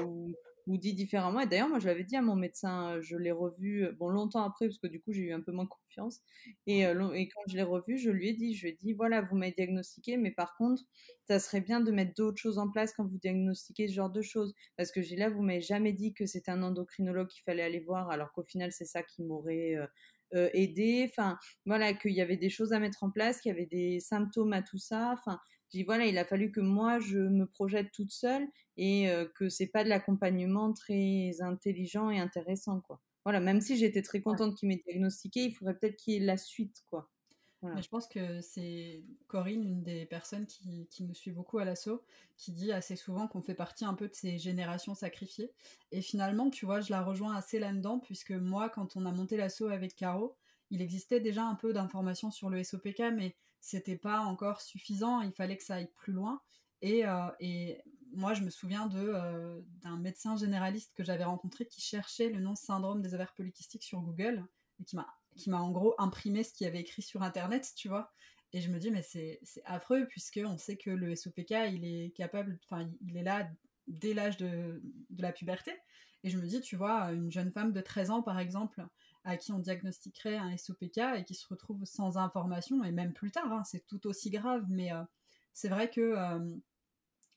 ou, 0.68 0.78
dit 0.78 0.94
différemment. 0.94 1.40
Et 1.40 1.48
d'ailleurs, 1.48 1.68
moi, 1.70 1.80
je 1.80 1.88
l'avais 1.88 2.04
dit 2.04 2.16
à 2.16 2.22
mon 2.22 2.36
médecin, 2.36 2.98
euh, 2.98 3.02
je 3.02 3.18
l'ai 3.18 3.32
revu, 3.32 3.86
euh, 3.86 3.92
bon, 3.92 4.08
longtemps 4.08 4.44
après, 4.44 4.68
parce 4.68 4.78
que 4.78 4.86
du 4.86 5.02
coup, 5.02 5.12
j'ai 5.12 5.24
eu 5.24 5.34
un 5.34 5.42
peu 5.42 5.52
moins 5.52 5.66
confiance. 5.66 6.22
Et, 6.68 6.86
euh, 6.86 7.12
et 7.14 7.28
quand 7.28 7.42
je 7.48 7.56
l'ai 7.56 7.64
revu, 7.64 7.98
je 7.98 8.12
lui 8.12 8.30
ai 8.30 8.34
dit, 8.34 8.54
je 8.54 8.64
lui 8.64 8.70
ai 8.70 8.78
dit, 8.80 8.94
voilà, 8.94 9.22
vous 9.22 9.36
m'avez 9.36 9.52
diagnostiqué, 9.52 10.18
mais 10.18 10.30
par 10.30 10.56
contre, 10.58 10.84
ça 11.28 11.40
serait 11.40 11.62
bien 11.62 11.80
de 11.80 11.92
mettre 11.92 12.14
d'autres 12.14 12.38
choses 12.38 12.60
en 12.60 12.70
place 12.70 12.94
quand 12.94 13.04
vous 13.04 13.18
diagnostiquez 13.18 13.88
ce 13.88 13.94
genre 13.94 14.12
de 14.12 14.22
choses. 14.22 14.54
Parce 14.78 14.92
que 14.92 15.02
j'ai 15.02 15.16
là, 15.16 15.32
vous 15.32 15.42
m'avez 15.42 15.62
jamais 15.62 15.92
dit 15.92 16.14
que 16.14 16.28
c'était 16.28 16.52
un 16.52 16.62
endocrinologue 16.62 17.30
qu'il 17.30 17.44
fallait 17.44 17.64
aller 17.64 17.80
voir, 17.80 18.12
alors 18.12 18.32
qu'au 18.32 18.44
final, 18.44 18.72
c'est 18.72 18.86
ça 18.86 19.02
qui 19.02 19.24
m'aurait 19.24 19.76
aidé. 20.54 21.08
Enfin, 21.10 21.40
voilà, 21.66 21.94
qu'il 21.94 22.14
y 22.14 22.22
avait 22.22 22.38
des 22.38 22.50
choses 22.50 22.74
à 22.74 22.80
mettre 22.80 23.04
en 23.04 23.10
place, 23.10 23.42
qu'il 23.42 23.50
y 23.50 23.56
avait 23.56 23.66
des 23.66 24.00
symptômes 24.00 24.54
à 24.54 24.62
tout 24.62 24.78
ça. 24.78 25.16
Enfin, 25.18 25.40
j'ai 25.72 25.84
voilà, 25.84 26.06
il 26.06 26.18
a 26.18 26.26
fallu 26.26 26.52
que 26.52 26.62
moi 26.62 27.00
je 27.00 27.20
me 27.20 27.46
projette 27.46 27.92
toute 27.92 28.12
seule 28.12 28.48
et 28.78 29.06
que 29.06 29.26
que 29.26 29.50
c'est 29.50 29.68
pas 29.68 29.84
de 29.84 29.90
l'accompagnement 29.90 30.74
très 30.74 31.42
intelligent 31.42 32.10
et 32.10 32.20
intéressant 32.20 32.82
quoi. 32.82 33.02
Voilà, 33.26 33.40
même 33.40 33.62
si 33.62 33.78
j'étais 33.78 34.02
très 34.02 34.22
contente 34.22 34.56
qu'il 34.56 34.70
m'ait 34.70 34.82
diagnostiqué, 34.86 35.44
il 35.44 35.54
faudrait 35.54 35.78
peut-être 35.78 35.96
qu'il 35.98 36.14
y 36.14 36.18
ait 36.18 36.26
la 36.26 36.38
suite 36.38 36.84
quoi. 36.90 37.10
Mais 37.62 37.82
je 37.82 37.90
pense 37.90 38.08
que 38.08 38.40
c'est 38.40 39.04
Corinne, 39.28 39.64
une 39.64 39.84
des 39.84 40.06
personnes 40.06 40.46
qui, 40.46 40.88
qui 40.90 41.04
nous 41.04 41.14
suit 41.14 41.32
beaucoup 41.32 41.58
à 41.60 41.66
l'assaut, 41.66 42.02
qui 42.38 42.54
dit 42.54 42.72
assez 42.72 42.96
souvent 42.96 43.28
qu'on 43.28 43.42
fait 43.42 43.54
partie 43.54 43.84
un 43.84 43.96
peu 43.96 44.08
de 44.08 44.14
ces 44.16 44.38
générations 44.38 44.96
sacrifiées. 44.96 45.52
Et 45.92 46.02
finalement, 46.02 46.50
tu 46.50 46.66
vois, 46.66 46.80
je 46.80 46.90
la 46.90 47.02
rejoins 47.02 47.36
assez 47.36 47.60
là-dedans, 47.60 48.00
puisque 48.00 48.32
moi, 48.32 48.70
quand 48.70 48.96
on 48.96 49.06
a 49.06 49.12
monté 49.12 49.36
l'assaut 49.36 49.68
avec 49.68 49.96
Caro, 49.98 50.38
il 50.72 50.82
existait 50.82 51.20
déjà 51.20 51.44
un 51.44 51.56
peu 51.56 51.74
d'informations 51.74 52.32
sur 52.32 52.50
le 52.50 52.64
SOPK, 52.64 53.02
mais 53.14 53.36
c'était 53.62 53.98
pas 53.98 54.20
encore 54.20 54.62
suffisant, 54.62 55.22
il 55.22 55.32
fallait 55.32 55.58
que 55.58 55.64
ça 55.64 55.76
aille 55.76 55.92
plus 55.96 56.14
loin. 56.14 56.42
Et, 56.82 57.06
euh, 57.06 57.30
et 57.40 57.82
moi, 58.14 58.34
je 58.34 58.42
me 58.42 58.50
souviens 58.50 58.90
euh, 58.96 59.62
d'un 59.82 59.98
médecin 59.98 60.38
généraliste 60.38 60.94
que 60.96 61.04
j'avais 61.04 61.24
rencontré 61.24 61.66
qui 61.66 61.82
cherchait 61.82 62.30
le 62.30 62.40
nom 62.40 62.56
syndrome 62.56 63.02
des 63.02 63.14
ovaires 63.14 63.34
polykystiques 63.34 63.84
sur 63.84 64.02
Google 64.02 64.46
et 64.80 64.86
qui 64.86 64.96
m'a, 64.96 65.60
en 65.60 65.72
gros 65.72 65.94
imprimé 65.98 66.44
ce 66.44 66.54
qu'il 66.54 66.68
avait 66.68 66.80
écrit 66.80 67.02
sur 67.02 67.22
Internet, 67.22 67.72
tu 67.76 67.90
vois. 67.90 68.12
Et 68.52 68.62
je 68.62 68.72
me 68.72 68.80
dis, 68.80 68.90
mais 68.90 69.04
c'est, 69.04 69.40
affreux, 69.66 70.08
puisqu'on 70.08 70.58
sait 70.58 70.78
que 70.78 70.90
le 70.90 71.16
SOPK, 71.16 71.52
il 71.72 71.86
est 71.86 72.12
capable, 72.16 72.60
enfin, 72.64 72.90
il 73.02 73.16
est 73.16 73.24
là 73.24 73.48
dès 73.88 74.14
l'âge 74.14 74.38
de, 74.38 74.82
de 75.10 75.22
la 75.22 75.32
puberté. 75.32 75.72
Et 76.24 76.30
je 76.30 76.38
me 76.38 76.46
dis, 76.48 76.60
tu 76.62 76.76
vois, 76.76 77.12
une 77.12 77.32
jeune 77.32 77.52
femme 77.52 77.72
de 77.72 77.82
13 77.82 78.10
ans, 78.10 78.22
par 78.24 78.40
exemple, 78.40 78.84
à 79.24 79.38
qui 79.38 79.52
on 79.52 79.60
diagnostiquerait 79.60 80.38
un 80.38 80.56
SOPK 80.56 80.98
et 81.18 81.24
qui 81.26 81.36
se 81.36 81.48
retrouve 81.48 81.84
sans 81.86 82.18
information, 82.18 82.84
et 82.84 82.92
même 82.92 83.14
plus 83.14 83.32
tard, 83.32 83.52
hein, 83.52 83.64
c'est 83.64 83.86
tout 83.86 84.08
aussi 84.08 84.30
grave, 84.30 84.66
mais 84.70 84.92
euh, 84.94 85.04
c'est 85.54 85.70
vrai 85.70 85.90
que 85.90 86.02
euh, 86.02 86.56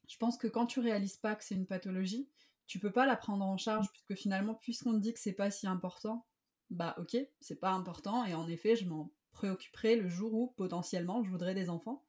je 0.08 0.16
pense 0.16 0.36
que 0.36 0.46
quand 0.46 0.66
tu 0.66 0.80
réalises 0.80 1.16
pas 1.16 1.34
que 1.34 1.44
c'est 1.44 1.54
une 1.54 1.66
pathologie, 1.66 2.28
tu 2.66 2.78
peux 2.78 2.92
pas 2.92 3.06
la 3.06 3.16
prendre 3.16 3.44
en 3.44 3.56
charge, 3.56 3.88
puisque 3.90 4.14
finalement, 4.14 4.54
puisqu'on 4.54 4.92
te 4.92 4.98
dit 4.98 5.12
que 5.12 5.20
c'est 5.20 5.32
pas 5.32 5.50
si 5.50 5.66
important, 5.66 6.26
bah 6.70 6.94
ok, 6.98 7.16
c'est 7.40 7.60
pas 7.60 7.70
important, 7.70 8.24
et 8.24 8.34
en 8.34 8.48
effet, 8.48 8.76
je 8.76 8.86
m'en 8.86 9.10
préoccuperai 9.32 9.96
le 9.96 10.08
jour 10.08 10.32
où 10.34 10.46
potentiellement 10.56 11.22
je 11.24 11.30
voudrais 11.30 11.54
des 11.54 11.68
enfants. 11.68 12.02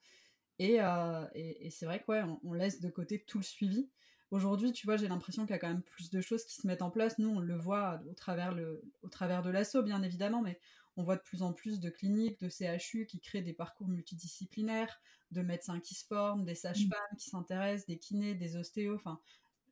Et, 0.59 0.81
euh, 0.81 1.25
c'est 1.69 1.85
vrai 1.85 2.01
qu'on 2.01 2.13
ouais, 2.13 2.23
on 2.43 2.53
laisse 2.53 2.79
de 2.79 2.89
côté 2.89 3.23
tout 3.23 3.39
le 3.39 3.43
suivi. 3.43 3.89
Aujourd'hui, 4.33 4.71
tu 4.71 4.87
vois, 4.87 4.97
j'ai 4.97 5.07
l'impression 5.07 5.43
qu'il 5.43 5.51
y 5.51 5.53
a 5.53 5.59
quand 5.59 5.67
même 5.67 5.83
plus 5.83 6.09
de 6.09 6.19
choses 6.19 6.43
qui 6.43 6.55
se 6.55 6.65
mettent 6.65 6.81
en 6.81 6.89
place. 6.89 7.19
Nous, 7.19 7.29
on 7.29 7.39
le 7.39 7.55
voit 7.55 8.01
au 8.09 8.15
travers, 8.15 8.51
le, 8.51 8.81
au 9.03 9.07
travers 9.07 9.43
de 9.43 9.51
l'assaut, 9.51 9.83
bien 9.83 10.01
évidemment, 10.01 10.41
mais 10.41 10.59
on 10.97 11.03
voit 11.03 11.17
de 11.17 11.21
plus 11.21 11.43
en 11.43 11.53
plus 11.53 11.79
de 11.79 11.91
cliniques, 11.91 12.39
de 12.39 12.49
CHU 12.49 13.05
qui 13.05 13.19
créent 13.19 13.43
des 13.43 13.53
parcours 13.53 13.87
multidisciplinaires, 13.87 14.99
de 15.29 15.43
médecins 15.43 15.79
qui 15.79 15.93
se 15.93 16.03
forment, 16.07 16.45
des 16.45 16.55
sages-femmes 16.55 17.17
qui 17.19 17.29
s'intéressent, 17.29 17.85
des 17.85 17.99
kinés, 17.99 18.33
des 18.33 18.55
ostéos. 18.55 18.95
Enfin, 18.95 19.19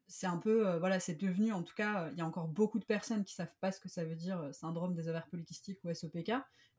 c'est 0.07 0.27
un 0.27 0.37
peu, 0.37 0.77
voilà, 0.77 0.99
c'est 0.99 1.15
devenu, 1.15 1.51
en 1.53 1.63
tout 1.63 1.73
cas, 1.73 2.09
il 2.11 2.19
y 2.19 2.21
a 2.21 2.25
encore 2.27 2.47
beaucoup 2.47 2.77
de 2.77 2.85
personnes 2.85 3.23
qui 3.23 3.33
savent 3.33 3.55
pas 3.61 3.71
ce 3.71 3.79
que 3.79 3.89
ça 3.89 4.05
veut 4.05 4.15
dire 4.15 4.47
syndrome 4.51 4.93
des 4.93 5.07
ovaires 5.07 5.25
polykystiques 5.25 5.83
ou 5.83 5.91
SOPK, 5.91 6.33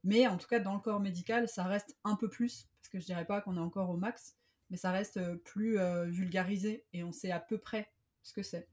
mais 0.05 0.29
en 0.29 0.37
tout 0.37 0.47
cas, 0.47 0.61
dans 0.61 0.75
le 0.75 0.81
corps 0.81 1.01
médical, 1.01 1.49
ça 1.49 1.65
reste 1.65 1.97
un 2.05 2.15
peu 2.15 2.29
plus, 2.29 2.69
parce 2.79 2.91
que 2.91 3.01
je 3.01 3.07
dirais 3.07 3.25
pas 3.25 3.41
qu'on 3.41 3.57
est 3.57 3.61
encore 3.61 3.91
au 3.91 3.97
max, 3.97 4.37
mais 4.73 4.79
ça 4.79 4.91
reste 4.91 5.21
plus 5.45 5.79
vulgarisé 6.09 6.87
et 6.95 7.05
on 7.05 7.13
sait 7.13 7.31
à 7.31 7.41
peu 7.41 7.59
près 7.59 7.91
ce 8.25 8.33
que 8.33 8.43
c'est. 8.43 8.69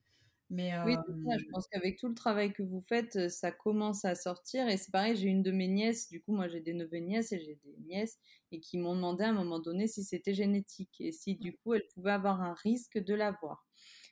Mais, 0.50 0.72
Oui, 0.86 0.96
je 1.38 1.46
pense 1.52 1.68
qu'avec 1.68 2.00
tout 2.00 2.08
le 2.08 2.16
travail 2.16 2.54
que 2.54 2.64
vous 2.64 2.82
faites, 2.82 3.30
ça 3.30 3.52
commence 3.52 4.06
à 4.06 4.16
sortir. 4.16 4.68
Et 4.68 4.78
c'est 4.78 4.92
pareil, 4.92 5.16
j'ai 5.16 5.28
une 5.28 5.44
de 5.44 5.52
mes 5.52 5.68
nièces, 5.68 6.10
du 6.10 6.22
coup, 6.24 6.34
moi 6.34 6.48
j'ai 6.48 6.62
des 6.62 6.74
neveux 6.74 6.98
nièces 6.98 7.32
et 7.34 7.40
j'ai 7.40 7.60
des 7.64 7.76
nièces, 7.86 8.18
et 8.52 8.60
qui 8.60 8.80
m'ont 8.80 8.96
demandé 8.96 9.26
à 9.26 9.30
un 9.30 9.34
moment 9.34 9.60
donné 9.60 9.88
si 9.88 10.04
c'était 10.04 10.34
génétique 10.34 10.96
et 11.02 11.12
si 11.12 11.36
du 11.36 11.56
coup 11.58 11.76
elles 11.76 11.88
pouvaient 11.94 12.12
avoir 12.14 12.42
un 12.42 12.54
risque 12.56 12.98
de 12.98 13.14
l'avoir. 13.14 13.68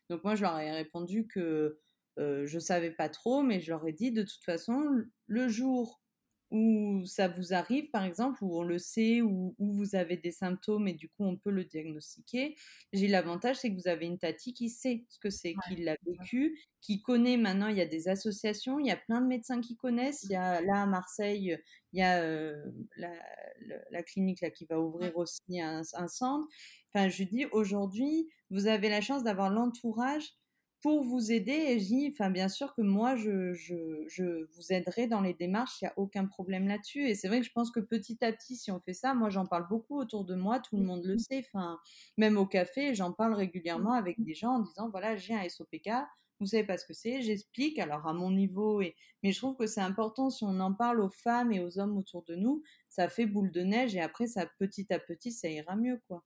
Donc 0.10 0.24
moi 0.24 0.36
je 0.36 0.44
leur 0.44 0.60
ai 0.60 0.72
répondu 0.72 1.28
que 1.28 1.80
je 2.18 2.46
je 2.46 2.60
savais 2.60 2.92
pas 2.92 3.10
trop, 3.10 3.44
mais 3.44 3.60
je 3.60 3.72
leur 3.72 3.88
ai 3.88 3.94
dit 3.94 4.12
de 4.12 4.24
toute 4.24 4.44
façon, 4.44 4.84
le 5.28 5.48
jour 5.50 6.02
où 6.50 7.04
ça 7.06 7.28
vous 7.28 7.54
arrive, 7.54 7.90
par 7.90 8.06
exemple, 8.06 8.44
où 8.44 8.58
on 8.58 8.64
le 8.64 8.80
sait, 8.80 9.22
où, 9.22 9.56
vous 9.60 9.96
avez 9.96 10.18
des 10.18 10.32
symptômes 10.32 10.88
et 10.88 10.94
du 10.94 11.10
coup 11.10 11.26
on 11.26 11.36
peut 11.36 11.52
le 11.52 11.66
diagnostiquer. 11.66 12.56
J'ai 12.94 13.08
l'avantage, 13.08 13.58
c'est 13.58 13.70
que 13.70 13.76
vous 13.76 13.88
avez 13.88 14.06
une 14.06 14.18
tati 14.18 14.54
qui 14.54 14.70
sait 14.70 15.06
ce 15.10 15.20
que 15.20 15.30
c'est, 15.30 15.56
qui 15.68 15.76
l'a 15.84 15.96
vécu, 16.06 16.58
qui 16.82 17.02
connaît 17.02 17.38
maintenant, 17.38 17.68
il 17.68 17.78
y 17.78 17.82
a 17.82 17.86
des 17.86 18.08
associations, 18.08 18.80
il 18.80 18.88
y 18.88 18.92
a 18.92 18.98
plein 18.98 19.22
de 19.22 19.28
médecins 19.28 19.60
qui 19.60 19.76
connaissent. 19.76 20.24
Il 20.24 20.32
y 20.32 20.36
a 20.36 20.62
là 20.62 20.84
à 20.84 20.86
Marseille, 20.86 21.58
il 21.92 22.00
y 22.00 22.02
a 22.02 22.54
la, 22.96 24.04
clinique 24.04 24.42
là, 24.42 24.50
qui 24.50 24.66
va 24.66 24.80
ouvrir 24.80 25.18
aussi 25.18 25.60
un, 25.60 25.82
un 25.94 26.08
centre. 26.08 26.48
Enfin, 26.94 27.10
je 27.10 27.24
dis, 27.24 27.46
aujourd'hui, 27.52 28.30
vous 28.50 28.68
avez 28.68 28.90
la 28.90 29.02
chance 29.02 29.24
d'avoir 29.24 29.50
l'entourage 29.50 30.34
pour 30.82 31.04
vous 31.04 31.32
aider. 31.32 31.52
Et 31.52 31.80
je 31.80 31.86
dis, 31.86 32.10
enfin, 32.12 32.30
bien 32.30 32.50
sûr 32.50 32.74
que 32.76 32.82
moi, 32.82 33.16
je, 33.16 33.54
je, 33.54 34.06
je 34.08 34.46
vous 34.56 34.74
aiderai 34.74 35.08
dans 35.08 35.22
les 35.22 35.34
démarches, 35.34 35.82
il 35.82 35.86
n'y 35.86 35.90
a 35.90 35.94
aucun 35.98 36.26
problème 36.26 36.68
là-dessus. 36.68 37.08
Et 37.08 37.16
c'est 37.16 37.28
vrai 37.28 37.40
que 37.40 37.46
je 37.46 37.52
pense 37.52 37.72
que 37.72 37.80
petit 37.80 38.24
à 38.24 38.32
petit, 38.32 38.56
si 38.56 38.72
on 38.72 38.80
fait 38.80 38.94
ça, 38.94 39.14
moi, 39.14 39.30
j'en 39.30 39.46
parle 39.46 39.68
beaucoup 39.68 40.00
autour 40.00 40.26
de 40.26 40.36
moi, 40.36 40.60
tout 40.60 40.78
le 40.78 40.84
monde 40.84 41.04
le 41.06 41.16
mmh. 41.16 41.20
sait. 41.20 41.46
Enfin, 41.54 41.80
même 42.18 42.38
au 42.38 42.46
café, 42.46 42.94
j'en 42.96 43.12
parle 43.12 43.34
régulièrement 43.34 43.92
mmh. 43.92 44.00
avec 44.00 44.24
des 44.24 44.34
gens 44.34 44.54
en 44.54 44.60
disant, 44.60 44.90
voilà, 44.90 45.16
j'ai 45.16 45.34
un 45.34 45.48
SOPK. 45.48 45.90
Vous 46.40 46.46
savez 46.46 46.64
pas 46.64 46.78
ce 46.78 46.86
que 46.86 46.94
c'est, 46.94 47.24
j'explique, 47.24 47.80
alors 47.80 48.06
à 48.08 48.14
mon 48.14 48.30
niveau, 48.30 48.80
et... 48.80 48.96
mais 49.24 49.32
je 49.32 49.40
trouve 49.40 49.56
que 49.56 49.66
c'est 49.66 49.82
important 49.82 50.30
si 50.30 50.44
on 50.44 50.60
en 50.60 50.72
parle 50.72 51.02
aux 51.02 51.10
femmes 51.10 51.52
et 51.52 51.60
aux 51.60 51.80
hommes 51.80 51.98
autour 51.98 52.24
de 52.26 52.36
nous, 52.36 52.62
ça 52.90 53.10
fait 53.10 53.26
boule 53.26 53.52
de 53.52 53.62
neige 53.62 53.96
et 53.96 54.02
après, 54.02 54.28
ça 54.28 54.46
petit 54.60 54.86
à 54.94 55.00
petit, 55.00 55.32
ça 55.32 55.50
ira 55.50 55.76
mieux, 55.76 56.00
quoi. 56.08 56.24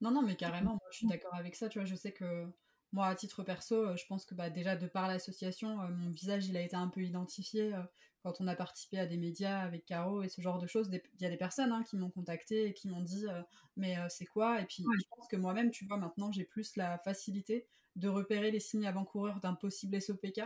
Non, 0.00 0.12
non, 0.12 0.22
mais 0.22 0.34
carrément, 0.34 0.70
moi, 0.70 0.88
je 0.92 0.96
suis 0.96 1.06
d'accord 1.06 1.34
avec 1.34 1.56
ça, 1.56 1.68
tu 1.68 1.78
vois, 1.78 1.84
je 1.84 1.94
sais 1.94 2.12
que 2.12 2.46
moi, 2.92 3.06
à 3.06 3.14
titre 3.14 3.42
perso, 3.44 3.76
euh, 3.76 3.96
je 3.96 4.04
pense 4.06 4.24
que 4.24 4.34
bah, 4.34 4.50
déjà 4.50 4.76
de 4.76 4.86
par 4.86 5.08
l'association, 5.08 5.80
euh, 5.80 5.88
mon 5.90 6.10
visage 6.10 6.46
il 6.46 6.56
a 6.56 6.60
été 6.60 6.74
un 6.76 6.88
peu 6.88 7.02
identifié 7.02 7.72
euh, 7.72 7.82
quand 8.22 8.40
on 8.40 8.48
a 8.48 8.56
participé 8.56 8.98
à 8.98 9.06
des 9.06 9.16
médias 9.16 9.60
avec 9.60 9.86
Caro 9.86 10.22
et 10.22 10.28
ce 10.28 10.40
genre 10.40 10.58
de 10.58 10.66
choses. 10.66 10.90
Il 10.92 11.22
y 11.22 11.26
a 11.26 11.30
des 11.30 11.36
personnes 11.36 11.72
hein, 11.72 11.84
qui 11.84 11.96
m'ont 11.96 12.10
contacté 12.10 12.66
et 12.66 12.74
qui 12.74 12.88
m'ont 12.88 13.00
dit 13.00 13.24
mais 13.76 13.96
c'est 14.10 14.26
quoi? 14.26 14.60
Et 14.60 14.66
puis 14.66 14.84
je 14.84 15.04
pense 15.16 15.26
que 15.28 15.36
moi-même, 15.36 15.70
tu 15.70 15.86
vois, 15.86 15.96
maintenant 15.96 16.30
j'ai 16.30 16.44
plus 16.44 16.76
la 16.76 16.98
facilité 16.98 17.66
de 17.96 18.08
repérer 18.08 18.50
les 18.50 18.60
signes 18.60 18.86
avant-coureurs 18.86 19.40
d'un 19.40 19.54
possible 19.54 20.00
SOPK. 20.02 20.42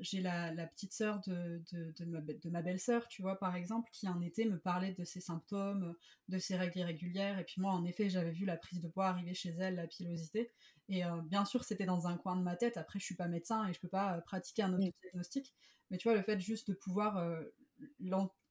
J'ai 0.00 0.20
la, 0.20 0.66
petite 0.66 0.92
sœur 0.92 1.20
de, 1.26 1.62
de, 1.72 2.50
ma, 2.50 2.62
belle-sœur, 2.62 3.06
tu 3.08 3.22
vois, 3.22 3.38
par 3.38 3.54
exemple, 3.56 3.88
qui 3.92 4.08
en 4.08 4.20
été 4.20 4.44
me 4.46 4.58
parlait 4.58 4.92
de 4.92 5.04
ses 5.04 5.20
symptômes, 5.20 5.94
de 6.28 6.38
ses 6.38 6.56
règles 6.56 6.80
irrégulières. 6.80 7.38
Et 7.38 7.44
puis 7.44 7.60
moi, 7.60 7.72
en 7.72 7.84
effet, 7.84 8.10
j'avais 8.10 8.32
vu 8.32 8.44
la 8.44 8.56
prise 8.56 8.80
de 8.80 8.88
poids 8.88 9.06
arriver 9.06 9.34
chez 9.34 9.54
elle, 9.58 9.76
la 9.76 9.86
pilosité. 9.86 10.50
Et 10.88 11.04
euh, 11.04 11.20
bien 11.22 11.44
sûr, 11.44 11.64
c'était 11.64 11.86
dans 11.86 12.06
un 12.06 12.16
coin 12.16 12.36
de 12.36 12.42
ma 12.42 12.56
tête. 12.56 12.76
Après, 12.76 12.98
je 12.98 13.04
suis 13.04 13.14
pas 13.14 13.28
médecin 13.28 13.66
et 13.68 13.72
je 13.72 13.80
peux 13.80 13.88
pas 13.88 14.16
euh, 14.16 14.20
pratiquer 14.20 14.62
un 14.62 14.72
autre 14.72 14.84
diagnostic. 15.02 15.54
Mais 15.90 15.98
tu 15.98 16.08
vois, 16.08 16.16
le 16.16 16.22
fait 16.22 16.40
juste 16.40 16.68
de 16.68 16.74
pouvoir 16.74 17.16
euh, 17.18 17.42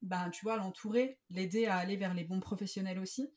ben, 0.01 0.29
tu 0.29 0.43
vois, 0.43 0.57
l'entourer, 0.57 1.19
l'aider 1.29 1.65
à 1.65 1.77
aller 1.77 1.97
vers 1.97 2.13
les 2.13 2.23
bons 2.23 2.39
professionnels 2.39 2.99
aussi. 2.99 3.31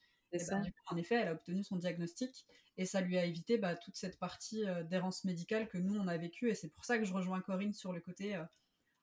Ben, 0.51 0.63
en 0.87 0.97
effet, 0.97 1.17
elle 1.17 1.29
a 1.29 1.33
obtenu 1.33 1.65
son 1.65 1.77
diagnostic 1.77 2.47
et 2.77 2.85
ça 2.85 3.01
lui 3.01 3.17
a 3.19 3.25
évité 3.25 3.59
bah, 3.59 3.75
toute 3.75 3.97
cette 3.97 4.19
partie 4.19 4.65
d'errance 4.85 5.25
médicale 5.25 5.69
que 5.69 5.79
nous, 5.79 5.97
on 5.99 6.09
a 6.09 6.17
vécue. 6.17 6.51
Et 6.51 6.55
c'est 6.55 6.69
pour 6.69 6.85
ça 6.85 6.99
que 6.99 7.05
je 7.05 7.13
rejoins 7.13 7.41
Corinne 7.41 7.73
sur 7.73 7.93
le 7.93 8.01
côté 8.01 8.39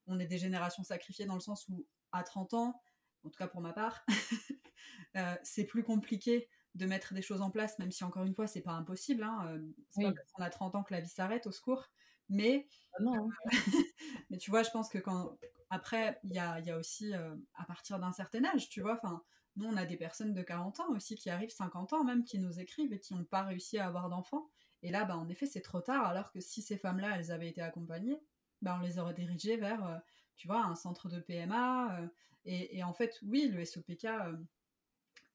on 0.07 0.19
est 0.19 0.27
des 0.27 0.37
générations 0.37 0.83
sacrifiées 0.83 1.25
dans 1.25 1.35
le 1.35 1.39
sens 1.39 1.67
où 1.69 1.85
à 2.11 2.23
30 2.23 2.53
ans, 2.53 2.81
en 3.23 3.29
tout 3.29 3.37
cas 3.37 3.47
pour 3.47 3.61
ma 3.61 3.73
part, 3.73 4.05
c'est 5.43 5.65
plus 5.65 5.83
compliqué 5.83 6.49
de 6.75 6.85
mettre 6.85 7.13
des 7.13 7.21
choses 7.21 7.41
en 7.41 7.51
place, 7.51 7.77
même 7.79 7.91
si 7.91 8.03
encore 8.03 8.23
une 8.23 8.33
fois, 8.33 8.47
c'est 8.47 8.61
pas 8.61 8.71
impossible. 8.71 9.23
Hein, 9.23 9.45
euh, 9.47 9.61
c'est 9.89 10.03
pas 10.03 10.11
parce 10.11 10.31
qu'on 10.31 10.43
a 10.43 10.49
30 10.49 10.75
ans 10.75 10.83
que 10.83 10.93
la 10.93 11.01
vie 11.01 11.09
s'arrête, 11.09 11.45
au 11.45 11.51
secours. 11.51 11.89
Mais, 12.29 12.67
ah 12.97 13.03
non, 13.03 13.29
hein. 13.29 13.29
mais 14.29 14.37
tu 14.37 14.49
vois, 14.49 14.63
je 14.63 14.71
pense 14.71 14.89
que 14.89 14.97
quand. 14.97 15.37
Après, 15.69 16.19
il 16.23 16.33
y 16.33 16.39
a, 16.39 16.59
y 16.59 16.69
a, 16.69 16.77
aussi 16.77 17.13
euh, 17.13 17.35
à 17.55 17.65
partir 17.65 17.99
d'un 17.99 18.11
certain 18.11 18.43
âge, 18.45 18.69
tu 18.69 18.81
vois. 18.81 18.93
Enfin, 18.95 19.23
nous, 19.55 19.67
on 19.67 19.77
a 19.77 19.85
des 19.85 19.97
personnes 19.97 20.33
de 20.33 20.41
40 20.41 20.79
ans 20.79 20.89
aussi 20.89 21.15
qui 21.15 21.29
arrivent, 21.29 21.51
50 21.51 21.93
ans 21.93 22.03
même, 22.03 22.23
qui 22.23 22.39
nous 22.39 22.59
écrivent 22.59 22.93
et 22.93 22.99
qui 22.99 23.13
n'ont 23.13 23.23
pas 23.23 23.43
réussi 23.43 23.77
à 23.77 23.87
avoir 23.87 24.09
d'enfants. 24.09 24.49
Et 24.81 24.91
là, 24.91 25.05
bah, 25.05 25.17
en 25.17 25.29
effet, 25.29 25.45
c'est 25.45 25.61
trop 25.61 25.81
tard, 25.81 26.05
alors 26.05 26.31
que 26.31 26.39
si 26.39 26.61
ces 26.61 26.77
femmes-là, 26.77 27.17
elles 27.17 27.31
avaient 27.31 27.49
été 27.49 27.61
accompagnées, 27.61 28.19
bah, 28.61 28.77
on 28.79 28.83
les 28.83 28.99
aurait 28.99 29.13
dirigées 29.13 29.57
vers, 29.57 29.85
euh, 29.85 29.97
tu 30.35 30.47
vois, 30.47 30.63
un 30.63 30.75
centre 30.75 31.09
de 31.09 31.19
PMA. 31.19 32.09
et, 32.45 32.77
et, 32.77 32.83
en 32.83 32.93
fait, 32.93 33.19
oui, 33.23 33.49
le 33.49 33.63
SOPK 33.65 34.07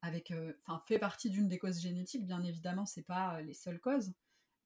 avec, 0.02 0.30
euh, 0.30 0.52
enfin, 0.66 0.80
fait 0.86 0.98
partie 0.98 1.30
d'une 1.30 1.48
des 1.48 1.58
causes 1.58 1.80
génétiques, 1.80 2.26
bien 2.26 2.42
évidemment, 2.44 2.86
c'est 2.86 3.02
pas 3.02 3.36
euh, 3.36 3.42
les 3.42 3.54
seules 3.54 3.80
causes. 3.80 4.12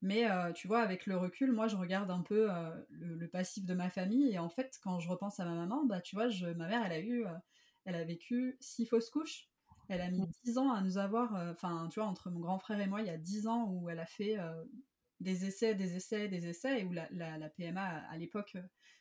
Mais 0.01 0.29
euh, 0.29 0.51
tu 0.51 0.67
vois, 0.67 0.81
avec 0.81 1.05
le 1.05 1.17
recul, 1.17 1.51
moi, 1.51 1.67
je 1.67 1.77
regarde 1.77 2.11
un 2.11 2.21
peu 2.21 2.49
le, 2.89 3.25
passif 3.27 3.65
de 3.65 3.73
ma 3.73 3.89
famille. 3.89 4.33
Et 4.33 4.37
en 4.37 4.49
fait, 4.49 4.77
quand 4.83 4.99
je 4.99 5.07
repense 5.07 5.39
à 5.39 5.45
ma 5.45 5.55
maman, 5.55 5.85
bah, 5.85 6.01
tu 6.01 6.17
vois, 6.17 6.27
ma 6.57 6.67
mère, 6.67 6.85
elle 6.85 6.91
a 6.91 6.99
eu, 6.99 7.25
elle 7.85 7.95
a 7.95 8.03
vécu 8.03 8.57
six 8.59 8.85
fausses 8.85 9.09
couches. 9.09 9.49
Elle 9.89 10.01
a 10.01 10.09
mis 10.09 10.21
mmh. 10.21 10.31
dix 10.45 10.57
ans 10.57 10.71
à 10.71 10.81
nous 10.81 10.97
avoir, 10.97 11.33
enfin, 11.51 11.89
tu 11.91 11.99
vois, 11.99 12.07
entre 12.07 12.29
mon 12.29 12.39
grand 12.39 12.57
frère 12.57 12.79
et 12.79 12.87
moi, 12.87 13.01
il 13.01 13.07
y 13.07 13.11
a 13.11 13.17
dix 13.17 13.47
ans 13.47 13.69
où 13.69 13.89
elle 13.89 13.99
a 13.99 14.05
fait 14.05 14.37
des 15.19 15.45
essais, 15.45 15.75
des 15.75 15.95
essais, 15.95 16.29
des 16.29 16.47
essais, 16.47 16.81
et 16.81 16.85
où 16.85 16.93
la, 16.93 17.09
la, 17.11 17.49
PMA, 17.49 17.81
à, 17.81 18.17
l'époque, 18.17 18.55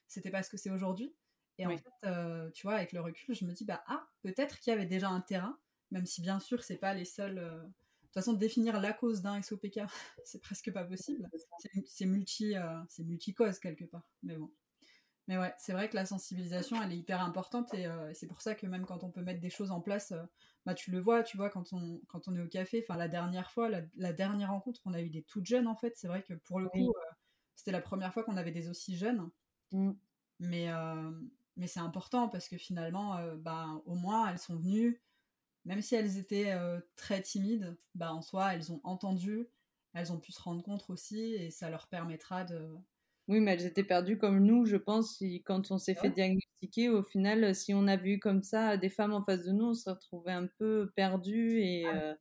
c'était 0.09 0.31
pas 0.31 0.43
ce 0.43 0.51
que 0.51 0.57
c'est 0.57 0.71
aujourd'hui. 0.71 1.15
Et 1.59 1.67
en 1.67 1.71
fait, 1.71 2.53
tu 2.53 2.67
vois, 2.67 2.75
avec 2.75 2.93
le 2.93 3.01
recul, 3.01 3.35
je 3.35 3.45
me 3.45 3.53
dis, 3.53 3.65
bah, 3.65 3.85
ah, 3.87 4.05
peut-être 4.23 4.59
qu'il 4.59 4.73
y 4.73 4.75
avait 4.75 4.87
déjà 4.87 5.09
un 5.09 5.21
terrain, 5.21 5.57
même 5.93 6.07
si 6.07 6.23
bien 6.23 6.41
sûr 6.41 6.65
c'est 6.65 6.79
pas 6.79 6.95
les 6.95 7.05
seuls. 7.05 7.39
Euh, 7.39 7.63
de 7.63 8.17
toute 8.17 8.25
façon, 8.25 8.33
définir 8.35 8.79
la 8.81 8.93
cause 8.93 9.23
d'un 9.23 9.41
SOPK, 9.41 9.81
c'est 10.25 10.41
presque 10.41 10.73
pas 10.73 10.85
possible. 10.85 11.31
C'est 11.87 12.05
multi, 12.05 12.57
euh, 12.57 12.83
c'est 12.89 13.05
multi-cause 13.05 13.59
quelque 13.59 13.85
part. 13.85 14.07
Mais 14.23 14.37
bon. 14.37 14.51
Mais 15.29 15.39
ouais, 15.39 15.55
c'est 15.57 15.73
vrai 15.73 15.89
que 15.89 15.95
la 15.95 16.05
sensibilisation, 16.05 16.83
elle 16.83 16.93
est 16.93 16.97
hyper 16.97 17.23
importante 17.23 17.73
et 17.75 17.87
euh, 17.87 18.13
c'est 18.13 18.27
pour 18.27 18.41
ça 18.41 18.55
que 18.57 18.67
même 18.67 18.85
quand 18.87 19.05
on 19.05 19.11
peut 19.11 19.23
mettre 19.23 19.41
des 19.41 19.51
choses 19.51 19.71
en 19.71 19.81
place, 19.81 20.13
bah 20.67 20.75
tu 20.75 20.91
le 20.91 20.99
vois, 20.99 21.23
tu 21.23 21.37
vois 21.37 21.49
quand 21.49 21.73
on 21.73 22.01
quand 22.09 22.27
on 22.29 22.35
est 22.35 22.41
au 22.41 22.49
café. 22.49 22.85
Enfin 22.85 22.99
la 22.99 23.09
dernière 23.09 23.51
fois, 23.51 23.69
la, 23.69 24.13
dernière 24.13 24.51
rencontre, 24.51 24.81
on 24.85 24.95
a 24.95 25.01
eu 25.01 25.11
des 25.11 25.23
toutes 25.23 25.47
jeunes 25.47 25.69
en 25.69 25.77
fait. 25.77 25.97
C'est 25.97 26.09
vrai 26.09 26.23
que 26.23 26.35
pour 26.35 26.59
le 26.59 26.69
coup, 26.69 26.93
c'était 27.55 27.73
la 27.73 27.81
première 27.81 28.13
fois 28.13 28.25
qu'on 28.25 28.37
avait 28.37 28.51
des 28.51 28.69
aussi 28.69 28.97
jeunes. 28.97 29.31
Mm. 29.71 29.93
Mais 30.41 30.69
mais 31.57 31.67
c'est 31.69 31.81
important 31.81 32.29
parce 32.29 32.49
que 32.49 32.59
finalement, 32.59 33.21
bah 33.37 33.69
au 33.87 33.95
moins 33.95 34.29
elles 34.29 34.39
sont 34.39 34.57
venues 34.57 35.01
même 35.65 35.83
si 35.83 35.95
elles 35.95 36.19
étaient 36.19 36.53
euh, 36.53 36.81
très 36.97 37.23
timides, 37.23 37.77
bah, 37.95 38.13
en 38.13 38.23
soi, 38.23 38.55
elles 38.55 38.73
ont 38.73 38.81
entendu, 38.85 39.49
elles 39.95 40.13
ont 40.13 40.19
pu 40.19 40.33
se 40.33 40.41
rendre 40.41 40.63
compte 40.63 40.85
aussi, 40.89 41.35
et 41.35 41.51
ça 41.51 41.71
leur 41.71 41.87
permettra 41.89 42.45
de... 42.45 42.77
Oui, 43.29 43.41
mais 43.41 43.53
elles 43.53 43.67
étaient 43.67 43.85
perdues 43.85 44.19
comme 44.19 44.41
nous, 44.41 44.67
je 44.67 44.77
pense, 44.77 45.17
si, 45.17 45.43
quand 45.45 45.71
on 45.71 45.79
s'est 45.79 45.95
fait 45.95 46.11
diagnostiquer. 46.11 46.89
Au 46.89 47.03
final, 47.03 47.55
si 47.55 47.73
on 47.73 47.87
avait 47.87 48.15
eu 48.15 48.19
comme 48.19 48.43
ça 48.43 48.77
des 48.77 48.91
femmes 48.91 49.13
en 49.13 49.23
face 49.23 49.45
de 49.45 49.53
nous, 49.53 49.67
on 49.67 49.75
se 49.75 49.89
retrouvait 49.89 50.33
un 50.33 50.49
peu 50.59 50.91
perdus 50.97 51.61
et, 51.61 51.87
ah, 51.87 51.95
euh, 51.95 52.15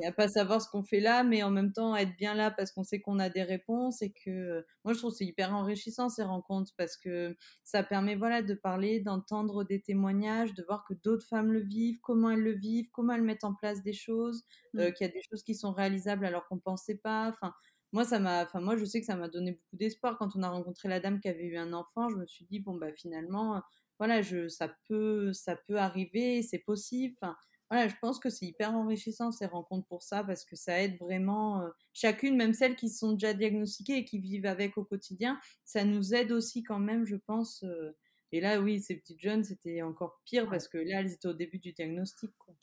et 0.00 0.06
à 0.06 0.12
pas 0.12 0.28
savoir 0.28 0.62
ce 0.62 0.68
qu'on 0.68 0.82
fait 0.82 1.00
là, 1.00 1.22
mais 1.22 1.42
en 1.42 1.50
même 1.50 1.72
temps 1.72 1.96
être 1.96 2.16
bien 2.16 2.34
là 2.34 2.50
parce 2.50 2.72
qu'on 2.72 2.84
sait 2.84 3.00
qu'on 3.00 3.18
a 3.18 3.28
des 3.28 3.42
réponses 3.42 4.02
et 4.02 4.10
que 4.10 4.64
moi 4.84 4.94
je 4.94 4.98
trouve 4.98 5.12
c'est 5.12 5.24
hyper 5.24 5.54
enrichissant 5.54 6.08
ces 6.08 6.22
rencontres 6.22 6.72
parce 6.76 6.96
que 6.96 7.36
ça 7.64 7.82
permet 7.82 8.14
voilà 8.14 8.42
de 8.42 8.54
parler, 8.54 9.00
d'entendre 9.00 9.64
des 9.64 9.80
témoignages, 9.80 10.54
de 10.54 10.62
voir 10.62 10.84
que 10.84 10.94
d'autres 10.94 11.26
femmes 11.26 11.52
le 11.52 11.60
vivent, 11.60 11.98
comment 12.00 12.30
elles 12.30 12.42
le 12.42 12.54
vivent, 12.54 12.90
comment 12.92 13.14
elles 13.14 13.22
mettent 13.22 13.44
en 13.44 13.54
place 13.54 13.82
des 13.82 13.92
choses, 13.92 14.44
euh, 14.76 14.90
mmh. 14.90 14.92
qu'il 14.92 15.06
y 15.06 15.10
a 15.10 15.12
des 15.12 15.22
choses 15.28 15.42
qui 15.42 15.54
sont 15.54 15.72
réalisables 15.72 16.24
alors 16.24 16.46
qu'on 16.46 16.58
pensait 16.58 16.98
pas. 16.98 17.28
Enfin, 17.28 17.52
moi 17.92 18.04
ça 18.04 18.18
m'a, 18.18 18.44
enfin 18.44 18.60
moi 18.60 18.76
je 18.76 18.84
sais 18.84 19.00
que 19.00 19.06
ça 19.06 19.16
m'a 19.16 19.28
donné 19.28 19.52
beaucoup 19.52 19.76
d'espoir 19.76 20.18
quand 20.18 20.36
on 20.36 20.42
a 20.42 20.50
rencontré 20.50 20.88
la 20.88 21.00
dame 21.00 21.20
qui 21.20 21.28
avait 21.28 21.44
eu 21.44 21.56
un 21.56 21.72
enfant. 21.72 22.08
Je 22.08 22.16
me 22.16 22.26
suis 22.26 22.44
dit 22.46 22.60
bon 22.60 22.74
bah 22.76 22.92
finalement 22.92 23.62
voilà 23.98 24.22
je 24.22 24.48
ça 24.48 24.68
peut 24.88 25.32
ça 25.32 25.56
peut 25.56 25.78
arriver, 25.78 26.42
c'est 26.42 26.58
possible. 26.58 27.14
Enfin, 27.20 27.36
voilà, 27.70 27.86
je 27.88 27.94
pense 28.00 28.18
que 28.18 28.30
c'est 28.30 28.46
hyper 28.46 28.74
enrichissant 28.74 29.30
ces 29.30 29.46
rencontres 29.46 29.86
pour 29.88 30.02
ça 30.02 30.24
parce 30.24 30.44
que 30.44 30.56
ça 30.56 30.80
aide 30.82 30.96
vraiment 30.98 31.60
euh, 31.60 31.68
chacune, 31.92 32.36
même 32.36 32.54
celles 32.54 32.76
qui 32.76 32.88
sont 32.88 33.12
déjà 33.12 33.34
diagnostiquées 33.34 33.98
et 33.98 34.04
qui 34.04 34.18
vivent 34.18 34.46
avec 34.46 34.78
au 34.78 34.84
quotidien, 34.84 35.38
ça 35.64 35.84
nous 35.84 36.14
aide 36.14 36.32
aussi 36.32 36.62
quand 36.62 36.78
même, 36.78 37.04
je 37.04 37.16
pense. 37.16 37.62
Euh, 37.64 37.94
et 38.32 38.40
là, 38.40 38.60
oui, 38.60 38.80
ces 38.80 38.96
petites 38.96 39.20
jeunes, 39.20 39.44
c'était 39.44 39.82
encore 39.82 40.20
pire 40.24 40.48
parce 40.48 40.68
que 40.68 40.78
là, 40.78 41.00
elles 41.00 41.12
étaient 41.12 41.28
au 41.28 41.34
début 41.34 41.58
du 41.58 41.72
diagnostic. 41.72 42.30
Quoi. 42.38 42.54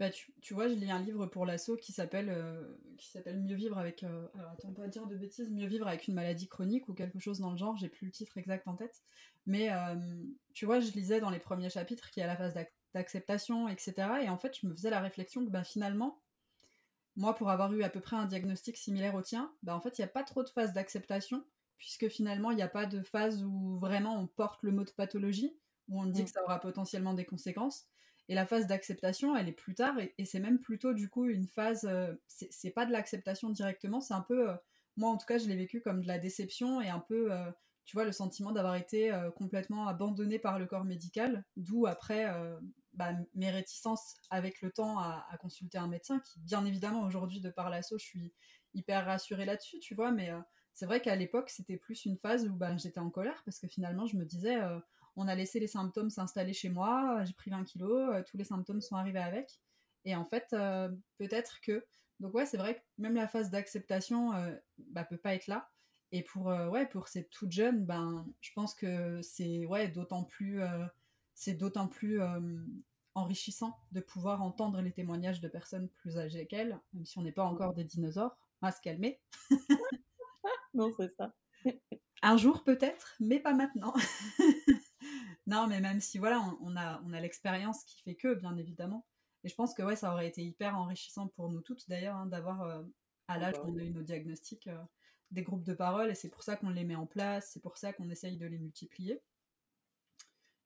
Bah, 0.00 0.08
tu, 0.08 0.32
tu, 0.40 0.54
vois, 0.54 0.66
je 0.66 0.72
lis 0.72 0.90
un 0.90 0.98
livre 0.98 1.26
pour 1.26 1.44
l'assaut 1.44 1.76
qui 1.76 1.92
s'appelle 1.92 2.30
euh, 2.30 2.74
qui 2.96 3.10
s'appelle 3.10 3.38
Mieux 3.38 3.54
vivre 3.54 3.76
avec. 3.76 4.02
Euh, 4.02 4.26
alors 4.34 4.52
attends, 4.52 4.72
pas 4.72 4.88
dire 4.88 5.06
de 5.06 5.14
bêtises, 5.14 5.50
Mieux 5.50 5.66
vivre 5.66 5.86
avec 5.86 6.08
une 6.08 6.14
maladie 6.14 6.48
chronique 6.48 6.88
ou 6.88 6.94
quelque 6.94 7.18
chose 7.18 7.38
dans 7.38 7.50
le 7.50 7.58
genre. 7.58 7.76
J'ai 7.76 7.90
plus 7.90 8.06
le 8.06 8.10
titre 8.10 8.38
exact 8.38 8.66
en 8.66 8.76
tête. 8.76 9.02
Mais 9.44 9.70
euh, 9.70 9.94
tu 10.54 10.64
vois, 10.64 10.80
je 10.80 10.90
lisais 10.92 11.20
dans 11.20 11.28
les 11.28 11.38
premiers 11.38 11.68
chapitres 11.68 12.10
qu'il 12.10 12.22
y 12.22 12.24
a 12.24 12.26
la 12.26 12.36
phase 12.36 12.54
d'acceptation, 12.94 13.68
etc. 13.68 13.92
Et 14.22 14.30
en 14.30 14.38
fait, 14.38 14.56
je 14.58 14.66
me 14.66 14.72
faisais 14.72 14.88
la 14.88 15.00
réflexion 15.00 15.44
que 15.44 15.50
bah, 15.50 15.64
finalement, 15.64 16.22
moi, 17.16 17.34
pour 17.34 17.50
avoir 17.50 17.70
eu 17.74 17.82
à 17.82 17.90
peu 17.90 18.00
près 18.00 18.16
un 18.16 18.24
diagnostic 18.24 18.78
similaire 18.78 19.14
au 19.14 19.20
tien, 19.20 19.52
bah, 19.62 19.76
en 19.76 19.82
fait, 19.82 19.98
il 19.98 20.00
n'y 20.00 20.06
a 20.06 20.08
pas 20.08 20.24
trop 20.24 20.42
de 20.42 20.48
phase 20.48 20.72
d'acceptation, 20.72 21.44
puisque 21.76 22.08
finalement, 22.08 22.52
il 22.52 22.56
n'y 22.56 22.62
a 22.62 22.68
pas 22.68 22.86
de 22.86 23.02
phase 23.02 23.44
où 23.44 23.78
vraiment 23.78 24.18
on 24.18 24.26
porte 24.26 24.62
le 24.62 24.72
mot 24.72 24.84
de 24.84 24.92
pathologie, 24.92 25.54
où 25.90 26.00
on 26.00 26.06
dit 26.06 26.22
mmh. 26.22 26.24
que 26.24 26.30
ça 26.30 26.42
aura 26.42 26.58
potentiellement 26.58 27.12
des 27.12 27.26
conséquences. 27.26 27.84
Et 28.30 28.34
la 28.34 28.46
phase 28.46 28.68
d'acceptation, 28.68 29.34
elle 29.36 29.48
est 29.48 29.52
plus 29.52 29.74
tard, 29.74 29.98
et, 29.98 30.24
c'est 30.24 30.38
même 30.38 30.60
plutôt 30.60 30.94
du 30.94 31.08
coup 31.08 31.26
une 31.26 31.48
phase, 31.48 31.84
euh, 31.84 32.14
c'est 32.28 32.70
pas 32.70 32.86
de 32.86 32.92
l'acceptation 32.92 33.50
directement, 33.50 34.00
c'est 34.00 34.14
un 34.14 34.20
peu, 34.20 34.50
euh, 34.50 34.54
moi 34.96 35.10
en 35.10 35.16
tout 35.16 35.26
cas, 35.26 35.36
je 35.38 35.48
l'ai 35.48 35.56
vécu 35.56 35.80
comme 35.80 36.00
de 36.00 36.06
la 36.06 36.20
déception 36.20 36.80
et 36.80 36.88
un 36.88 37.00
peu, 37.00 37.32
euh, 37.32 37.50
tu 37.86 37.96
vois, 37.96 38.04
le 38.04 38.12
sentiment 38.12 38.52
d'avoir 38.52 38.76
été 38.76 39.12
complètement 39.34 39.88
abandonné 39.88 40.38
par 40.38 40.60
le 40.60 40.66
corps 40.66 40.84
médical, 40.84 41.44
d'où 41.56 41.88
après 41.88 42.32
bah, 42.92 43.14
mes 43.34 43.50
réticences 43.50 44.14
avec 44.30 44.62
le 44.62 44.70
temps 44.70 45.00
à, 45.00 45.26
consulter 45.40 45.78
un 45.78 45.88
médecin, 45.88 46.20
qui 46.20 46.38
bien 46.38 46.64
évidemment 46.64 47.02
aujourd'hui 47.02 47.40
de 47.40 47.50
par 47.50 47.68
l'assaut, 47.68 47.98
je 47.98 48.04
suis 48.04 48.32
hyper 48.74 49.06
rassurée 49.06 49.44
là-dessus, 49.44 49.80
tu 49.80 49.96
vois, 49.96 50.12
mais 50.12 50.30
c'est 50.72 50.86
vrai 50.86 51.00
qu'à 51.00 51.16
l'époque, 51.16 51.50
c'était 51.50 51.78
plus 51.78 52.04
une 52.04 52.16
phase 52.16 52.46
où 52.46 52.54
bah, 52.54 52.76
j'étais 52.76 53.00
en 53.00 53.10
colère 53.10 53.42
parce 53.44 53.58
que 53.58 53.66
finalement, 53.66 54.06
je 54.06 54.16
me 54.16 54.24
disais 54.24 54.60
on 55.20 55.28
a 55.28 55.34
laissé 55.34 55.60
les 55.60 55.66
symptômes 55.66 56.08
s'installer 56.08 56.54
chez 56.54 56.70
moi, 56.70 57.22
j'ai 57.24 57.34
pris 57.34 57.50
20 57.50 57.64
kilos, 57.64 58.10
euh, 58.14 58.22
tous 58.26 58.38
les 58.38 58.44
symptômes 58.44 58.80
sont 58.80 58.96
arrivés 58.96 59.20
avec. 59.20 59.60
Et 60.06 60.16
en 60.16 60.24
fait, 60.24 60.46
euh, 60.54 60.88
peut-être 61.18 61.60
que. 61.60 61.84
Donc, 62.20 62.34
ouais, 62.34 62.46
c'est 62.46 62.56
vrai 62.56 62.76
que 62.76 62.80
même 62.98 63.14
la 63.14 63.28
phase 63.28 63.50
d'acceptation 63.50 64.32
euh, 64.34 64.54
bah, 64.78 65.04
peut 65.04 65.18
pas 65.18 65.34
être 65.34 65.46
là. 65.46 65.70
Et 66.12 66.22
pour, 66.22 66.46
ouais, 66.46 66.86
pour 66.86 67.06
ces 67.06 67.28
toutes 67.28 67.52
jeunes, 67.52 67.84
ben, 67.84 68.26
je 68.40 68.50
pense 68.54 68.74
que 68.74 69.20
c'est 69.22 69.64
ouais, 69.66 69.86
d'autant 69.86 70.24
plus, 70.24 70.60
c'est 71.36 71.54
d'autant 71.54 71.86
plus 71.86 72.20
enrichissant 73.14 73.78
de 73.92 74.00
pouvoir 74.00 74.42
entendre 74.42 74.80
les 74.80 74.90
témoignages 74.90 75.40
de 75.40 75.46
personnes 75.46 75.88
plus 75.88 76.18
âgées 76.18 76.48
qu'elles, 76.48 76.80
même 76.94 77.04
si 77.06 77.16
on 77.18 77.22
n'est 77.22 77.30
pas 77.30 77.44
encore 77.44 77.74
des 77.74 77.84
dinosaures, 77.84 78.36
à 78.60 78.72
se 78.72 78.80
calmer. 78.80 79.20
non, 80.74 80.90
c'est 80.98 81.14
ça. 81.14 81.32
Un 82.22 82.36
jour 82.36 82.64
peut-être, 82.64 83.14
mais 83.20 83.38
pas 83.38 83.54
maintenant. 83.54 83.94
Non, 85.50 85.66
mais 85.66 85.80
même 85.80 86.00
si 86.00 86.18
voilà, 86.18 86.40
on, 86.60 86.76
a, 86.76 87.02
on 87.04 87.12
a 87.12 87.18
l'expérience 87.18 87.82
qui 87.82 88.00
fait 88.02 88.14
que, 88.14 88.34
bien 88.34 88.56
évidemment. 88.56 89.04
Et 89.42 89.48
je 89.48 89.54
pense 89.56 89.74
que 89.74 89.82
ouais, 89.82 89.96
ça 89.96 90.12
aurait 90.12 90.28
été 90.28 90.44
hyper 90.44 90.78
enrichissant 90.78 91.26
pour 91.26 91.50
nous 91.50 91.60
toutes 91.60 91.88
d'ailleurs, 91.88 92.14
hein, 92.14 92.26
d'avoir 92.26 92.62
euh, 92.62 92.84
à 93.26 93.36
l'âge 93.36 93.58
où 93.58 93.66
on 93.66 93.76
a 93.76 93.82
eu 93.82 93.90
nos 93.90 94.02
diagnostics 94.02 94.68
euh, 94.68 94.80
des 95.32 95.42
groupes 95.42 95.64
de 95.64 95.74
parole, 95.74 96.08
et 96.08 96.14
c'est 96.14 96.28
pour 96.28 96.44
ça 96.44 96.54
qu'on 96.54 96.70
les 96.70 96.84
met 96.84 96.94
en 96.94 97.06
place, 97.06 97.50
c'est 97.52 97.60
pour 97.60 97.78
ça 97.78 97.92
qu'on 97.92 98.08
essaye 98.10 98.36
de 98.36 98.46
les 98.46 98.58
multiplier. 98.58 99.20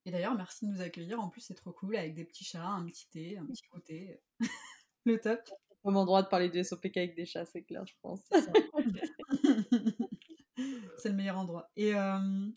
Et 0.05 0.11
d'ailleurs, 0.11 0.35
merci 0.35 0.66
de 0.66 0.70
nous 0.70 0.83
accueillir. 0.83 1.18
En 1.18 1.31
plus, 1.31 1.40
c'est 1.40 1.55
trop 1.55 1.73
cool 1.73 1.97
avec 1.97 2.14
des 2.14 2.27
petits 2.27 2.44
chats, 2.44 2.66
un 2.66 2.85
petit 2.85 3.09
thé, 3.09 3.38
un 3.38 3.47
petit 3.47 3.66
côté. 3.70 4.20
le 5.07 5.18
top. 5.18 5.40
Comme 5.83 5.97
endroit 5.97 6.23
de 6.23 6.29
parler 6.29 6.51
du 6.51 6.62
SOPK 6.62 6.99
avec 6.99 7.16
des 7.16 7.25
chats, 7.25 7.47
c'est 7.47 7.62
clair, 7.62 7.87
je 7.87 7.94
pense. 8.03 8.20
c'est 10.99 11.09
le 11.09 11.14
meilleur 11.14 11.38
endroit. 11.38 11.70
Et 11.75 11.94
euh, 11.94 12.51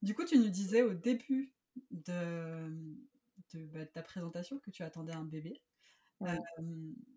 du 0.00 0.14
coup, 0.14 0.24
tu 0.24 0.38
nous 0.38 0.48
disais 0.48 0.80
au 0.80 0.94
début 0.94 1.53
de, 1.90 2.70
bah, 3.54 3.80
de, 3.80 3.84
ta 3.84 4.02
présentation 4.02 4.58
que 4.58 4.70
tu 4.70 4.82
attendais 4.82 5.14
un 5.14 5.24
bébé. 5.24 5.60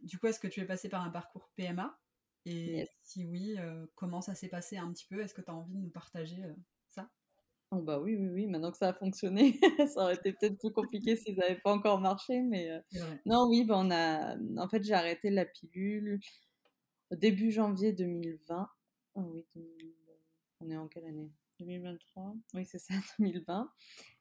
du 0.04 0.20
coup, 0.20 0.28
est-ce 0.28 0.40
que 0.40 0.48
tu 0.48 0.62
es 0.62 0.66
passé 0.66 0.90
par 0.90 1.04
un 1.04 1.10
parcours 1.10 1.50
PMA 1.56 1.98
Et 2.46 2.88
si 3.02 3.26
oui, 3.26 3.58
comment 3.96 4.22
ça 4.22 4.36
s'est 4.36 4.50
passé 4.50 4.78
un 4.78 4.92
petit 4.92 5.08
peu? 5.08 5.22
Est-ce 5.22 5.34
que 5.34 5.42
tu 5.42 5.52
as 5.52 5.56
envie 5.56 5.74
de 5.74 5.80
nous 5.80 5.90
partager 5.90 6.44
ça? 6.88 7.10
Oh 7.72 7.82
bah 7.82 8.00
oui, 8.00 8.16
oui, 8.16 8.30
oui, 8.30 8.48
maintenant 8.48 8.72
que 8.72 8.78
ça 8.78 8.88
a 8.88 8.94
fonctionné, 8.94 9.60
ça 9.94 10.04
aurait 10.04 10.16
été 10.16 10.32
peut-être 10.32 10.58
plus 10.58 10.72
compliqué 10.72 11.18
si 11.18 11.36
ça 11.36 11.42
n'avait 11.42 11.60
pas 11.60 11.74
encore 11.74 12.00
marché, 12.00 12.42
mais 12.42 12.70
non, 13.26 13.48
oui, 13.50 13.66
bah 13.66 13.76
on 13.78 13.92
a, 13.92 14.38
en 14.58 14.70
fait, 14.70 14.84
j'ai 14.84 14.94
arrêté 14.94 15.30
la 15.30 15.46
pilule 15.46 16.20
début 17.12 17.52
janvier 17.52 17.94
2020. 17.94 18.70
Oh 19.16 19.22
oui, 19.34 19.46
on 20.60 20.70
est 20.70 20.78
en 20.78 20.88
quelle 20.88 21.06
année? 21.06 21.32
2023 21.60 22.36
Oui, 22.54 22.66
c'est 22.66 22.80
ça, 22.80 22.94
2020. 23.20 23.70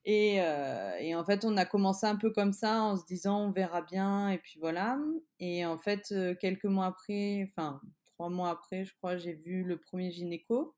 Et, 0.04 0.40
euh, 0.40 0.96
et, 1.00 1.14
en 1.14 1.24
fait, 1.24 1.44
on 1.44 1.56
a 1.56 1.64
commencé 1.64 2.06
un 2.06 2.16
peu 2.16 2.30
comme 2.30 2.52
ça 2.52 2.82
en 2.82 2.96
se 2.96 3.04
disant 3.06 3.46
on 3.46 3.50
verra 3.50 3.82
bien, 3.82 4.30
et 4.30 4.38
puis 4.38 4.58
voilà. 4.60 4.98
Et 5.40 5.66
en 5.66 5.78
fait, 5.78 6.12
euh, 6.12 6.34
quelques 6.34 6.64
mois 6.64 6.86
après, 6.86 7.50
enfin, 7.50 7.80
trois 8.04 8.28
mois 8.28 8.50
après, 8.50 8.84
je 8.84 8.94
crois, 8.94 9.16
j'ai 9.16 9.34
vu 9.34 9.64
le 9.64 9.78
premier 9.78 10.10
gynéco 10.10 10.74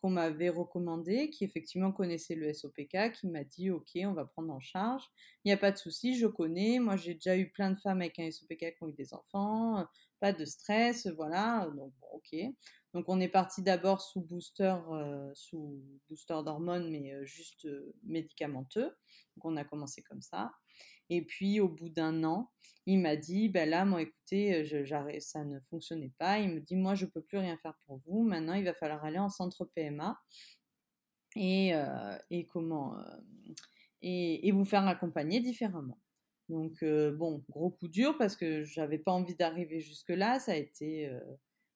qu'on 0.00 0.10
m'avait 0.10 0.48
recommandé, 0.48 1.30
qui 1.30 1.44
effectivement 1.44 1.92
connaissait 1.92 2.34
le 2.34 2.52
SOPK, 2.52 3.12
qui 3.12 3.28
m'a 3.28 3.44
dit 3.44 3.70
ok, 3.70 3.90
on 4.04 4.14
va 4.14 4.24
prendre 4.24 4.52
en 4.52 4.60
charge. 4.60 5.04
Il 5.44 5.48
n'y 5.48 5.52
a 5.52 5.58
pas 5.58 5.72
de 5.72 5.76
souci, 5.76 6.16
je 6.16 6.26
connais. 6.26 6.78
Moi, 6.78 6.96
j'ai 6.96 7.14
déjà 7.14 7.36
eu 7.36 7.50
plein 7.50 7.70
de 7.70 7.78
femmes 7.78 8.00
avec 8.00 8.18
un 8.18 8.30
SOPK 8.30 8.76
qui 8.76 8.82
ont 8.82 8.88
eu 8.88 8.94
des 8.94 9.12
enfants, 9.12 9.84
pas 10.18 10.32
de 10.32 10.44
stress, 10.44 11.06
voilà. 11.08 11.68
Donc, 11.76 11.92
bon, 12.00 12.06
ok. 12.14 12.34
Donc 12.92 13.04
on 13.08 13.20
est 13.20 13.28
parti 13.28 13.62
d'abord 13.62 14.00
sous 14.00 14.20
booster, 14.20 14.76
euh, 14.90 15.30
sous 15.34 15.80
booster 16.08 16.38
d'hormones, 16.44 16.90
mais 16.90 17.12
euh, 17.12 17.24
juste 17.24 17.64
euh, 17.66 17.94
médicamenteux. 18.02 18.96
Donc 19.36 19.44
on 19.44 19.56
a 19.56 19.64
commencé 19.64 20.02
comme 20.02 20.22
ça. 20.22 20.52
Et 21.08 21.24
puis 21.24 21.60
au 21.60 21.68
bout 21.68 21.88
d'un 21.88 22.24
an, 22.24 22.50
il 22.86 23.00
m'a 23.00 23.16
dit, 23.16 23.48
ben 23.48 23.68
là, 23.68 23.84
moi, 23.84 24.02
écoutez, 24.02 24.64
ça 25.20 25.44
ne 25.44 25.60
fonctionnait 25.68 26.12
pas. 26.18 26.38
Il 26.38 26.50
me 26.50 26.60
dit, 26.60 26.76
moi, 26.76 26.94
je 26.94 27.06
peux 27.06 27.22
plus 27.22 27.38
rien 27.38 27.56
faire 27.58 27.74
pour 27.86 28.00
vous. 28.06 28.22
Maintenant, 28.22 28.54
il 28.54 28.64
va 28.64 28.74
falloir 28.74 29.04
aller 29.04 29.18
en 29.18 29.28
centre 29.28 29.64
PMA 29.64 30.18
et, 31.36 31.72
et 32.30 32.46
comment 32.46 32.96
et, 34.02 34.48
et, 34.48 34.52
vous 34.52 34.64
faire 34.64 34.86
accompagner 34.86 35.40
différemment. 35.40 35.98
Donc 36.48 36.82
bon, 36.84 37.44
gros 37.50 37.70
coup 37.70 37.88
dur 37.88 38.16
parce 38.16 38.36
que 38.36 38.62
j'avais 38.62 38.98
pas 38.98 39.12
envie 39.12 39.34
d'arriver 39.34 39.80
jusque 39.80 40.10
là. 40.10 40.38
Ça 40.38 40.52
a 40.52 40.56
été 40.56 41.10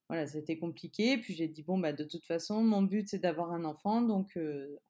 voilà, 0.08 0.26
c'était 0.26 0.58
compliqué. 0.58 1.18
Puis 1.18 1.34
j'ai 1.34 1.48
dit, 1.48 1.62
bon, 1.62 1.78
bah, 1.78 1.92
de 1.92 2.04
toute 2.04 2.24
façon, 2.26 2.62
mon 2.62 2.82
but, 2.82 3.08
c'est 3.08 3.18
d'avoir 3.18 3.52
un 3.52 3.64
enfant, 3.64 4.02
donc 4.02 4.38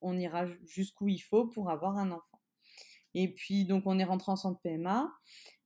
on 0.01 0.17
ira 0.17 0.45
jusqu'où 0.65 1.07
il 1.07 1.19
faut 1.19 1.47
pour 1.47 1.69
avoir 1.69 1.97
un 1.97 2.11
enfant. 2.11 2.41
Et 3.13 3.33
puis, 3.33 3.65
donc, 3.65 3.83
on 3.85 3.97
est 3.97 4.03
rentré 4.03 4.31
en 4.31 4.35
centre 4.35 4.59
PMA. 4.61 5.09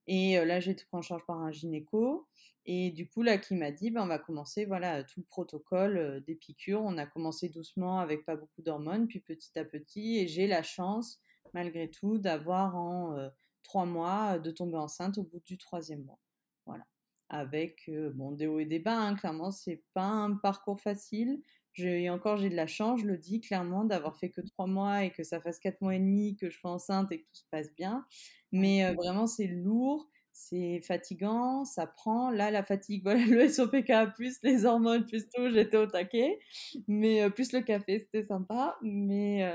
Et 0.08 0.44
là, 0.46 0.60
j'ai 0.60 0.72
été 0.72 0.86
pris 0.86 0.98
en 0.98 1.02
charge 1.02 1.26
par 1.26 1.40
un 1.40 1.52
gynéco. 1.52 2.28
Et 2.66 2.92
du 2.92 3.10
coup, 3.10 3.24
là, 3.24 3.40
qui 3.40 3.56
m'a 3.56 3.72
dit, 3.72 3.90
bah, 3.90 4.04
on 4.04 4.08
va 4.08 4.20
commencer, 4.20 4.66
voilà, 4.66 5.04
tout 5.04 5.22
le 5.22 5.26
protocole 5.26 6.24
des 6.28 6.36
piqûres. 6.36 6.84
On 6.84 6.98
a 7.00 7.08
commencé 7.08 7.50
doucement 7.50 8.00
avec 8.00 8.26
pas 8.26 8.36
beaucoup 8.36 8.62
d'hormones, 8.62 9.08
puis 9.08 9.20
petit 9.20 9.58
à 9.58 9.66
petit. 9.66 10.18
Et 10.20 10.28
j'ai 10.28 10.46
la 10.46 10.62
chance, 10.62 11.20
malgré 11.54 11.90
tout, 11.90 12.20
d'avoir 12.20 12.76
en 12.76 13.30
trois 13.64 13.86
mois, 13.86 14.38
de 14.38 14.52
tomber 14.52 14.78
enceinte 14.78 15.18
au 15.18 15.24
bout 15.24 15.42
du 15.46 15.58
troisième 15.58 16.04
mois. 16.04 16.20
Voilà 16.68 16.86
avec 17.30 17.90
bon, 18.14 18.32
des 18.32 18.48
hauts 18.48 18.60
et 18.60 18.66
des 18.66 18.80
bas. 18.80 18.98
Hein, 18.98 19.16
clairement, 19.16 19.52
c'est 19.52 19.84
pas 19.94 20.06
un 20.06 20.36
parcours 20.36 20.82
facile. 20.82 21.42
et 21.78 22.10
encore, 22.10 22.38
j'ai 22.38 22.50
de 22.50 22.56
la 22.56 22.68
chance, 22.68 23.02
je 23.02 23.06
le 23.06 23.18
dis 23.18 23.42
clairement, 23.42 23.86
d'avoir 23.86 24.18
fait 24.18 24.30
que 24.30 24.42
trois 24.42 24.68
mois 24.68 25.04
et 25.06 25.12
que 25.12 25.24
ça 25.24 25.40
fasse 25.42 25.60
quatre 25.60 25.82
mois 25.82 25.96
et 25.96 26.00
demi 26.00 26.36
que 26.36 26.50
je 26.50 26.58
sois 26.58 26.72
enceinte 26.72 27.12
et 27.12 27.20
que 27.20 27.26
tout 27.26 27.42
se 27.42 27.50
passe 27.52 27.74
bien. 27.76 28.06
Mais 28.52 28.94
vraiment, 28.96 29.28
c'est 29.28 29.48
lourd, 29.48 30.10
c'est 30.34 30.82
fatigant, 30.82 31.66
ça 31.66 31.88
prend. 31.88 32.32
Là, 32.32 32.52
la 32.52 32.64
fatigue, 32.64 33.04
voilà, 33.04 33.26
le 33.26 33.48
SOPK, 33.48 34.16
plus 34.16 34.40
les 34.44 34.66
hormones, 34.66 35.06
plus 35.06 35.30
tout, 35.30 35.50
j'étais 35.52 35.78
au 35.78 35.88
taquet. 35.88 36.40
Mais 36.88 37.30
plus 37.30 37.54
le 37.54 37.62
café, 37.62 38.00
c'était 38.00 38.24
sympa. 38.24 38.78
Mais, 38.82 39.48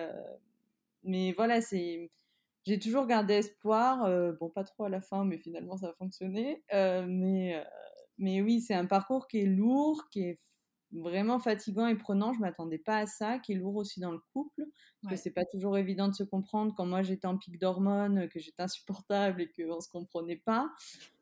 mais 1.02 1.32
voilà, 1.32 1.60
c'est 1.60 2.10
j'ai 2.64 2.78
toujours 2.78 3.06
gardé 3.06 3.34
espoir. 3.34 4.04
Euh, 4.04 4.32
bon, 4.32 4.48
pas 4.48 4.64
trop 4.64 4.84
à 4.84 4.88
la 4.88 5.00
fin, 5.00 5.24
mais 5.24 5.38
finalement, 5.38 5.76
ça 5.76 5.88
a 5.88 5.92
fonctionné. 5.92 6.62
Euh, 6.72 7.04
mais, 7.06 7.56
euh, 7.56 7.64
mais 8.18 8.40
oui, 8.40 8.60
c'est 8.60 8.74
un 8.74 8.86
parcours 8.86 9.28
qui 9.28 9.40
est 9.40 9.46
lourd, 9.46 10.08
qui 10.10 10.22
est 10.22 10.40
vraiment 10.92 11.38
fatigant 11.38 11.86
et 11.86 11.96
prenant. 11.96 12.32
Je 12.32 12.40
m'attendais 12.40 12.78
pas 12.78 12.98
à 12.98 13.06
ça, 13.06 13.38
qui 13.38 13.52
est 13.52 13.56
lourd 13.56 13.76
aussi 13.76 14.00
dans 14.00 14.12
le 14.12 14.20
couple. 14.32 14.64
Parce 15.02 15.16
que 15.16 15.20
c'est 15.20 15.34
pas 15.34 15.44
toujours 15.44 15.76
évident 15.76 16.08
de 16.08 16.14
se 16.14 16.22
comprendre 16.22 16.72
quand 16.74 16.86
moi 16.86 17.02
j'étais 17.02 17.26
en 17.26 17.36
pic 17.36 17.58
d'hormones, 17.58 18.28
que 18.28 18.40
j'étais 18.40 18.62
insupportable 18.62 19.42
et 19.42 19.50
qu'on 19.52 19.80
se 19.80 19.88
comprenait 19.90 20.40
pas. 20.44 20.70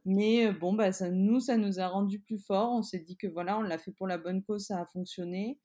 Mais 0.04 0.52
bon, 0.52 0.74
bah, 0.74 0.92
ça, 0.92 1.10
nous, 1.10 1.40
ça 1.40 1.56
nous 1.56 1.80
a 1.80 1.88
rendu 1.88 2.20
plus 2.20 2.38
forts. 2.38 2.72
On 2.72 2.82
s'est 2.82 3.00
dit 3.00 3.16
que 3.16 3.26
voilà, 3.26 3.58
on 3.58 3.62
l'a 3.62 3.78
fait 3.78 3.92
pour 3.92 4.06
la 4.06 4.18
bonne 4.18 4.42
cause, 4.42 4.66
ça 4.66 4.80
a 4.80 4.86
fonctionné. 4.86 5.58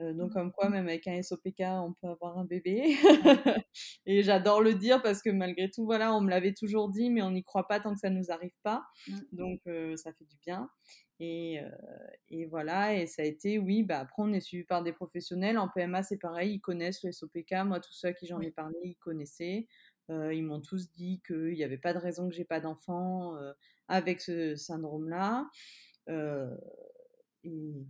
Euh, 0.00 0.12
donc, 0.12 0.32
comme 0.32 0.52
quoi, 0.52 0.68
même 0.68 0.86
avec 0.86 1.06
un 1.08 1.20
SOPK, 1.22 1.60
on 1.60 1.92
peut 1.92 2.06
avoir 2.06 2.38
un 2.38 2.44
bébé. 2.44 2.96
et 4.06 4.22
j'adore 4.22 4.62
le 4.62 4.74
dire 4.74 5.02
parce 5.02 5.22
que 5.22 5.30
malgré 5.30 5.70
tout, 5.70 5.84
voilà, 5.84 6.14
on 6.14 6.20
me 6.20 6.30
l'avait 6.30 6.54
toujours 6.54 6.88
dit, 6.88 7.10
mais 7.10 7.22
on 7.22 7.32
n'y 7.32 7.42
croit 7.42 7.66
pas 7.66 7.80
tant 7.80 7.94
que 7.94 8.00
ça 8.00 8.10
ne 8.10 8.18
nous 8.18 8.30
arrive 8.30 8.54
pas. 8.62 8.84
Mmh. 9.08 9.18
Donc, 9.32 9.60
euh, 9.66 9.96
ça 9.96 10.12
fait 10.12 10.24
du 10.24 10.36
bien. 10.44 10.70
Et, 11.20 11.60
euh, 11.60 11.68
et, 12.28 12.46
voilà, 12.46 12.94
et 12.94 13.06
ça 13.08 13.22
a 13.22 13.24
été, 13.24 13.58
oui, 13.58 13.82
bah 13.82 13.98
après, 13.98 14.22
on 14.22 14.32
est 14.32 14.40
suivi 14.40 14.64
par 14.64 14.84
des 14.84 14.92
professionnels. 14.92 15.58
En 15.58 15.68
PMA, 15.68 16.04
c'est 16.04 16.18
pareil, 16.18 16.54
ils 16.54 16.60
connaissent 16.60 17.02
le 17.02 17.10
SOPK. 17.10 17.52
Moi, 17.64 17.80
tous 17.80 17.92
ceux 17.92 18.08
à 18.08 18.12
qui 18.12 18.26
j'en 18.26 18.40
ai 18.40 18.52
parlé, 18.52 18.76
ils 18.84 18.96
connaissaient. 18.96 19.66
ils 20.08 20.44
m'ont 20.44 20.60
tous 20.60 20.92
dit 20.92 21.20
qu'il 21.26 21.54
n'y 21.54 21.64
avait 21.64 21.76
pas 21.76 21.92
de 21.92 21.98
raison 21.98 22.28
que 22.28 22.34
j'ai 22.34 22.44
pas 22.44 22.60
d'enfant 22.60 23.34
avec 23.88 24.20
ce 24.20 24.54
syndrome-là. 24.54 25.48
et 27.42 27.86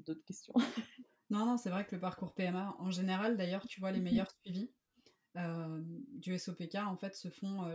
d'autres 0.00 0.24
questions. 0.24 0.54
Non, 1.28 1.44
non, 1.44 1.56
c'est 1.56 1.70
vrai 1.70 1.84
que 1.84 1.96
le 1.96 2.00
parcours 2.00 2.34
PMA, 2.34 2.76
en 2.78 2.92
général, 2.92 3.36
d'ailleurs, 3.36 3.66
tu 3.66 3.80
vois, 3.80 3.90
les 3.90 4.00
meilleurs 4.00 4.30
suivis 4.30 4.70
du 6.14 6.38
SOPK, 6.38 6.76
en 6.76 6.96
fait, 6.96 7.16
se 7.16 7.28
font. 7.28 7.68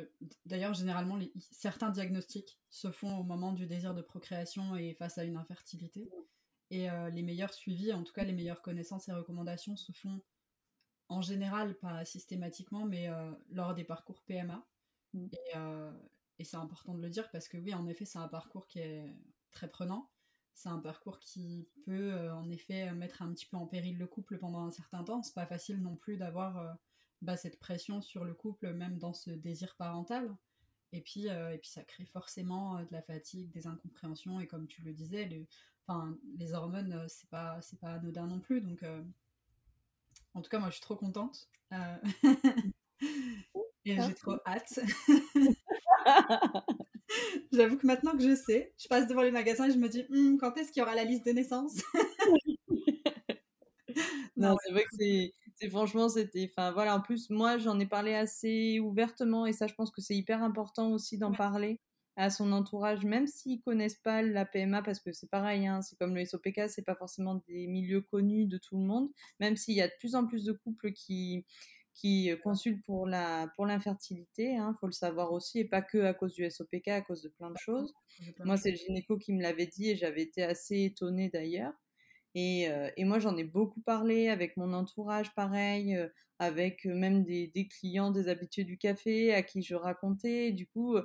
d'ailleurs, 0.45 0.73
généralement, 0.73 1.19
certains 1.51 1.89
diagnostics 1.89 2.57
se 2.69 2.91
font 2.91 3.17
au 3.19 3.23
moment 3.23 3.51
du 3.51 3.67
désir 3.67 3.93
de 3.93 4.01
procréation 4.01 4.77
et 4.77 4.93
face 4.93 5.17
à 5.17 5.25
une 5.25 5.35
infertilité. 5.35 6.09
Et 6.69 6.87
les 7.11 7.23
meilleurs 7.23 7.53
suivis, 7.53 7.91
en 7.91 8.03
tout 8.03 8.13
cas, 8.13 8.23
les 8.23 8.31
meilleures 8.31 8.61
connaissances 8.61 9.09
et 9.09 9.11
recommandations 9.11 9.75
se 9.75 9.91
font 9.91 10.21
en 11.09 11.21
général, 11.21 11.77
pas 11.77 12.05
systématiquement, 12.05 12.85
mais 12.85 13.09
lors 13.49 13.75
des 13.75 13.83
parcours 13.83 14.23
PMA. 14.23 14.65
Et, 15.13 15.53
et 16.39 16.43
c'est 16.43 16.57
important 16.57 16.95
de 16.95 17.01
le 17.01 17.09
dire 17.09 17.29
parce 17.31 17.47
que, 17.47 17.57
oui, 17.57 17.73
en 17.73 17.85
effet, 17.87 18.05
c'est 18.05 18.17
un 18.17 18.27
parcours 18.27 18.65
qui 18.65 18.79
est 18.79 19.13
très 19.51 19.69
prenant 19.69 20.09
c'est 20.53 20.69
un 20.69 20.79
parcours 20.79 21.19
qui 21.19 21.67
peut 21.85 22.13
euh, 22.13 22.33
en 22.33 22.49
effet 22.49 22.91
mettre 22.93 23.21
un 23.21 23.33
petit 23.33 23.45
peu 23.45 23.57
en 23.57 23.65
péril 23.65 23.97
le 23.97 24.07
couple 24.07 24.37
pendant 24.37 24.65
un 24.65 24.71
certain 24.71 25.03
temps. 25.03 25.23
C'est 25.23 25.33
pas 25.33 25.45
facile 25.45 25.81
non 25.81 25.95
plus 25.95 26.17
d'avoir 26.17 26.57
euh, 26.57 26.71
bah, 27.21 27.37
cette 27.37 27.59
pression 27.59 28.01
sur 28.01 28.25
le 28.25 28.33
couple, 28.33 28.73
même 28.73 28.97
dans 28.97 29.13
ce 29.13 29.31
désir 29.31 29.75
parental. 29.77 30.35
Et 30.91 31.01
puis, 31.01 31.29
euh, 31.29 31.53
et 31.53 31.57
puis 31.57 31.69
ça 31.69 31.83
crée 31.83 32.05
forcément 32.05 32.81
de 32.81 32.91
la 32.91 33.01
fatigue, 33.01 33.51
des 33.51 33.67
incompréhensions. 33.67 34.39
Et 34.39 34.47
comme 34.47 34.67
tu 34.67 34.81
le 34.81 34.93
disais, 34.93 35.25
les, 35.25 35.47
les 36.37 36.53
hormones, 36.53 37.05
c'est 37.07 37.29
pas, 37.29 37.61
c'est 37.61 37.79
pas 37.79 37.93
anodin 37.93 38.27
non 38.27 38.39
plus. 38.39 38.61
Donc, 38.61 38.83
en 40.33 40.41
tout 40.41 40.49
cas, 40.49 40.59
moi, 40.59 40.69
je 40.69 40.75
suis 40.75 40.81
trop 40.81 40.95
contente. 40.95 41.49
et 43.85 44.01
j'ai 44.01 44.13
trop 44.15 44.37
hâte. 44.45 44.79
J'avoue 47.51 47.77
que 47.77 47.87
maintenant 47.87 48.11
que 48.13 48.23
je 48.23 48.35
sais, 48.35 48.73
je 48.77 48.87
passe 48.87 49.07
devant 49.07 49.21
les 49.21 49.31
magasins 49.31 49.67
et 49.67 49.71
je 49.71 49.77
me 49.77 49.89
dis 49.89 50.05
«Hum, 50.11 50.37
quand 50.39 50.55
est-ce 50.57 50.71
qu'il 50.71 50.81
y 50.81 50.83
aura 50.83 50.95
la 50.95 51.03
liste 51.03 51.25
de 51.25 51.31
naissance? 51.31 51.81
Non, 54.35 54.55
c'est 54.63 54.71
vrai 54.71 54.83
que 54.83 54.95
c'est, 55.55 55.69
franchement, 55.69 56.09
c'était. 56.09 56.49
Enfin, 56.51 56.71
voilà, 56.71 56.95
en 56.95 57.01
plus, 57.01 57.29
moi, 57.29 57.57
j'en 57.57 57.79
ai 57.79 57.85
parlé 57.85 58.13
assez 58.13 58.79
ouvertement 58.79 59.45
et 59.45 59.53
ça, 59.53 59.67
je 59.67 59.73
pense 59.75 59.91
que 59.91 60.01
c'est 60.01 60.15
hyper 60.15 60.43
important 60.43 60.91
aussi 60.91 61.17
d'en 61.17 61.33
parler 61.33 61.79
à 62.17 62.29
son 62.29 62.51
entourage, 62.51 63.05
même 63.05 63.25
s'ils 63.25 63.61
connaissent 63.61 63.99
pas 64.03 64.21
la 64.21 64.45
PMA, 64.45 64.81
parce 64.81 64.99
que 64.99 65.11
c'est 65.13 65.29
pareil, 65.29 65.65
hein, 65.65 65.81
c'est 65.81 65.97
comme 65.97 66.13
le 66.15 66.21
SOPK, 66.25 66.69
c'est 66.69 66.83
pas 66.85 66.95
forcément 66.95 67.35
des 67.47 67.67
milieux 67.67 68.01
connus 68.01 68.45
de 68.47 68.57
tout 68.57 68.77
le 68.77 68.83
monde, 68.85 69.09
même 69.39 69.55
s'il 69.55 69.75
y 69.75 69.81
a 69.81 69.87
de 69.87 69.93
plus 69.97 70.15
en 70.15 70.25
plus 70.27 70.43
de 70.43 70.51
couples 70.51 70.91
qui, 70.91 71.45
qui 71.93 72.31
consultent 72.43 72.83
pour 72.85 73.05
la 73.05 73.51
pour 73.55 73.65
l'infertilité, 73.65 74.51
il 74.53 74.57
hein, 74.57 74.75
faut 74.79 74.87
le 74.87 74.91
savoir 74.91 75.33
aussi, 75.33 75.59
et 75.59 75.65
pas 75.65 75.81
que 75.81 75.99
à 75.99 76.13
cause 76.13 76.33
du 76.33 76.49
SOPK, 76.49 76.87
à 76.87 77.01
cause 77.01 77.21
de 77.21 77.29
plein 77.29 77.51
de 77.51 77.57
choses. 77.57 77.93
Moi, 78.43 78.57
c'est 78.57 78.71
le 78.71 78.77
gynéco 78.77 79.17
qui 79.17 79.33
me 79.33 79.41
l'avait 79.41 79.67
dit 79.67 79.89
et 79.89 79.95
j'avais 79.95 80.21
été 80.23 80.43
assez 80.43 80.83
étonnée 80.83 81.29
d'ailleurs. 81.29 81.73
Et, 82.33 82.69
et, 82.95 83.03
moi, 83.03 83.19
j'en 83.19 83.35
ai 83.35 83.43
beaucoup 83.43 83.81
parlé 83.81 84.29
avec 84.29 84.55
mon 84.55 84.71
entourage, 84.71 85.35
pareil, 85.35 85.97
avec 86.39 86.85
même 86.85 87.25
des, 87.25 87.47
des, 87.47 87.67
clients, 87.67 88.09
des 88.09 88.29
habitués 88.29 88.63
du 88.63 88.77
café 88.77 89.33
à 89.33 89.43
qui 89.43 89.61
je 89.61 89.75
racontais. 89.75 90.53
du 90.53 90.65
coup, 90.67 90.95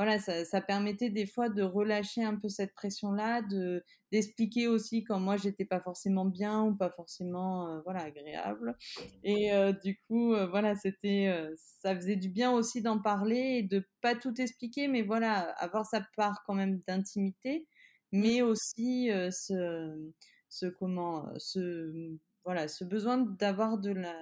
voilà, 0.00 0.18
ça, 0.18 0.62
permettait 0.62 1.10
des 1.10 1.26
fois 1.26 1.50
de 1.50 1.62
relâcher 1.62 2.24
un 2.24 2.34
peu 2.34 2.48
cette 2.48 2.72
pression-là, 2.72 3.42
de 3.42 3.84
d'expliquer 4.10 4.66
aussi 4.66 5.04
quand 5.04 5.20
moi 5.20 5.36
j'étais 5.36 5.66
pas 5.66 5.78
forcément 5.78 6.24
bien 6.24 6.62
ou 6.62 6.74
pas 6.74 6.88
forcément 6.88 7.68
euh, 7.68 7.80
voilà 7.84 8.04
agréable. 8.04 8.78
Et 9.24 9.52
euh, 9.52 9.72
du 9.72 10.00
coup, 10.08 10.32
euh, 10.32 10.46
voilà, 10.46 10.74
c'était, 10.74 11.30
ça 11.82 11.94
faisait 11.94 12.16
du 12.16 12.30
bien 12.30 12.50
aussi 12.50 12.80
d'en 12.80 12.98
parler 12.98 13.58
et 13.58 13.62
de 13.62 13.84
pas 14.00 14.14
tout 14.14 14.40
expliquer, 14.40 14.88
mais 14.88 15.02
voilà, 15.02 15.50
avoir 15.58 15.84
sa 15.84 16.00
part 16.16 16.44
quand 16.46 16.54
même 16.54 16.80
d'intimité, 16.88 17.68
mais 18.10 18.40
aussi 18.40 19.10
ce, 19.30 20.12
ce 20.48 20.64
comment, 20.64 21.26
ce 21.36 22.16
voilà, 22.46 22.68
ce 22.68 22.84
besoin 22.84 23.18
d'avoir 23.18 23.76
de 23.76 23.90
la 23.90 24.16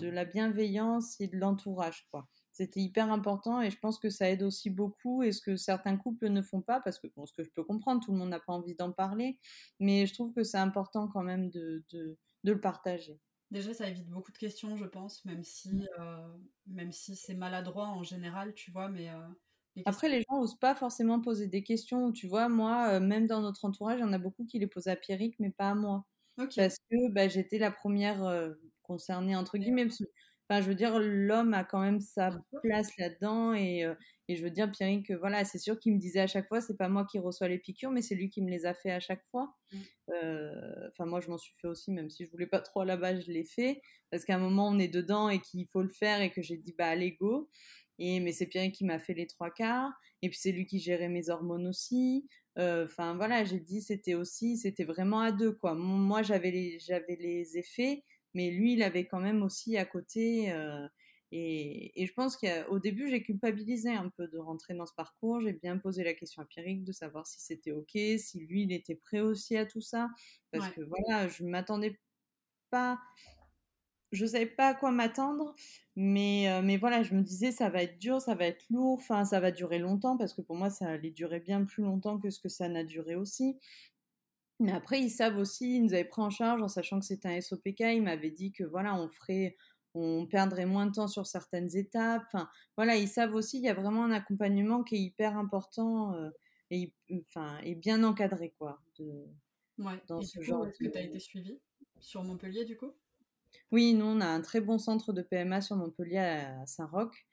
de 0.00 0.08
la 0.08 0.24
bienveillance 0.24 1.20
et 1.20 1.26
de 1.26 1.36
l'entourage, 1.36 2.06
quoi 2.12 2.28
c'était 2.56 2.80
hyper 2.80 3.12
important 3.12 3.60
et 3.60 3.70
je 3.70 3.78
pense 3.78 3.98
que 3.98 4.08
ça 4.08 4.30
aide 4.30 4.42
aussi 4.42 4.70
beaucoup 4.70 5.22
et 5.22 5.32
ce 5.32 5.42
que 5.42 5.56
certains 5.56 5.98
couples 5.98 6.30
ne 6.30 6.40
font 6.40 6.62
pas 6.62 6.80
parce 6.80 6.98
que 6.98 7.06
bon, 7.14 7.26
ce 7.26 7.34
que 7.34 7.42
je 7.42 7.50
peux 7.50 7.62
comprendre, 7.62 8.02
tout 8.02 8.12
le 8.12 8.18
monde 8.18 8.30
n'a 8.30 8.40
pas 8.40 8.54
envie 8.54 8.74
d'en 8.74 8.92
parler, 8.92 9.38
mais 9.78 10.06
je 10.06 10.14
trouve 10.14 10.32
que 10.32 10.42
c'est 10.42 10.56
important 10.56 11.06
quand 11.06 11.22
même 11.22 11.50
de, 11.50 11.84
de, 11.90 12.16
de, 12.44 12.52
le 12.52 12.60
partager. 12.60 13.20
Déjà, 13.50 13.74
ça 13.74 13.86
évite 13.86 14.08
beaucoup 14.08 14.32
de 14.32 14.38
questions, 14.38 14.74
je 14.78 14.86
pense, 14.86 15.22
même 15.26 15.44
si, 15.44 15.74
mmh. 15.74 15.86
euh, 16.00 16.36
même 16.68 16.92
si 16.92 17.14
c'est 17.14 17.34
maladroit 17.34 17.88
en 17.88 18.02
général, 18.02 18.54
tu 18.54 18.70
vois, 18.70 18.88
mais... 18.88 19.10
Euh, 19.10 19.82
Après, 19.84 20.08
les 20.08 20.22
gens 20.22 20.40
n'osent 20.40 20.58
pas 20.58 20.74
forcément 20.74 21.20
poser 21.20 21.48
des 21.48 21.62
questions. 21.62 22.10
Tu 22.10 22.26
vois, 22.26 22.48
moi, 22.48 22.88
euh, 22.88 23.00
même 23.00 23.26
dans 23.26 23.42
notre 23.42 23.66
entourage, 23.66 23.98
il 23.98 24.02
y 24.02 24.04
en 24.04 24.14
a 24.14 24.18
beaucoup 24.18 24.46
qui 24.46 24.58
les 24.58 24.66
posent 24.66 24.88
à 24.88 24.96
Pierrick, 24.96 25.38
mais 25.40 25.50
pas 25.50 25.70
à 25.70 25.74
moi. 25.74 26.06
Parce 26.36 26.78
que 26.90 27.12
bah, 27.12 27.28
j'étais 27.28 27.58
la 27.58 27.70
première 27.70 28.54
concernée, 28.82 29.36
entre 29.36 29.58
guillemets. 29.58 29.88
Enfin, 30.48 30.60
je 30.60 30.68
veux 30.68 30.74
dire, 30.74 30.98
l'homme 30.98 31.54
a 31.54 31.64
quand 31.64 31.80
même 31.80 32.00
sa 32.00 32.30
place 32.62 32.96
là-dedans 32.98 33.52
et, 33.54 33.84
et, 34.28 34.36
je 34.36 34.42
veux 34.42 34.50
dire, 34.50 34.70
Pierrick, 34.70 35.10
voilà, 35.12 35.44
c'est 35.44 35.58
sûr 35.58 35.78
qu'il 35.78 35.94
me 35.94 35.98
disait 35.98 36.20
à 36.20 36.26
chaque 36.26 36.46
fois, 36.46 36.60
c'est 36.60 36.76
pas 36.76 36.88
moi 36.88 37.04
qui 37.04 37.18
reçois 37.18 37.48
les 37.48 37.58
piqûres, 37.58 37.90
mais 37.90 38.02
c'est 38.02 38.14
lui 38.14 38.30
qui 38.30 38.42
me 38.42 38.50
les 38.50 38.64
a 38.64 38.74
fait 38.74 38.92
à 38.92 39.00
chaque 39.00 39.24
fois. 39.30 39.54
Mmh. 39.72 39.78
Enfin, 40.90 41.06
moi, 41.06 41.20
je 41.20 41.28
m'en 41.28 41.38
suis 41.38 41.54
fait 41.60 41.66
aussi, 41.66 41.90
même 41.90 42.10
si 42.10 42.24
je 42.24 42.30
voulais 42.30 42.46
pas 42.46 42.60
trop 42.60 42.80
à 42.80 42.84
la 42.84 42.96
base, 42.96 43.24
je 43.26 43.32
l'ai 43.32 43.44
fait 43.44 43.80
parce 44.10 44.24
qu'à 44.24 44.36
un 44.36 44.38
moment, 44.38 44.68
on 44.68 44.78
est 44.78 44.88
dedans 44.88 45.28
et 45.28 45.40
qu'il 45.40 45.66
faut 45.66 45.82
le 45.82 45.88
faire 45.88 46.20
et 46.20 46.30
que 46.30 46.42
j'ai 46.42 46.56
dit, 46.56 46.74
bah, 46.78 46.86
allez, 46.86 47.12
go. 47.12 47.50
Et, 47.98 48.20
mais 48.20 48.32
c'est 48.32 48.46
Pierrick 48.46 48.74
qui 48.74 48.84
m'a 48.84 48.98
fait 48.98 49.14
les 49.14 49.26
trois 49.26 49.50
quarts. 49.50 49.92
Et 50.22 50.28
puis 50.28 50.38
c'est 50.38 50.52
lui 50.52 50.66
qui 50.66 50.78
gérait 50.78 51.08
mes 51.08 51.28
hormones 51.28 51.66
aussi. 51.66 52.26
Enfin 52.58 53.14
voilà, 53.16 53.44
j'ai 53.44 53.60
dit 53.60 53.82
c'était 53.82 54.14
aussi, 54.14 54.56
c'était 54.56 54.84
vraiment 54.84 55.20
à 55.20 55.30
deux 55.30 55.52
quoi. 55.52 55.74
Moi 55.74 56.22
j'avais 56.22 56.50
les, 56.50 56.78
j'avais 56.78 57.16
les 57.16 57.58
effets, 57.58 58.02
mais 58.36 58.50
lui, 58.50 58.74
il 58.74 58.82
avait 58.82 59.06
quand 59.06 59.18
même 59.18 59.42
aussi 59.42 59.78
à 59.78 59.86
côté. 59.86 60.52
Euh, 60.52 60.86
et, 61.32 62.02
et, 62.02 62.06
je 62.06 62.12
pense 62.12 62.36
qu'au 62.36 62.78
début, 62.78 63.08
j'ai 63.08 63.22
culpabilisé 63.22 63.90
un 63.90 64.10
peu 64.10 64.28
de 64.28 64.36
rentrer 64.36 64.74
dans 64.74 64.84
ce 64.84 64.92
parcours. 64.94 65.40
J'ai 65.40 65.54
bien 65.54 65.78
posé 65.78 66.04
la 66.04 66.12
question 66.12 66.42
à 66.42 66.44
Pierrick 66.44 66.84
de 66.84 66.92
savoir 66.92 67.26
si 67.26 67.40
c'était 67.40 67.72
OK, 67.72 67.92
si 67.92 68.40
lui, 68.46 68.64
il 68.64 68.72
était 68.72 68.94
prêt 68.94 69.20
aussi 69.20 69.56
à 69.56 69.64
tout 69.64 69.80
ça. 69.80 70.10
Parce 70.52 70.68
que 70.68 70.82
voilà, 70.82 71.28
je 71.28 71.44
ne 71.44 71.48
m'attendais 71.48 71.98
pas. 72.68 73.00
Je 74.12 74.24
ne 74.24 74.28
savais 74.28 74.46
pas 74.46 74.68
à 74.68 74.74
quoi 74.74 74.90
m'attendre, 74.92 75.54
mais, 75.96 76.48
euh, 76.48 76.62
mais 76.62 76.76
voilà, 76.76 77.02
je 77.02 77.14
me 77.14 77.22
disais 77.22 77.52
ça 77.52 77.70
va 77.70 77.82
être 77.82 77.98
dur, 77.98 78.20
ça 78.20 78.34
va 78.34 78.46
être 78.46 78.64
lourd, 78.70 78.98
enfin 79.00 79.24
ça 79.24 79.40
va 79.40 79.50
durer 79.50 79.80
longtemps 79.80 80.16
parce 80.16 80.32
que 80.32 80.42
pour 80.42 80.54
moi 80.54 80.70
ça 80.70 80.86
allait 80.90 81.10
durer 81.10 81.40
bien 81.40 81.64
plus 81.64 81.82
longtemps 81.82 82.16
que 82.16 82.30
ce 82.30 82.38
que 82.38 82.48
ça 82.48 82.68
n'a 82.68 82.84
duré 82.84 83.16
aussi. 83.16 83.58
Mais 84.58 84.72
après, 84.72 85.00
ils 85.00 85.10
savent 85.10 85.36
aussi, 85.36 85.76
ils 85.76 85.82
nous 85.82 85.92
avaient 85.92 86.04
pris 86.04 86.22
en 86.22 86.30
charge 86.30 86.62
en 86.62 86.68
sachant 86.68 86.98
que 86.98 87.04
c'était 87.04 87.28
un 87.28 87.40
SOPK. 87.40 87.80
Ils 87.80 88.02
m'avaient 88.02 88.30
dit 88.30 88.52
que 88.52 88.64
voilà, 88.64 88.98
on 88.98 89.08
ferait, 89.08 89.56
on 89.94 90.26
perdrait 90.26 90.66
moins 90.66 90.86
de 90.86 90.92
temps 90.92 91.08
sur 91.08 91.26
certaines 91.26 91.76
étapes. 91.76 92.22
Enfin, 92.26 92.48
voilà, 92.76 92.96
ils 92.96 93.08
savent 93.08 93.34
aussi, 93.34 93.58
il 93.58 93.64
y 93.64 93.68
a 93.68 93.74
vraiment 93.74 94.04
un 94.04 94.12
accompagnement 94.12 94.82
qui 94.82 94.96
est 94.96 95.00
hyper 95.00 95.36
important 95.36 96.14
euh, 96.14 96.30
et, 96.70 96.92
enfin, 97.28 97.58
et 97.62 97.74
bien 97.74 98.02
encadré, 98.02 98.54
quoi. 98.58 98.80
De, 98.98 99.26
ouais. 99.78 100.00
Dans 100.08 100.22
ce 100.22 100.40
genre. 100.40 100.66
Est-ce 100.66 100.78
que 100.78 100.90
tu 100.90 100.98
as 100.98 101.02
été 101.02 101.18
suivi 101.18 101.60
sur 102.00 102.24
Montpellier, 102.24 102.64
du 102.64 102.76
coup? 102.76 102.92
Oui, 103.72 103.94
nous, 103.94 104.04
on 104.04 104.20
a 104.20 104.26
un 104.26 104.40
très 104.40 104.60
bon 104.60 104.78
centre 104.78 105.12
de 105.12 105.22
PMA 105.22 105.60
sur 105.60 105.76
Montpellier 105.76 106.18
à 106.18 106.66
Saint-Roch, 106.66 107.26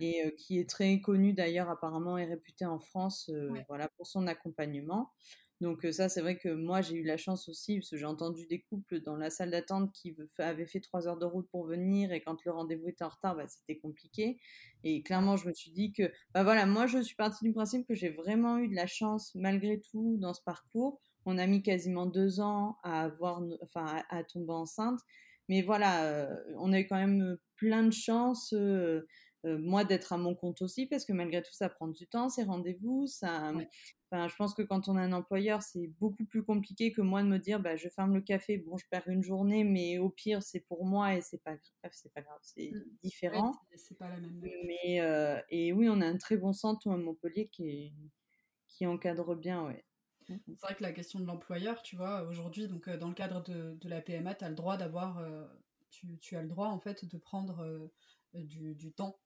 et 0.00 0.24
euh, 0.24 0.30
qui 0.30 0.58
est 0.58 0.68
très 0.68 1.00
connu 1.00 1.34
d'ailleurs 1.34 1.68
apparemment 1.68 2.16
et 2.16 2.24
réputé 2.24 2.64
en 2.64 2.78
France 2.78 3.28
euh, 3.32 3.50
voilà, 3.68 3.88
pour 3.96 4.06
son 4.06 4.26
accompagnement. 4.26 5.12
Donc 5.60 5.86
ça, 5.92 6.08
c'est 6.08 6.20
vrai 6.20 6.36
que 6.36 6.48
moi, 6.48 6.80
j'ai 6.80 6.96
eu 6.96 7.04
la 7.04 7.16
chance 7.16 7.48
aussi, 7.48 7.78
parce 7.78 7.90
que 7.90 7.96
j'ai 7.96 8.04
entendu 8.04 8.46
des 8.46 8.60
couples 8.60 9.00
dans 9.00 9.16
la 9.16 9.30
salle 9.30 9.50
d'attente 9.50 9.92
qui 9.92 10.16
avaient 10.38 10.66
fait 10.66 10.80
trois 10.80 11.06
heures 11.06 11.18
de 11.18 11.24
route 11.24 11.48
pour 11.50 11.64
venir, 11.64 12.12
et 12.12 12.20
quand 12.20 12.44
le 12.44 12.50
rendez-vous 12.50 12.88
était 12.88 13.04
en 13.04 13.08
retard, 13.08 13.36
bah, 13.36 13.46
c'était 13.46 13.78
compliqué. 13.78 14.38
Et 14.82 15.02
clairement, 15.02 15.36
je 15.36 15.48
me 15.48 15.54
suis 15.54 15.70
dit 15.70 15.92
que, 15.92 16.10
bah 16.32 16.42
voilà, 16.42 16.66
moi, 16.66 16.86
je 16.86 16.98
suis 16.98 17.16
partie 17.16 17.44
du 17.44 17.52
principe 17.52 17.86
que 17.86 17.94
j'ai 17.94 18.10
vraiment 18.10 18.58
eu 18.58 18.68
de 18.68 18.74
la 18.74 18.86
chance, 18.86 19.34
malgré 19.34 19.80
tout, 19.80 20.16
dans 20.18 20.34
ce 20.34 20.42
parcours. 20.42 21.00
On 21.24 21.38
a 21.38 21.46
mis 21.46 21.62
quasiment 21.62 22.06
deux 22.06 22.40
ans 22.40 22.76
à 22.82 23.02
avoir, 23.04 23.40
enfin, 23.62 24.02
à, 24.10 24.24
tomber 24.24 24.52
enceinte. 24.52 25.00
Mais 25.48 25.62
voilà, 25.62 26.28
on 26.58 26.72
a 26.72 26.80
eu 26.80 26.86
quand 26.86 26.96
même 26.96 27.38
plein 27.56 27.84
de 27.84 27.92
chance. 27.92 28.52
Moi 29.44 29.84
d'être 29.84 30.12
à 30.12 30.18
mon 30.18 30.34
compte 30.34 30.62
aussi 30.62 30.86
parce 30.86 31.04
que 31.04 31.12
malgré 31.12 31.42
tout 31.42 31.52
ça 31.52 31.68
prend 31.68 31.88
du 31.88 32.06
temps 32.06 32.28
ces 32.28 32.44
rendez-vous 32.44 33.06
ça 33.06 33.52
je 34.28 34.36
pense 34.36 34.54
que 34.54 34.62
quand 34.62 34.88
on 34.88 34.96
a 34.96 35.00
un 35.00 35.12
employeur, 35.12 35.62
c'est 35.62 35.88
beaucoup 35.98 36.24
plus 36.24 36.44
compliqué 36.44 36.92
que 36.92 37.00
moi 37.00 37.22
de 37.22 37.28
me 37.28 37.38
dire, 37.38 37.60
bah, 37.60 37.76
je 37.76 37.88
ferme 37.88 38.14
le 38.14 38.20
café, 38.20 38.58
bon, 38.58 38.76
je 38.76 38.86
perds 38.90 39.08
une 39.08 39.22
journée, 39.22 39.64
mais 39.64 39.98
au 39.98 40.08
pire, 40.08 40.42
c'est 40.42 40.60
pour 40.60 40.84
moi 40.84 41.14
et 41.14 41.20
c'est 41.20 41.42
pas 41.42 41.52
grave, 41.52 41.92
c'est 41.92 42.12
pas 42.12 42.22
grave, 42.22 42.38
c'est 42.42 42.70
mmh. 42.72 42.84
différent. 43.02 43.52
c'est 43.76 43.98
pas 43.98 44.08
la 44.08 44.20
même. 44.20 44.40
Mais 44.66 45.00
euh, 45.00 45.40
et 45.50 45.72
oui, 45.72 45.88
on 45.88 46.00
a 46.00 46.06
un 46.06 46.16
très 46.16 46.36
bon 46.36 46.52
centre 46.52 46.88
à 46.88 46.96
Montpellier 46.96 47.48
qui 47.48 47.92
qui 48.68 48.86
encadre 48.86 49.36
bien, 49.36 49.64
ouais. 49.66 49.84
Mmh, 50.28 50.34
mmh. 50.34 50.38
C'est 50.56 50.66
vrai 50.66 50.74
que 50.74 50.82
la 50.82 50.92
question 50.92 51.20
de 51.20 51.26
l'employeur, 51.26 51.82
tu 51.82 51.96
vois, 51.96 52.22
aujourd'hui, 52.22 52.66
donc 52.66 52.88
euh, 52.88 52.96
dans 52.96 53.08
le 53.08 53.14
cadre 53.14 53.42
de, 53.42 53.76
de 53.80 53.88
la 53.88 54.00
PMA, 54.00 54.34
tu 54.34 54.44
as 54.44 54.48
le 54.48 54.54
droit 54.54 54.76
d'avoir, 54.76 55.18
euh, 55.18 55.46
tu, 55.90 56.36
as 56.36 56.42
le 56.42 56.48
droit 56.48 56.68
en 56.68 56.80
fait 56.80 57.04
de 57.04 57.18
prendre 57.18 57.90
du, 58.32 58.92
temps 58.92 59.16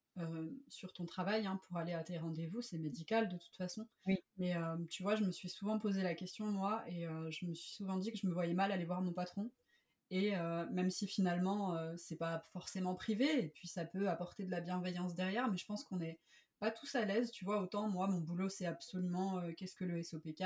sur 0.68 0.92
ton 0.92 1.06
travail 1.06 1.46
hein, 1.46 1.60
pour 1.66 1.76
aller 1.76 1.92
à 1.92 2.02
tes 2.02 2.18
rendez-vous, 2.18 2.62
c'est 2.62 2.78
médical 2.78 3.28
de 3.28 3.36
toute 3.36 3.56
façon. 3.56 3.86
Mais 4.06 4.54
tu 4.88 5.02
vois, 5.02 5.16
je 5.16 5.24
me 5.24 5.30
suis 5.30 5.48
souvent 5.48 5.78
posé 5.78 6.02
la 6.02 6.14
question 6.14 6.46
moi 6.46 6.84
et 6.88 7.06
je 7.30 7.46
me 7.46 7.54
suis 7.54 7.70
souvent 7.70 7.96
dit 7.96 8.12
que 8.12 8.18
je 8.18 8.26
me 8.26 8.32
voyais 8.32 8.54
mal 8.54 8.72
aller 8.72 8.84
voir 8.84 9.02
mon 9.02 9.12
patron. 9.12 9.50
Et 10.10 10.32
même 10.70 10.90
si 10.90 11.06
finalement 11.06 11.78
c'est 11.96 12.16
pas 12.16 12.42
forcément 12.52 12.94
privé 12.94 13.44
et 13.44 13.48
puis 13.48 13.68
ça 13.68 13.84
peut 13.84 14.08
apporter 14.08 14.44
de 14.44 14.50
la 14.50 14.60
bienveillance 14.60 15.14
derrière, 15.14 15.50
mais 15.50 15.58
je 15.58 15.66
pense 15.66 15.84
qu'on 15.84 16.00
est 16.00 16.18
pas 16.60 16.70
tous 16.70 16.94
à 16.94 17.04
l'aise, 17.04 17.30
tu 17.30 17.44
vois. 17.44 17.60
Autant 17.60 17.88
moi, 17.88 18.08
mon 18.08 18.20
boulot 18.20 18.48
c'est 18.48 18.66
absolument 18.66 19.42
qu'est-ce 19.56 19.76
que 19.76 19.84
le 19.84 20.02
SOPK. 20.02 20.42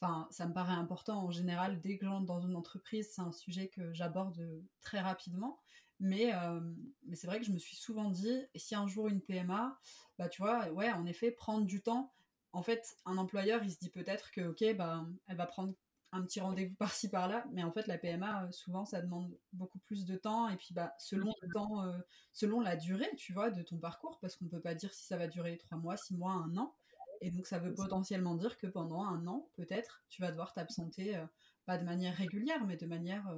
Enfin, 0.00 0.26
ça 0.30 0.46
me 0.46 0.54
paraît 0.54 0.72
important 0.72 1.24
en 1.24 1.30
général 1.30 1.80
dès 1.82 1.98
que 1.98 2.06
j'entre 2.06 2.24
dans 2.24 2.40
une 2.40 2.56
entreprise, 2.56 3.10
c'est 3.12 3.20
un 3.20 3.32
sujet 3.32 3.68
que 3.68 3.92
j'aborde 3.92 4.64
très 4.80 5.00
rapidement. 5.00 5.58
Mais, 6.00 6.34
euh, 6.34 6.60
mais 7.04 7.14
c'est 7.14 7.26
vrai 7.26 7.38
que 7.38 7.46
je 7.46 7.52
me 7.52 7.58
suis 7.58 7.76
souvent 7.76 8.10
dit, 8.10 8.42
et 8.54 8.58
si 8.58 8.74
un 8.74 8.86
jour 8.86 9.08
une 9.08 9.20
PMA, 9.20 9.78
bah 10.18 10.28
tu 10.28 10.40
vois, 10.40 10.66
ouais, 10.70 10.90
en 10.90 11.04
effet, 11.04 11.30
prendre 11.30 11.66
du 11.66 11.82
temps. 11.82 12.12
En 12.52 12.62
fait, 12.62 12.96
un 13.04 13.18
employeur, 13.18 13.62
il 13.62 13.70
se 13.70 13.78
dit 13.78 13.90
peut-être 13.90 14.30
que, 14.32 14.40
ok, 14.40 14.76
bah, 14.76 15.06
elle 15.26 15.36
va 15.36 15.46
prendre 15.46 15.74
un 16.12 16.22
petit 16.22 16.40
rendez-vous 16.40 16.74
par-ci 16.78 17.10
par-là, 17.10 17.44
mais 17.52 17.62
en 17.62 17.70
fait, 17.70 17.86
la 17.86 17.98
PMA, 17.98 18.44
euh, 18.44 18.50
souvent, 18.50 18.86
ça 18.86 19.02
demande 19.02 19.36
beaucoup 19.52 19.78
plus 19.80 20.06
de 20.06 20.16
temps, 20.16 20.48
et 20.48 20.56
puis 20.56 20.72
bah, 20.72 20.94
selon 20.98 21.34
le 21.42 21.52
temps, 21.52 21.84
euh, 21.84 21.98
selon 22.32 22.60
la 22.60 22.76
durée, 22.76 23.10
tu 23.16 23.34
vois, 23.34 23.50
de 23.50 23.62
ton 23.62 23.76
parcours, 23.76 24.18
parce 24.20 24.36
qu'on 24.36 24.48
peut 24.48 24.60
pas 24.60 24.74
dire 24.74 24.92
si 24.94 25.04
ça 25.04 25.18
va 25.18 25.28
durer 25.28 25.58
trois 25.58 25.76
mois, 25.76 25.98
six 25.98 26.16
mois, 26.16 26.32
un 26.32 26.56
an, 26.56 26.74
et 27.20 27.30
donc 27.30 27.46
ça 27.46 27.58
veut 27.58 27.74
potentiellement 27.74 28.34
dire 28.36 28.56
que 28.56 28.66
pendant 28.66 29.04
un 29.04 29.26
an, 29.26 29.50
peut-être, 29.52 30.02
tu 30.08 30.22
vas 30.22 30.30
devoir 30.30 30.54
t'absenter, 30.54 31.22
pas 31.66 31.76
de 31.76 31.84
manière 31.84 32.16
régulière, 32.16 32.64
mais 32.64 32.78
de 32.78 32.86
manière 32.86 33.30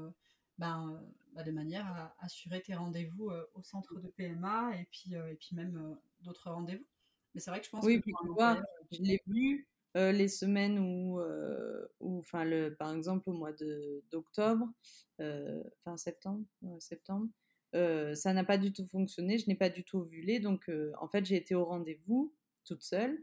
ben, 0.62 1.02
bah, 1.34 1.42
de 1.42 1.50
manière 1.50 1.86
à 1.86 2.14
assurer 2.20 2.62
tes 2.62 2.74
rendez-vous 2.74 3.30
au 3.54 3.62
centre 3.62 3.98
de 4.00 4.08
PMA 4.08 4.76
et 4.78 4.86
puis, 4.90 5.14
et 5.14 5.34
puis 5.34 5.56
même 5.56 5.98
d'autres 6.20 6.50
rendez-vous. 6.50 6.86
Mais 7.34 7.40
c'est 7.40 7.50
vrai 7.50 7.60
que 7.60 7.66
je 7.66 7.70
pense 7.70 7.84
oui, 7.84 8.00
que. 8.00 8.06
tu 8.06 8.28
vois, 8.34 8.62
je 8.90 9.02
l'ai 9.02 9.20
vu 9.26 9.66
les 9.94 10.28
semaines 10.28 10.78
où, 10.78 11.20
où 12.00 12.18
enfin, 12.18 12.44
le, 12.44 12.74
par 12.74 12.94
exemple, 12.94 13.28
au 13.28 13.32
mois 13.32 13.52
d'octobre, 14.10 14.68
fin 15.18 15.96
septembre, 15.96 16.44
septembre 16.78 17.28
ça 17.72 18.32
n'a 18.32 18.44
pas 18.44 18.58
du 18.58 18.72
tout 18.72 18.86
fonctionné, 18.86 19.38
je 19.38 19.48
n'ai 19.48 19.56
pas 19.56 19.70
du 19.70 19.84
tout 19.84 19.98
ovulé. 19.98 20.40
Donc, 20.40 20.70
en 21.00 21.08
fait, 21.08 21.24
j'ai 21.24 21.36
été 21.36 21.54
au 21.54 21.64
rendez-vous 21.64 22.34
toute 22.64 22.82
seule. 22.82 23.18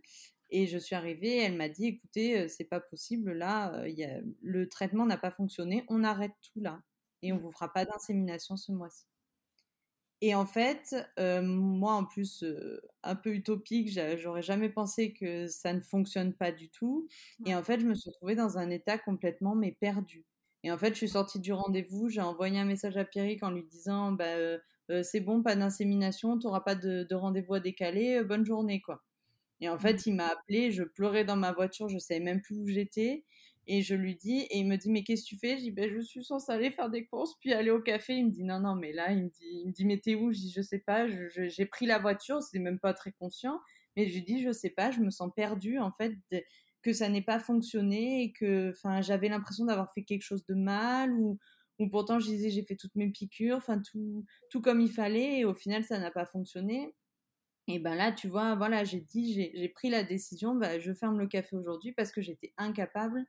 Et 0.51 0.65
je 0.65 0.79
suis 0.79 0.95
arrivée, 0.95 1.37
elle 1.37 1.55
m'a 1.55 1.69
dit, 1.69 1.85
écoutez, 1.85 2.47
c'est 2.47 2.63
pas 2.63 2.79
possible, 2.79 3.33
là, 3.33 3.87
y 3.87 4.03
a, 4.03 4.19
le 4.41 4.67
traitement 4.67 5.05
n'a 5.05 5.17
pas 5.17 5.29
fonctionné, 5.29 5.85
on 5.89 6.03
arrête 6.03 6.33
tout 6.41 6.59
là 6.59 6.81
et 7.21 7.33
on 7.33 7.37
vous 7.37 7.51
fera 7.51 7.71
pas 7.71 7.85
d'insémination 7.85 8.57
ce 8.57 8.71
mois-ci. 8.71 9.05
Et 10.21 10.35
en 10.35 10.45
fait, 10.45 10.95
euh, 11.17 11.41
moi 11.41 11.93
en 11.93 12.03
plus, 12.03 12.43
euh, 12.43 12.81
un 13.03 13.15
peu 13.15 13.33
utopique, 13.33 13.97
j'aurais 14.17 14.41
jamais 14.41 14.69
pensé 14.69 15.13
que 15.13 15.47
ça 15.47 15.71
ne 15.73 15.79
fonctionne 15.79 16.33
pas 16.33 16.51
du 16.51 16.69
tout. 16.69 17.07
Et 17.45 17.55
en 17.55 17.63
fait, 17.63 17.79
je 17.79 17.85
me 17.85 17.95
suis 17.95 18.09
retrouvée 18.09 18.35
dans 18.35 18.57
un 18.57 18.69
état 18.69 18.97
complètement 18.97 19.55
mais 19.55 19.71
perdu. 19.71 20.25
Et 20.63 20.71
en 20.73 20.77
fait, 20.77 20.89
je 20.89 20.95
suis 20.95 21.09
sortie 21.09 21.39
du 21.39 21.53
rendez-vous, 21.53 22.09
j'ai 22.09 22.19
envoyé 22.19 22.59
un 22.59 22.65
message 22.65 22.97
à 22.97 23.05
Pierrick 23.05 23.43
en 23.43 23.51
lui 23.51 23.63
disant 23.63 24.11
bah, 24.11 24.25
euh, 24.25 24.59
c'est 25.03 25.21
bon, 25.21 25.41
pas 25.41 25.55
d'insémination, 25.55 26.37
tu 26.37 26.47
n'auras 26.47 26.61
pas 26.61 26.75
de, 26.75 27.03
de 27.03 27.15
rendez-vous 27.15 27.53
à 27.53 27.59
décaler, 27.61 28.21
bonne 28.23 28.45
journée 28.45 28.81
quoi. 28.81 29.01
Et 29.61 29.69
en 29.69 29.77
fait, 29.77 29.93
mmh. 29.93 30.03
il 30.07 30.15
m'a 30.15 30.27
appelé, 30.27 30.71
je 30.71 30.83
pleurais 30.83 31.25
dans 31.25 31.35
ma 31.35 31.51
voiture, 31.51 31.89
je 31.89 31.97
savais 31.97 32.19
même 32.19 32.41
plus 32.41 32.57
où 32.57 32.67
j'étais. 32.67 33.23
Et 33.71 33.83
je 33.83 33.93
lui 33.93 34.15
dis, 34.15 34.47
et 34.49 34.57
il 34.57 34.67
me 34.67 34.77
dit, 34.77 34.89
mais 34.89 35.03
qu'est-ce 35.03 35.21
que 35.21 35.27
tu 35.27 35.37
fais? 35.37 35.55
Je 35.57 35.61
dis, 35.61 35.71
ben, 35.71 35.87
je 35.93 35.99
suis 35.99 36.23
censée 36.23 36.51
aller 36.51 36.71
faire 36.71 36.89
des 36.89 37.05
courses, 37.05 37.35
puis 37.39 37.53
aller 37.53 37.69
au 37.69 37.79
café. 37.79 38.15
Il 38.15 38.25
me 38.25 38.31
dit, 38.31 38.43
non, 38.43 38.59
non, 38.59 38.73
mais 38.73 38.91
là, 38.91 39.11
il 39.11 39.25
me 39.25 39.29
dit, 39.29 39.45
il 39.61 39.67
me 39.67 39.71
dit 39.71 39.85
mais 39.85 39.99
t'es 39.99 40.15
où? 40.15 40.33
Je 40.33 40.39
dis, 40.39 40.51
je 40.51 40.63
sais 40.63 40.79
pas, 40.79 41.05
j'ai 41.07 41.65
pris 41.67 41.85
la 41.85 41.99
voiture, 41.99 42.41
c'est 42.41 42.57
même 42.57 42.79
pas 42.79 42.95
très 42.95 43.11
conscient. 43.11 43.59
Mais 43.95 44.07
je 44.07 44.15
lui 44.15 44.23
dis, 44.23 44.41
je 44.41 44.51
sais 44.51 44.71
pas, 44.71 44.89
je 44.89 45.01
me 45.01 45.11
sens 45.11 45.31
perdue, 45.35 45.77
en 45.77 45.91
fait, 45.91 46.15
que 46.81 46.93
ça 46.93 47.09
n'ait 47.09 47.21
pas 47.21 47.39
fonctionné 47.39 48.23
et 48.23 48.31
que, 48.31 48.73
j'avais 49.01 49.29
l'impression 49.29 49.65
d'avoir 49.65 49.93
fait 49.93 50.01
quelque 50.01 50.23
chose 50.23 50.43
de 50.47 50.55
mal 50.55 51.13
ou, 51.13 51.37
ou 51.77 51.87
pourtant 51.89 52.19
je 52.19 52.25
disais, 52.25 52.49
j'ai 52.49 52.63
fait 52.63 52.75
toutes 52.75 52.95
mes 52.95 53.09
piqûres, 53.09 53.57
enfin, 53.57 53.79
tout, 53.79 54.25
tout 54.49 54.61
comme 54.61 54.81
il 54.81 54.91
fallait 54.91 55.41
et 55.41 55.45
au 55.45 55.53
final, 55.53 55.83
ça 55.83 55.99
n'a 55.99 56.09
pas 56.09 56.25
fonctionné. 56.25 56.95
Et 57.67 57.77
ben 57.77 57.93
là, 57.93 58.11
tu 58.11 58.27
vois, 58.29 58.55
voilà, 58.55 58.83
j'ai 58.83 58.99
dit, 59.01 59.51
j'ai 59.53 59.69
pris 59.69 59.91
la 59.91 60.03
décision, 60.03 60.55
bah, 60.55 60.79
je 60.79 60.91
ferme 60.91 61.19
le 61.19 61.27
café 61.27 61.55
aujourd'hui 61.55 61.91
parce 61.91 62.11
que 62.11 62.19
j'étais 62.19 62.51
incapable 62.57 63.27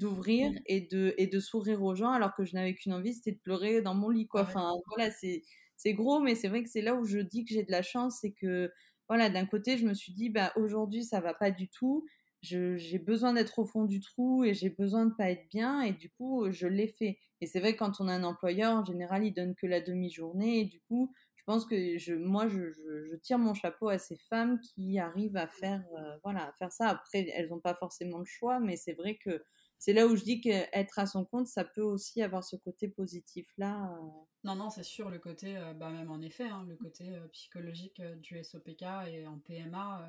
d'ouvrir 0.00 0.50
et 0.66 0.80
de, 0.80 1.14
et 1.18 1.26
de 1.26 1.38
sourire 1.38 1.82
aux 1.82 1.94
gens 1.94 2.10
alors 2.10 2.34
que 2.34 2.44
je 2.44 2.54
n'avais 2.54 2.74
qu'une 2.74 2.94
envie, 2.94 3.14
c'était 3.14 3.32
de 3.32 3.38
pleurer 3.38 3.82
dans 3.82 3.94
mon 3.94 4.08
lit. 4.08 4.26
Quoi. 4.26 4.42
Enfin, 4.42 4.72
voilà, 4.88 5.10
c'est, 5.10 5.42
c'est 5.76 5.92
gros, 5.92 6.20
mais 6.20 6.34
c'est 6.34 6.48
vrai 6.48 6.62
que 6.62 6.70
c'est 6.70 6.82
là 6.82 6.94
où 6.94 7.04
je 7.04 7.18
dis 7.18 7.44
que 7.44 7.54
j'ai 7.54 7.62
de 7.62 7.70
la 7.70 7.82
chance, 7.82 8.18
c'est 8.20 8.32
que, 8.32 8.72
voilà, 9.08 9.28
d'un 9.28 9.46
côté, 9.46 9.76
je 9.76 9.86
me 9.86 9.94
suis 9.94 10.12
dit, 10.12 10.30
bah, 10.30 10.52
aujourd'hui, 10.56 11.04
ça 11.04 11.20
va 11.20 11.34
pas 11.34 11.50
du 11.50 11.68
tout. 11.68 12.06
j'ai 12.42 12.98
besoin 12.98 13.34
d'être 13.34 13.58
au 13.58 13.66
fond 13.66 13.84
du 13.84 14.00
trou 14.00 14.44
et 14.44 14.54
j'ai 14.54 14.70
besoin 14.70 15.04
de 15.06 15.14
pas 15.14 15.30
être 15.30 15.46
bien 15.50 15.82
et 15.82 15.92
du 15.92 16.08
coup 16.10 16.50
je 16.50 16.66
l'ai 16.66 16.88
fait 16.88 17.18
et 17.42 17.46
c'est 17.46 17.60
vrai 17.60 17.74
que 17.74 17.78
quand 17.80 18.00
on 18.00 18.08
a 18.08 18.14
un 18.14 18.24
employeur 18.24 18.72
en 18.76 18.84
général 18.84 19.24
il 19.26 19.32
donne 19.32 19.54
que 19.54 19.66
la 19.66 19.82
demi-journée 19.82 20.60
et 20.60 20.64
du 20.64 20.80
coup 20.88 21.12
je 21.36 21.42
pense 21.44 21.66
que 21.66 21.98
je, 21.98 22.14
moi 22.14 22.48
je, 22.48 22.72
je, 22.72 23.16
tire 23.16 23.38
mon 23.38 23.52
chapeau 23.52 23.90
à 23.90 23.98
ces 23.98 24.16
femmes 24.30 24.58
qui 24.60 24.98
arrivent 24.98 25.36
à 25.36 25.48
faire 25.48 25.84
euh, 25.98 26.16
voilà 26.24 26.48
à 26.48 26.52
faire 26.58 26.72
ça 26.72 26.88
après 26.88 27.28
elles 27.34 27.50
n'ont 27.50 27.60
pas 27.60 27.74
forcément 27.74 28.20
le 28.20 28.24
choix 28.24 28.58
mais 28.58 28.76
c'est 28.76 28.94
vrai 28.94 29.18
que 29.22 29.42
c'est 29.80 29.94
là 29.94 30.06
où 30.06 30.14
je 30.14 30.22
dis 30.22 30.42
qu'être 30.42 30.98
à 30.98 31.06
son 31.06 31.24
compte, 31.24 31.46
ça 31.46 31.64
peut 31.64 31.80
aussi 31.80 32.22
avoir 32.22 32.44
ce 32.44 32.54
côté 32.54 32.86
positif-là. 32.86 33.90
Euh. 33.94 34.08
Non, 34.44 34.54
non, 34.54 34.68
c'est 34.68 34.82
sûr, 34.82 35.08
le 35.08 35.18
côté, 35.18 35.56
euh, 35.56 35.72
bah, 35.72 35.88
même 35.88 36.10
en 36.10 36.20
effet, 36.20 36.44
hein, 36.44 36.66
le 36.68 36.76
côté 36.76 37.16
euh, 37.16 37.26
psychologique 37.28 38.02
du 38.18 38.44
SOPK 38.44 38.82
et 39.08 39.26
en 39.26 39.38
PMA, 39.38 40.06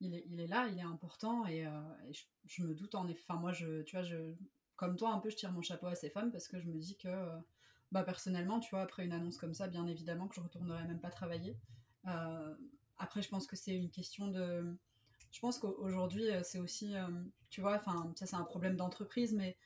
il, 0.00 0.16
est, 0.16 0.24
il 0.26 0.40
est 0.40 0.48
là, 0.48 0.66
il 0.66 0.76
est 0.76 0.82
important, 0.82 1.46
et, 1.46 1.64
je, 2.46 2.64
me 2.64 2.74
doute 2.74 2.96
en 2.96 3.06
effet, 3.06 3.22
enfin 3.28 3.38
moi, 3.38 3.52
je, 3.52 3.82
tu 3.82 3.94
vois, 3.94 4.04
je, 4.04 4.34
comme 4.74 4.96
toi, 4.96 5.12
un 5.12 5.20
peu, 5.20 5.30
je 5.30 5.36
tire 5.36 5.52
mon 5.52 5.62
chapeau 5.62 5.86
à 5.86 5.94
ces 5.94 6.10
femmes 6.10 6.32
parce 6.32 6.48
que 6.48 6.58
je 6.58 6.66
me 6.66 6.76
dis 6.80 6.96
que, 6.96 7.28
bah, 7.92 8.02
personnellement, 8.02 8.58
tu 8.58 8.70
vois, 8.70 8.80
après 8.80 9.04
une 9.04 9.12
annonce 9.12 9.38
comme 9.38 9.54
ça, 9.54 9.68
bien 9.68 9.86
évidemment 9.86 10.26
que 10.26 10.34
je 10.34 10.40
retournerai 10.40 10.82
même 10.82 11.00
pas 11.00 11.10
travailler. 11.10 11.56
après, 12.98 13.22
je 13.22 13.28
pense 13.28 13.46
que 13.46 13.54
c'est 13.54 13.76
une 13.76 13.90
question 13.90 14.26
de 14.26 14.76
je 15.32 15.40
pense 15.40 15.58
qu'aujourd'hui, 15.58 16.30
euh, 16.30 16.42
c'est 16.44 16.58
aussi, 16.58 16.94
euh, 16.94 17.08
tu 17.50 17.62
vois, 17.62 17.74
enfin, 17.74 18.12
ça 18.16 18.26
c'est 18.26 18.36
un 18.36 18.44
problème 18.44 18.76
d'entreprise, 18.76 19.32
mais 19.32 19.56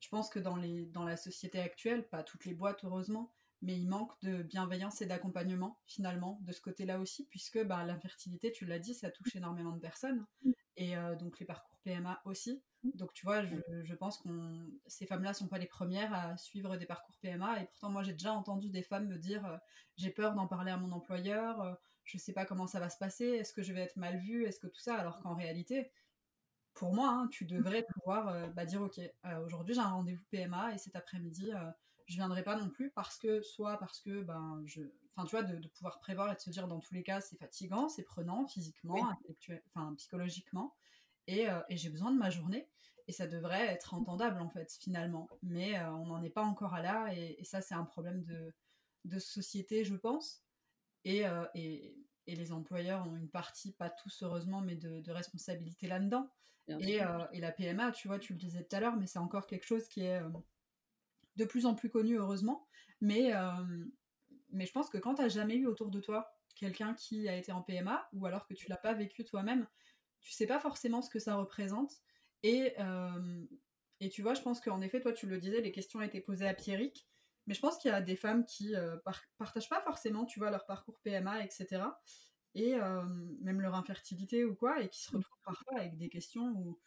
je 0.00 0.08
pense 0.08 0.28
que 0.28 0.38
dans, 0.38 0.56
les, 0.56 0.84
dans 0.86 1.04
la 1.04 1.16
société 1.16 1.60
actuelle, 1.60 2.06
pas 2.08 2.22
toutes 2.22 2.44
les 2.44 2.54
boîtes 2.54 2.84
heureusement, 2.84 3.32
mais 3.62 3.78
il 3.78 3.88
manque 3.88 4.12
de 4.22 4.42
bienveillance 4.42 5.00
et 5.00 5.06
d'accompagnement 5.06 5.78
finalement 5.86 6.38
de 6.42 6.52
ce 6.52 6.60
côté-là 6.60 6.98
aussi, 6.98 7.24
puisque 7.26 7.64
bah, 7.64 7.84
l'infertilité, 7.84 8.52
tu 8.52 8.66
l'as 8.66 8.80
dit, 8.80 8.94
ça 8.94 9.10
touche 9.10 9.34
énormément 9.36 9.72
de 9.72 9.80
personnes, 9.80 10.26
mm. 10.42 10.52
et 10.76 10.96
euh, 10.96 11.14
donc 11.14 11.38
les 11.38 11.46
parcours 11.46 11.78
PMA 11.84 12.20
aussi. 12.24 12.62
Mm. 12.82 12.90
Donc 12.94 13.12
tu 13.14 13.24
vois, 13.24 13.44
je, 13.44 13.56
je 13.84 13.94
pense 13.94 14.18
que 14.18 14.28
ces 14.88 15.06
femmes-là 15.06 15.34
sont 15.34 15.46
pas 15.46 15.58
les 15.58 15.66
premières 15.66 16.12
à 16.12 16.36
suivre 16.36 16.76
des 16.76 16.86
parcours 16.86 17.16
PMA, 17.22 17.62
et 17.62 17.66
pourtant 17.66 17.90
moi 17.90 18.02
j'ai 18.02 18.12
déjà 18.12 18.34
entendu 18.34 18.70
des 18.70 18.82
femmes 18.82 19.06
me 19.06 19.18
dire 19.18 19.60
j'ai 19.96 20.10
peur 20.10 20.34
d'en 20.34 20.48
parler 20.48 20.72
à 20.72 20.76
mon 20.76 20.90
employeur, 20.90 21.78
je 22.06 22.18
sais 22.18 22.32
pas 22.32 22.46
comment 22.46 22.66
ça 22.66 22.80
va 22.80 22.88
se 22.88 22.96
passer, 22.98 23.26
est-ce 23.26 23.52
que 23.52 23.62
je 23.62 23.72
vais 23.72 23.82
être 23.82 23.96
mal 23.96 24.16
vue, 24.16 24.44
est-ce 24.46 24.60
que 24.60 24.68
tout 24.68 24.80
ça, 24.80 24.96
alors 24.96 25.20
qu'en 25.20 25.34
réalité, 25.34 25.90
pour 26.76 26.94
moi, 26.94 27.08
hein, 27.08 27.28
tu 27.28 27.44
devrais 27.44 27.82
pouvoir 27.82 28.28
euh, 28.28 28.46
bah, 28.48 28.64
dire 28.64 28.82
ok, 28.82 28.98
euh, 28.98 29.44
aujourd'hui 29.44 29.74
j'ai 29.74 29.80
un 29.80 29.90
rendez-vous 29.90 30.24
PMA 30.30 30.74
et 30.74 30.78
cet 30.78 30.94
après-midi 30.94 31.48
je 31.50 31.56
euh, 31.56 31.70
je 32.06 32.14
viendrai 32.14 32.44
pas 32.44 32.54
non 32.54 32.70
plus 32.70 32.90
parce 32.90 33.18
que 33.18 33.42
soit 33.42 33.78
parce 33.78 34.00
que 34.00 34.22
ben 34.22 34.62
je, 34.64 34.82
enfin 35.08 35.24
tu 35.24 35.32
vois, 35.32 35.42
de, 35.42 35.66
pouvoir 35.66 35.98
prévoir 35.98 36.30
et 36.30 36.36
de 36.36 36.40
se 36.40 36.50
dire 36.50 36.68
dans 36.68 36.78
tous 36.78 36.94
les 36.94 37.02
cas 37.02 37.20
c'est 37.20 37.36
fatigant, 37.36 37.88
c'est 37.88 38.04
prenant 38.04 38.46
physiquement, 38.46 39.12
enfin 39.74 39.92
psychologiquement 39.96 40.76
et, 41.26 41.48
j'ai 41.70 41.88
besoin 41.88 42.12
de 42.12 42.16
ma 42.16 42.30
journée 42.30 42.68
et 43.08 43.12
ça 43.12 43.26
devrait 43.26 43.66
être 43.66 43.92
entendable 43.92 44.40
en 44.40 44.48
fait 44.48 44.72
finalement, 44.80 45.28
mais 45.42 45.80
on 45.80 46.06
n'en 46.06 46.22
est 46.22 46.30
pas 46.30 46.44
encore 46.44 46.74
à 46.74 46.80
là 46.80 47.12
et, 47.12 47.42
ça 47.42 47.60
c'est 47.60 47.74
un 47.74 47.82
problème 47.82 48.22
de, 48.22 48.54
de 49.04 49.18
société 49.18 49.82
je 49.82 49.96
pense 49.96 50.45
euh, 51.06 51.44
et, 51.54 51.96
et, 52.26 52.36
les 52.36 52.52
employeurs 52.52 53.06
ont 53.06 53.16
une 53.16 53.28
partie, 53.28 53.72
pas 53.72 53.90
tous 53.90 54.22
heureusement, 54.22 54.60
mais 54.60 54.76
de, 54.76 55.10
responsabilité 55.10 55.86
là-dedans. 55.86 56.28
Et, 56.68 57.00
euh, 57.00 57.24
et, 57.32 57.40
la 57.40 57.52
PMA, 57.52 57.92
tu 57.92 58.08
vois, 58.08 58.18
tu 58.18 58.32
le 58.32 58.38
disais 58.38 58.64
tout 58.64 58.74
à 58.74 58.80
l'heure, 58.80 58.96
mais 58.96 59.06
c'est 59.06 59.20
encore 59.20 59.46
quelque 59.46 59.64
chose 59.64 59.86
qui 59.86 60.02
est 60.02 60.20
euh, 60.20 60.28
de 61.36 61.44
plus 61.44 61.64
en 61.64 61.74
plus 61.74 61.90
connu, 61.90 62.18
heureusement. 62.18 62.66
Mais, 63.00 63.32
mais 64.50 64.64
je 64.64 64.72
pense 64.72 64.88
que 64.88 64.96
quand 64.96 65.16
tu 65.16 65.22
n'as 65.22 65.28
jamais 65.28 65.56
eu 65.56 65.66
autour 65.66 65.90
de 65.90 66.00
toi 66.00 66.32
quelqu'un 66.54 66.94
qui 66.94 67.28
a 67.28 67.36
été 67.36 67.52
en 67.52 67.60
PMA, 67.60 68.08
ou 68.14 68.24
alors 68.24 68.46
que 68.46 68.54
tu 68.54 68.68
l'as 68.70 68.78
pas 68.78 68.94
vécu 68.94 69.22
toi-même, 69.22 69.66
tu 70.22 70.32
sais 70.32 70.46
pas 70.46 70.58
forcément 70.58 71.02
ce 71.02 71.10
que 71.10 71.18
ça 71.18 71.36
représente. 71.36 71.92
Et, 72.42 72.74
et 74.00 74.08
tu 74.08 74.22
vois, 74.22 74.32
je 74.32 74.40
pense 74.40 74.62
qu'en 74.62 74.80
effet, 74.80 75.00
toi, 75.00 75.12
tu 75.12 75.26
le 75.26 75.38
disais, 75.38 75.60
les 75.60 75.72
questions 75.72 75.98
ont 75.98 76.02
été 76.02 76.22
posées 76.22 76.48
à 76.48 76.54
Pierrick. 76.54 77.06
Mais 77.46 77.54
je 77.54 77.60
pense 77.60 77.78
qu'il 77.78 77.90
y 77.90 77.94
a 77.94 78.00
des 78.00 78.16
femmes 78.16 78.44
qui 78.44 78.74
euh, 78.74 78.96
partagent 79.38 79.68
pas 79.68 79.80
forcément, 79.82 80.24
tu 80.24 80.38
vois, 80.40 80.50
leur 80.50 80.66
parcours 80.66 80.98
PMA, 81.02 81.44
etc. 81.44 81.82
Et 82.54 82.74
euh, 82.74 83.04
même 83.40 83.60
leur 83.60 83.74
infertilité 83.74 84.44
ou 84.44 84.54
quoi, 84.54 84.82
et 84.82 84.88
qui 84.88 85.00
se 85.02 85.12
retrouvent 85.12 85.42
parfois 85.44 85.78
avec 85.78 85.96
des 85.96 86.08
questions 86.08 86.48
où, 86.56 86.78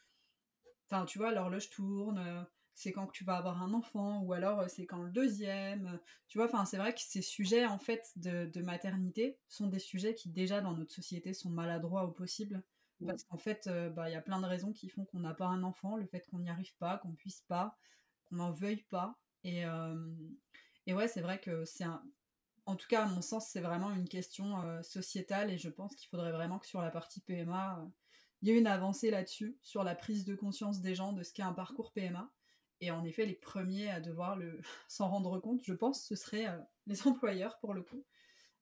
enfin, 0.89 1.05
tu 1.05 1.17
vois, 1.17 1.31
l'horloge 1.31 1.69
tourne, 1.69 2.17
euh, 2.17 2.43
c'est 2.73 2.91
quand 2.91 3.07
tu 3.07 3.23
vas 3.23 3.37
avoir 3.37 3.61
un 3.61 3.73
enfant, 3.73 4.21
ou 4.21 4.33
alors 4.33 4.69
c'est 4.69 4.85
quand 4.85 5.03
le 5.03 5.11
deuxième. 5.11 5.99
Tu 6.27 6.37
vois, 6.37 6.47
enfin, 6.47 6.65
c'est 6.65 6.77
vrai 6.77 6.93
que 6.93 7.01
ces 7.01 7.21
sujets, 7.21 7.65
en 7.65 7.79
fait, 7.79 8.11
de, 8.17 8.61
maternité 8.61 9.37
sont 9.47 9.67
des 9.67 9.79
sujets 9.79 10.13
qui, 10.13 10.29
déjà, 10.29 10.61
dans 10.61 10.73
notre 10.73 10.93
société, 10.93 11.33
sont 11.33 11.49
maladroits 11.49 12.03
au 12.03 12.11
possible. 12.11 12.63
Parce 13.05 13.23
qu'en 13.23 13.37
fait, 13.37 13.69
bah, 13.95 14.09
il 14.09 14.13
y 14.13 14.15
a 14.15 14.21
plein 14.21 14.41
de 14.41 14.45
raisons 14.45 14.73
qui 14.73 14.89
font 14.89 15.05
qu'on 15.05 15.19
n'a 15.19 15.33
pas 15.33 15.47
un 15.47 15.63
enfant, 15.63 15.95
le 15.95 16.05
fait 16.05 16.25
qu'on 16.29 16.39
n'y 16.39 16.49
arrive 16.49 16.75
pas, 16.77 16.97
qu'on 16.97 17.13
puisse 17.13 17.41
pas, 17.41 17.77
qu'on 18.25 18.37
n'en 18.37 18.51
veuille 18.51 18.83
pas. 18.89 19.17
Et, 19.43 19.65
et 20.89 20.93
ouais, 20.95 21.07
c'est 21.07 21.21
vrai 21.21 21.39
que 21.39 21.65
c'est 21.65 21.83
un, 21.83 22.01
en 22.65 22.75
tout 22.75 22.87
cas, 22.87 23.03
à 23.03 23.05
mon 23.05 23.21
sens, 23.21 23.47
c'est 23.47 23.61
vraiment 23.61 23.91
une 23.91 24.09
question 24.09 24.59
euh, 24.63 24.81
sociétale 24.81 25.51
et 25.51 25.59
je 25.59 25.69
pense 25.69 25.95
qu'il 25.95 26.09
faudrait 26.09 26.31
vraiment 26.31 26.57
que 26.57 26.65
sur 26.65 26.81
la 26.81 26.89
partie 26.89 27.21
PMA, 27.21 27.77
euh, 27.79 27.85
il 28.41 28.47
y 28.47 28.51
ait 28.51 28.57
une 28.57 28.65
avancée 28.65 29.11
là-dessus, 29.11 29.55
sur 29.61 29.83
la 29.83 29.93
prise 29.93 30.25
de 30.25 30.33
conscience 30.33 30.81
des 30.81 30.95
gens 30.95 31.13
de 31.13 31.21
ce 31.21 31.31
qu'est 31.31 31.43
un 31.43 31.53
parcours 31.53 31.91
PMA. 31.91 32.31
Et 32.81 32.89
en 32.89 33.03
effet, 33.03 33.27
les 33.27 33.35
premiers 33.35 33.91
à 33.91 33.99
devoir 33.99 34.35
le 34.35 34.59
s'en 34.87 35.09
rendre 35.09 35.37
compte, 35.37 35.61
je 35.63 35.73
pense, 35.73 36.03
ce 36.03 36.15
seraient 36.15 36.47
euh, 36.47 36.57
les 36.87 36.99
employeurs 37.07 37.59
pour 37.59 37.75
le 37.75 37.83
coup. 37.83 38.03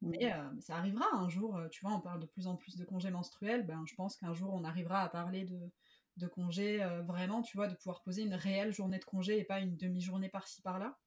Mais 0.02 0.34
ça 0.60 0.76
arrivera 0.76 1.06
un 1.14 1.30
jour, 1.30 1.58
tu 1.72 1.80
vois, 1.80 1.96
on 1.96 2.02
parle 2.02 2.20
de 2.20 2.26
plus 2.26 2.48
en 2.48 2.58
plus 2.58 2.76
de 2.76 2.84
congés 2.84 3.10
menstruels, 3.10 3.66
ben, 3.66 3.84
je 3.88 3.96
pense 3.96 4.18
qu'un 4.18 4.34
jour 4.34 4.54
on 4.54 4.66
arrivera 4.66 5.02
à 5.02 5.10
parler 5.10 5.46
de, 5.46 5.72
de 6.18 6.28
congés 6.28 6.78
vraiment, 7.08 7.42
tu 7.42 7.58
vois, 7.58 7.68
de 7.68 7.74
pouvoir 7.74 8.04
poser 8.04 8.22
une 8.22 8.36
réelle 8.36 8.72
journée 8.74 9.00
de 9.00 9.06
congé 9.06 9.40
et 9.40 9.44
pas 9.44 9.60
une 9.60 9.78
demi-journée 9.78 10.30
par-ci 10.30 10.62
par-là. 10.62 11.00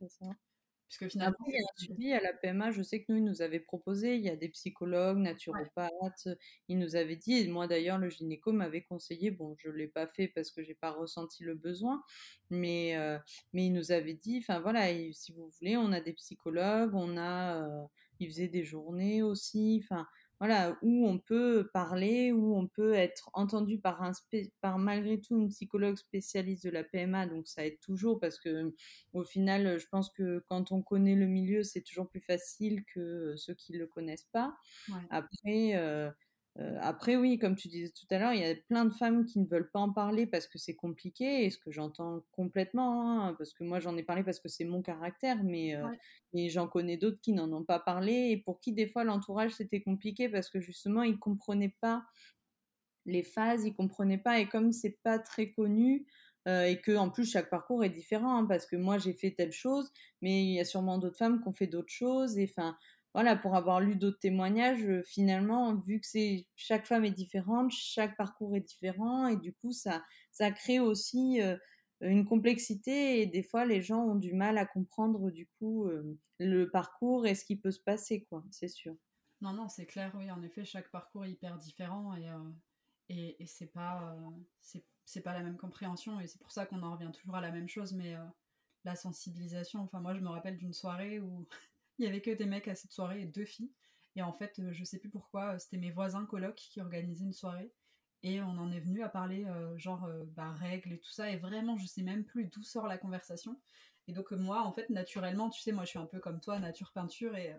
C'est 0.00 0.08
ça. 0.08 0.26
Puisque 0.88 1.08
finalement, 1.08 1.36
il 1.48 1.54
y 1.54 1.56
a 1.58 1.60
un 1.60 1.76
suivi 1.82 2.12
à 2.12 2.20
la 2.20 2.32
PMA. 2.32 2.70
Je 2.70 2.82
sais 2.82 3.02
que 3.02 3.06
nous, 3.12 3.18
ils 3.18 3.24
nous 3.24 3.42
avaient 3.42 3.60
proposé, 3.60 4.16
il 4.16 4.22
y 4.22 4.28
a 4.28 4.36
des 4.36 4.48
psychologues, 4.50 5.18
naturopathes, 5.18 6.28
ils 6.68 6.78
nous 6.78 6.96
avaient 6.96 7.16
dit, 7.16 7.34
et 7.38 7.48
moi 7.48 7.66
d'ailleurs, 7.66 7.98
le 7.98 8.08
gynéco 8.10 8.52
m'avait 8.52 8.82
conseillé, 8.82 9.30
bon, 9.30 9.54
je 9.58 9.68
ne 9.68 9.74
l'ai 9.74 9.88
pas 9.88 10.06
fait 10.06 10.28
parce 10.28 10.50
que 10.50 10.62
j'ai 10.62 10.74
pas 10.74 10.90
ressenti 10.92 11.42
le 11.42 11.54
besoin, 11.54 12.02
mais, 12.50 12.96
euh, 12.96 13.18
mais 13.52 13.66
il 13.66 13.72
nous 13.72 13.92
avait 13.92 14.14
dit, 14.14 14.38
enfin 14.38 14.60
voilà, 14.60 14.86
si 15.12 15.32
vous 15.32 15.48
voulez, 15.58 15.76
on 15.76 15.92
a 15.92 16.00
des 16.00 16.12
psychologues, 16.12 16.94
on 16.94 17.16
a, 17.16 17.64
euh, 17.64 17.84
ils 18.20 18.28
faisaient 18.28 18.48
des 18.48 18.64
journées 18.64 19.22
aussi, 19.22 19.80
enfin 19.84 20.06
voilà, 20.44 20.76
où 20.82 21.08
on 21.08 21.18
peut 21.18 21.70
parler, 21.72 22.30
où 22.30 22.54
on 22.54 22.66
peut 22.66 22.92
être 22.92 23.30
entendu 23.32 23.78
par, 23.78 24.02
un 24.02 24.12
par 24.60 24.78
malgré 24.78 25.18
tout 25.18 25.40
une 25.40 25.48
psychologue 25.48 25.96
spécialiste 25.96 26.64
de 26.64 26.70
la 26.70 26.84
PMA, 26.84 27.26
donc 27.28 27.48
ça 27.48 27.64
aide 27.64 27.80
toujours 27.80 28.20
parce 28.20 28.38
que 28.38 28.74
au 29.14 29.24
final, 29.24 29.78
je 29.78 29.86
pense 29.88 30.10
que 30.10 30.44
quand 30.50 30.70
on 30.70 30.82
connaît 30.82 31.14
le 31.14 31.26
milieu, 31.26 31.62
c'est 31.62 31.80
toujours 31.80 32.10
plus 32.10 32.20
facile 32.20 32.84
que 32.94 33.34
ceux 33.36 33.54
qui 33.54 33.72
ne 33.72 33.78
le 33.78 33.86
connaissent 33.86 34.28
pas. 34.32 34.54
Après, 35.08 35.76
euh, 35.76 36.10
euh, 36.60 36.78
après, 36.80 37.16
oui, 37.16 37.38
comme 37.38 37.56
tu 37.56 37.66
disais 37.66 37.90
tout 37.90 38.06
à 38.14 38.18
l'heure, 38.18 38.32
il 38.32 38.40
y 38.40 38.44
a 38.44 38.54
plein 38.54 38.84
de 38.84 38.94
femmes 38.94 39.24
qui 39.26 39.40
ne 39.40 39.46
veulent 39.46 39.70
pas 39.72 39.80
en 39.80 39.92
parler 39.92 40.24
parce 40.26 40.46
que 40.46 40.56
c'est 40.56 40.76
compliqué, 40.76 41.44
et 41.44 41.50
ce 41.50 41.58
que 41.58 41.72
j'entends 41.72 42.22
complètement, 42.30 43.26
hein, 43.26 43.34
parce 43.34 43.52
que 43.54 43.64
moi 43.64 43.80
j'en 43.80 43.96
ai 43.96 44.04
parlé 44.04 44.22
parce 44.22 44.38
que 44.38 44.48
c'est 44.48 44.64
mon 44.64 44.80
caractère, 44.80 45.42
mais, 45.42 45.74
euh, 45.74 45.88
j'en 46.48 46.68
connais 46.68 46.96
d'autres 46.96 47.20
qui 47.20 47.32
n'en 47.32 47.52
ont 47.52 47.64
pas 47.64 47.80
parlé, 47.80 48.30
et 48.30 48.36
pour 48.36 48.60
qui 48.60 48.72
des 48.72 48.86
fois 48.86 49.02
l'entourage 49.02 49.50
c'était 49.52 49.82
compliqué 49.82 50.28
parce 50.28 50.48
que 50.48 50.60
justement 50.60 51.02
ils 51.02 51.12
ne 51.12 51.18
comprenaient 51.18 51.74
pas 51.80 52.04
les 53.06 53.22
phases, 53.22 53.64
ils 53.64 53.70
ne 53.70 53.74
comprenaient 53.76 54.18
pas, 54.18 54.38
et 54.40 54.48
comme 54.48 54.72
c'est 54.72 54.98
pas 55.02 55.18
très 55.18 55.50
connu, 55.50 56.06
euh, 56.46 56.64
et 56.66 56.80
que 56.80 56.96
en 56.96 57.10
plus 57.10 57.30
chaque 57.30 57.50
parcours 57.50 57.84
est 57.84 57.90
différent, 57.90 58.36
hein, 58.38 58.46
parce 58.46 58.66
que 58.66 58.76
moi 58.76 58.98
j'ai 58.98 59.12
fait 59.14 59.32
telle 59.32 59.52
chose, 59.52 59.90
mais 60.22 60.42
il 60.44 60.52
y 60.52 60.60
a 60.60 60.64
sûrement 60.64 60.98
d'autres 60.98 61.16
femmes 61.18 61.40
qui 61.42 61.48
ont 61.48 61.52
fait 61.52 61.66
d'autres 61.66 61.92
choses, 61.92 62.38
et 62.38 62.44
enfin 62.44 62.76
voilà, 63.14 63.36
pour 63.36 63.54
avoir 63.54 63.80
lu 63.80 63.94
d'autres 63.94 64.18
témoignages, 64.18 64.84
euh, 64.84 65.02
finalement, 65.04 65.76
vu 65.76 66.00
que 66.00 66.06
c'est 66.06 66.48
chaque 66.56 66.84
femme 66.84 67.04
est 67.04 67.12
différente, 67.12 67.70
chaque 67.70 68.16
parcours 68.16 68.56
est 68.56 68.60
différent, 68.60 69.28
et 69.28 69.36
du 69.36 69.54
coup, 69.54 69.70
ça, 69.70 70.04
ça 70.32 70.50
crée 70.50 70.80
aussi 70.80 71.40
euh, 71.40 71.56
une 72.00 72.24
complexité, 72.24 73.22
et 73.22 73.26
des 73.26 73.44
fois, 73.44 73.66
les 73.66 73.82
gens 73.82 74.04
ont 74.04 74.16
du 74.16 74.34
mal 74.34 74.58
à 74.58 74.66
comprendre, 74.66 75.30
du 75.30 75.46
coup, 75.58 75.86
euh, 75.86 76.18
le 76.40 76.68
parcours 76.70 77.24
et 77.24 77.36
ce 77.36 77.44
qui 77.44 77.54
peut 77.56 77.70
se 77.70 77.80
passer, 77.80 78.24
quoi, 78.24 78.44
c'est 78.50 78.68
sûr. 78.68 78.96
Non, 79.40 79.52
non, 79.52 79.68
c'est 79.68 79.86
clair, 79.86 80.12
oui, 80.16 80.28
en 80.32 80.42
effet, 80.42 80.64
chaque 80.64 80.90
parcours 80.90 81.24
est 81.24 81.30
hyper 81.30 81.56
différent, 81.56 82.16
et, 82.16 82.28
et, 83.10 83.40
et 83.40 83.46
c'est 83.46 83.72
pas, 83.72 84.16
c'est 85.04 85.20
pas 85.20 85.34
la 85.34 85.44
même 85.44 85.56
compréhension, 85.56 86.18
et 86.18 86.26
c'est 86.26 86.40
pour 86.40 86.50
ça 86.50 86.66
qu'on 86.66 86.82
en 86.82 86.92
revient 86.92 87.12
toujours 87.12 87.36
à 87.36 87.40
la 87.40 87.52
même 87.52 87.68
chose, 87.68 87.92
mais 87.92 88.16
la 88.84 88.96
sensibilisation, 88.96 89.82
enfin, 89.82 90.00
moi, 90.00 90.14
je 90.14 90.20
me 90.20 90.28
rappelle 90.28 90.56
d'une 90.56 90.72
soirée 90.72 91.20
où 91.20 91.46
il 91.98 92.04
y 92.04 92.08
avait 92.08 92.20
que 92.20 92.30
des 92.30 92.46
mecs 92.46 92.68
à 92.68 92.74
cette 92.74 92.92
soirée 92.92 93.22
et 93.22 93.26
deux 93.26 93.44
filles. 93.44 93.72
Et 94.16 94.22
en 94.22 94.32
fait, 94.32 94.58
euh, 94.58 94.72
je 94.72 94.84
sais 94.84 94.98
plus 94.98 95.10
pourquoi, 95.10 95.54
euh, 95.54 95.58
c'était 95.58 95.76
mes 95.76 95.90
voisins 95.90 96.24
colocs 96.26 96.54
qui 96.54 96.80
organisaient 96.80 97.24
une 97.24 97.32
soirée. 97.32 97.72
Et 98.22 98.40
on 98.40 98.56
en 98.58 98.72
est 98.72 98.80
venu 98.80 99.02
à 99.02 99.08
parler 99.08 99.44
euh, 99.44 99.76
genre 99.76 100.08
bah, 100.34 100.52
règles 100.52 100.94
et 100.94 100.98
tout 100.98 101.10
ça. 101.10 101.30
Et 101.30 101.36
vraiment, 101.36 101.76
je 101.76 101.86
sais 101.86 102.02
même 102.02 102.24
plus 102.24 102.46
d'où 102.46 102.62
sort 102.62 102.86
la 102.86 102.96
conversation. 102.96 103.60
Et 104.08 104.12
donc 104.12 104.32
moi, 104.32 104.62
en 104.62 104.72
fait, 104.72 104.88
naturellement, 104.88 105.50
tu 105.50 105.60
sais, 105.60 105.72
moi 105.72 105.84
je 105.84 105.90
suis 105.90 105.98
un 105.98 106.06
peu 106.06 106.20
comme 106.20 106.40
toi, 106.40 106.58
nature 106.58 106.92
peinture. 106.92 107.36
Et 107.36 107.54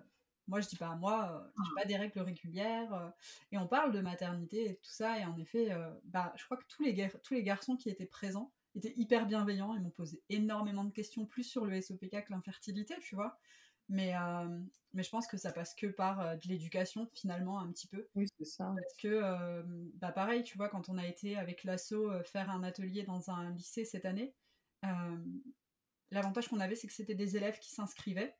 moi, 0.48 0.62
je 0.62 0.68
dis 0.68 0.76
pas, 0.76 0.96
moi, 0.96 1.52
j'ai 1.56 1.82
pas 1.82 1.86
des 1.86 1.98
règles 1.98 2.20
régulières. 2.20 3.14
et 3.52 3.60
on 3.60 3.68
parle 3.68 3.92
de 3.92 4.00
maternité 4.02 4.72
et 4.72 4.76
tout 4.78 4.90
ça. 4.90 5.20
Et 5.20 5.26
en 5.26 5.38
effet, 5.38 5.70
bah, 6.06 6.34
je 6.36 6.46
crois 6.46 6.58
que 6.58 6.66
tous 6.68 6.82
les, 6.84 7.12
tous 7.24 7.36
les 7.36 7.44
garçons 7.44 7.76
qui 7.76 7.90
étaient 7.90 8.06
présents 8.08 8.52
étaient 8.76 8.94
hyper 8.96 9.28
bienveillants 9.28 9.76
et 9.76 9.80
m'ont 9.80 9.92
posé 9.92 10.24
énormément 10.30 10.84
de 10.84 10.92
questions, 10.92 11.28
plus 11.28 11.44
sur 11.44 11.66
le 11.66 11.80
SOPK 11.80 12.26
que 12.26 12.32
l'infertilité, 12.34 12.96
tu 13.02 13.14
vois. 13.14 13.40
Mais, 13.90 14.16
euh, 14.16 14.60
mais 14.94 15.04
je 15.04 15.10
pense 15.10 15.28
que 15.28 15.38
ça 15.38 15.52
passe 15.52 15.76
que 15.76 15.88
par 15.88 16.20
euh, 16.20 16.36
de 16.36 16.48
l'éducation, 16.48 17.08
finalement, 17.14 17.60
un 17.60 17.72
petit 17.72 17.88
peu. 17.88 18.08
Oui, 18.16 18.28
c'est 18.38 18.46
ça. 18.46 18.74
Parce 18.76 18.98
que, 18.98 19.08
euh, 19.08 19.64
bah 19.96 20.12
pareil, 20.12 20.44
tu 20.44 20.58
vois, 20.58 20.70
quand 20.70 20.90
on 20.90 20.98
a 20.98 21.06
été 21.06 21.38
avec 21.38 21.64
l'ASSO 21.64 22.24
faire 22.24 22.50
un 22.50 22.64
atelier 22.64 23.04
dans 23.04 23.30
un 23.30 23.52
lycée 23.52 23.86
cette 23.86 24.06
année, 24.06 24.34
l'avantage 26.12 26.48
qu'on 26.48 26.60
avait, 26.60 26.76
c'est 26.76 26.88
que 26.88 26.94
c'était 26.94 27.16
des 27.16 27.38
élèves 27.38 27.60
qui 27.60 27.72
s'inscrivaient. 27.72 28.36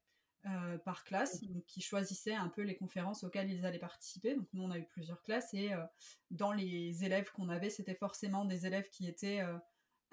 par 0.84 1.04
classe, 1.04 1.42
donc 1.42 1.66
qui 1.66 1.82
choisissaient 1.82 2.36
un 2.36 2.50
peu 2.50 2.62
les 2.62 2.76
conférences 2.76 3.24
auxquelles 3.24 3.50
ils 3.50 3.66
allaient 3.66 3.80
participer. 3.80 4.36
Donc 4.36 4.48
nous, 4.54 4.62
on 4.62 4.70
a 4.70 4.78
eu 4.78 4.86
plusieurs 4.86 5.24
classes 5.24 5.54
et 5.56 5.72
dans 6.30 6.54
les 6.54 7.04
élèves 7.04 7.32
qu'on 7.32 7.50
avait, 7.50 7.72
c'était 7.72 7.96
forcément 7.96 8.46
des 8.46 8.68
élèves 8.68 8.90
qui 8.90 9.08
étaient 9.08 9.42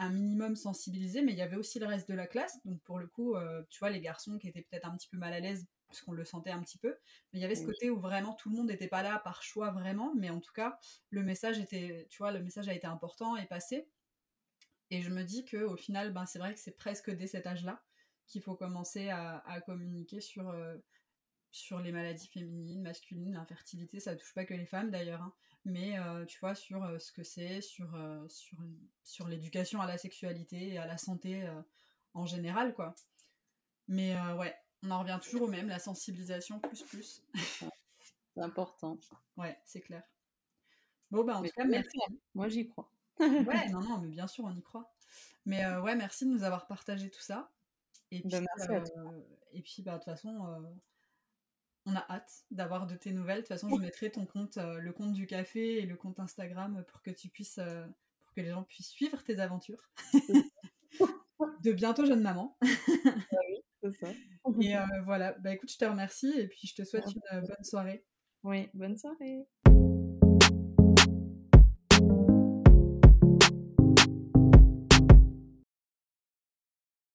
un 0.03 0.11
minimum 0.11 0.57
sensibilisé, 0.57 1.23
mais 1.23 1.33
il 1.33 1.39
y 1.39 1.43
avait 1.43 1.57
aussi 1.57 1.79
le 1.79 1.87
reste 1.87 2.09
de 2.09 2.15
la 2.15 2.27
classe. 2.27 2.59
Donc 2.65 2.81
pour 2.83 2.99
le 2.99 3.07
coup, 3.07 3.35
euh, 3.35 3.63
tu 3.71 3.79
vois, 3.79 3.91
les 3.91 4.01
garçons 4.01 4.39
qui 4.39 4.49
étaient 4.49 4.63
peut-être 4.63 4.87
un 4.87 4.97
petit 4.97 5.09
peu 5.09 5.17
mal 5.17 5.33
à 5.33 5.41
l'aise, 5.41 5.67
puisqu'on 5.89 6.13
le 6.13 6.25
sentait 6.25 6.51
un 6.51 6.61
petit 6.61 6.79
peu. 6.79 6.97
Mais 7.33 7.39
il 7.39 7.43
y 7.43 7.45
avait 7.45 7.55
ce 7.55 7.65
côté 7.65 7.91
où 7.91 8.01
vraiment 8.01 8.35
tout 8.35 8.51
le 8.51 8.57
monde 8.57 8.69
n'était 8.69 8.89
pas 8.89 9.03
là 9.03 9.19
par 9.19 9.43
choix 9.43 9.71
vraiment, 9.71 10.15
mais 10.15 10.31
en 10.31 10.41
tout 10.41 10.53
cas, 10.53 10.79
le 11.11 11.23
message 11.23 11.59
était, 11.59 12.07
tu 12.11 12.19
vois, 12.19 12.33
le 12.33 12.43
message 12.43 12.69
a 12.69 12.75
été 12.75 12.87
important 12.87 13.37
et 13.37 13.47
passé. 13.47 13.89
Et 14.91 15.01
je 15.01 15.11
me 15.11 15.23
dis 15.23 15.45
que 15.45 15.59
au 15.59 15.77
final, 15.77 16.13
ben, 16.13 16.27
c'est 16.27 16.39
vrai 16.39 16.53
que 16.55 16.61
c'est 16.61 16.77
presque 16.77 17.11
dès 17.11 17.27
cet 17.27 17.47
âge-là 17.47 17.83
qu'il 18.27 18.43
faut 18.43 18.55
commencer 18.55 19.11
à, 19.11 19.61
communiquer 19.67 20.21
sur, 20.21 20.49
euh, 20.49 20.77
sur 21.51 21.81
les 21.81 21.93
maladies 21.93 22.29
féminines, 22.29 22.83
masculines, 22.83 23.35
l'infertilité. 23.35 24.01
Ça 24.01 24.17
touche 24.17 24.35
pas 24.35 24.45
que 24.45 24.55
les 24.55 24.67
femmes 24.67 24.91
d'ailleurs. 24.91 25.23
Hein 25.23 25.35
mais 25.65 25.99
euh, 25.99 26.25
tu 26.25 26.39
vois, 26.41 26.55
sur 26.55 26.83
euh, 26.83 26.99
ce 26.99 27.13
que 27.13 27.23
c'est, 27.23 27.61
sur, 27.61 27.95
euh, 27.95 28.27
sur, 28.29 28.59
sur 29.05 29.29
l'éducation 29.29 29.81
à 29.81 29.87
la 29.87 29.99
sexualité 29.99 30.75
et 30.75 30.79
à 30.79 30.87
la 30.87 30.99
santé 30.99 31.49
en 32.15 32.27
général, 32.27 32.75
quoi. 32.75 32.95
Mais 33.89 34.17
ouais, 34.33 34.55
on 34.83 34.91
en 34.91 35.01
revient 35.01 35.19
toujours 35.23 35.43
au 35.43 35.49
même, 35.49 35.69
la 35.69 35.79
sensibilisation 35.79 36.59
plus 36.61 36.83
plus. 36.83 37.23
c'est 38.35 38.41
important. 38.41 38.99
Ouais, 39.37 39.59
c'est 39.65 39.81
clair. 39.81 40.03
Bon, 41.11 41.25
bah 41.25 41.37
en 41.37 41.43
tout 41.43 41.51
cas, 41.55 41.65
merci. 41.65 41.99
Moi, 42.35 42.49
j'y 42.49 42.69
crois. 42.69 42.91
ouais, 43.21 43.69
non, 43.71 43.81
non, 43.81 43.99
mais 43.99 44.09
bien 44.09 44.27
sûr, 44.27 44.45
on 44.45 44.55
y 44.55 44.63
croit. 44.63 44.93
Mais 45.45 45.67
ouais, 45.77 45.95
merci 45.95 46.25
de 46.25 46.31
nous 46.31 46.43
avoir 46.45 46.67
partagé 46.67 47.11
tout 47.11 47.21
ça. 47.21 47.51
Et 48.11 48.23
bah, 48.25 48.39
puis, 48.57 48.77
et 49.53 49.63
puis 49.63 49.83
bah, 49.83 49.93
de 49.93 49.97
toute 49.99 50.05
façon, 50.05 50.75
on 51.87 51.97
a 51.97 52.05
hâte 52.09 52.45
d'avoir 52.51 52.87
de 52.87 52.95
tes 52.95 53.13
nouvelles. 53.13 53.39
De 53.39 53.41
toute 53.43 53.49
façon, 53.49 53.69
je 53.71 53.81
mettrai 53.81 54.11
ton 54.11 54.27
compte, 54.27 54.59
euh, 54.59 54.79
le 54.79 54.93
compte 54.93 55.13
du 55.13 55.27
café 55.27 55.79
et 55.79 55.87
le 55.87 55.97
compte 55.97 56.21
Instagram 56.21 56.85
pour 56.89 57.03
que 57.03 57.11
tu 57.11 57.29
puisses, 57.29 57.59
euh, 57.59 57.85
pour 58.25 58.35
que 58.35 58.41
les 58.41 58.51
gens 58.51 58.63
puissent 58.63 58.91
suivre 58.91 59.23
tes 59.23 59.41
aventures. 59.41 59.91
de 61.63 61.73
bientôt 61.73 62.05
jeune 62.05 62.23
maman. 62.23 62.57
Ah 62.63 63.41
oui, 63.49 63.63
c'est 63.83 63.93
ça. 63.93 64.13
Et 64.61 64.77
euh, 64.77 64.85
voilà, 65.05 65.33
bah 65.33 65.53
écoute, 65.55 65.71
je 65.71 65.79
te 65.79 65.85
remercie 65.85 66.33
et 66.37 66.49
puis 66.49 66.69
je 66.69 66.75
te 66.75 66.85
souhaite 66.85 67.07
une 67.07 67.41
bonne 67.41 67.65
soirée. 67.65 68.05
Oui, 68.45 68.69
bonne 68.75 68.97
soirée. 68.97 69.47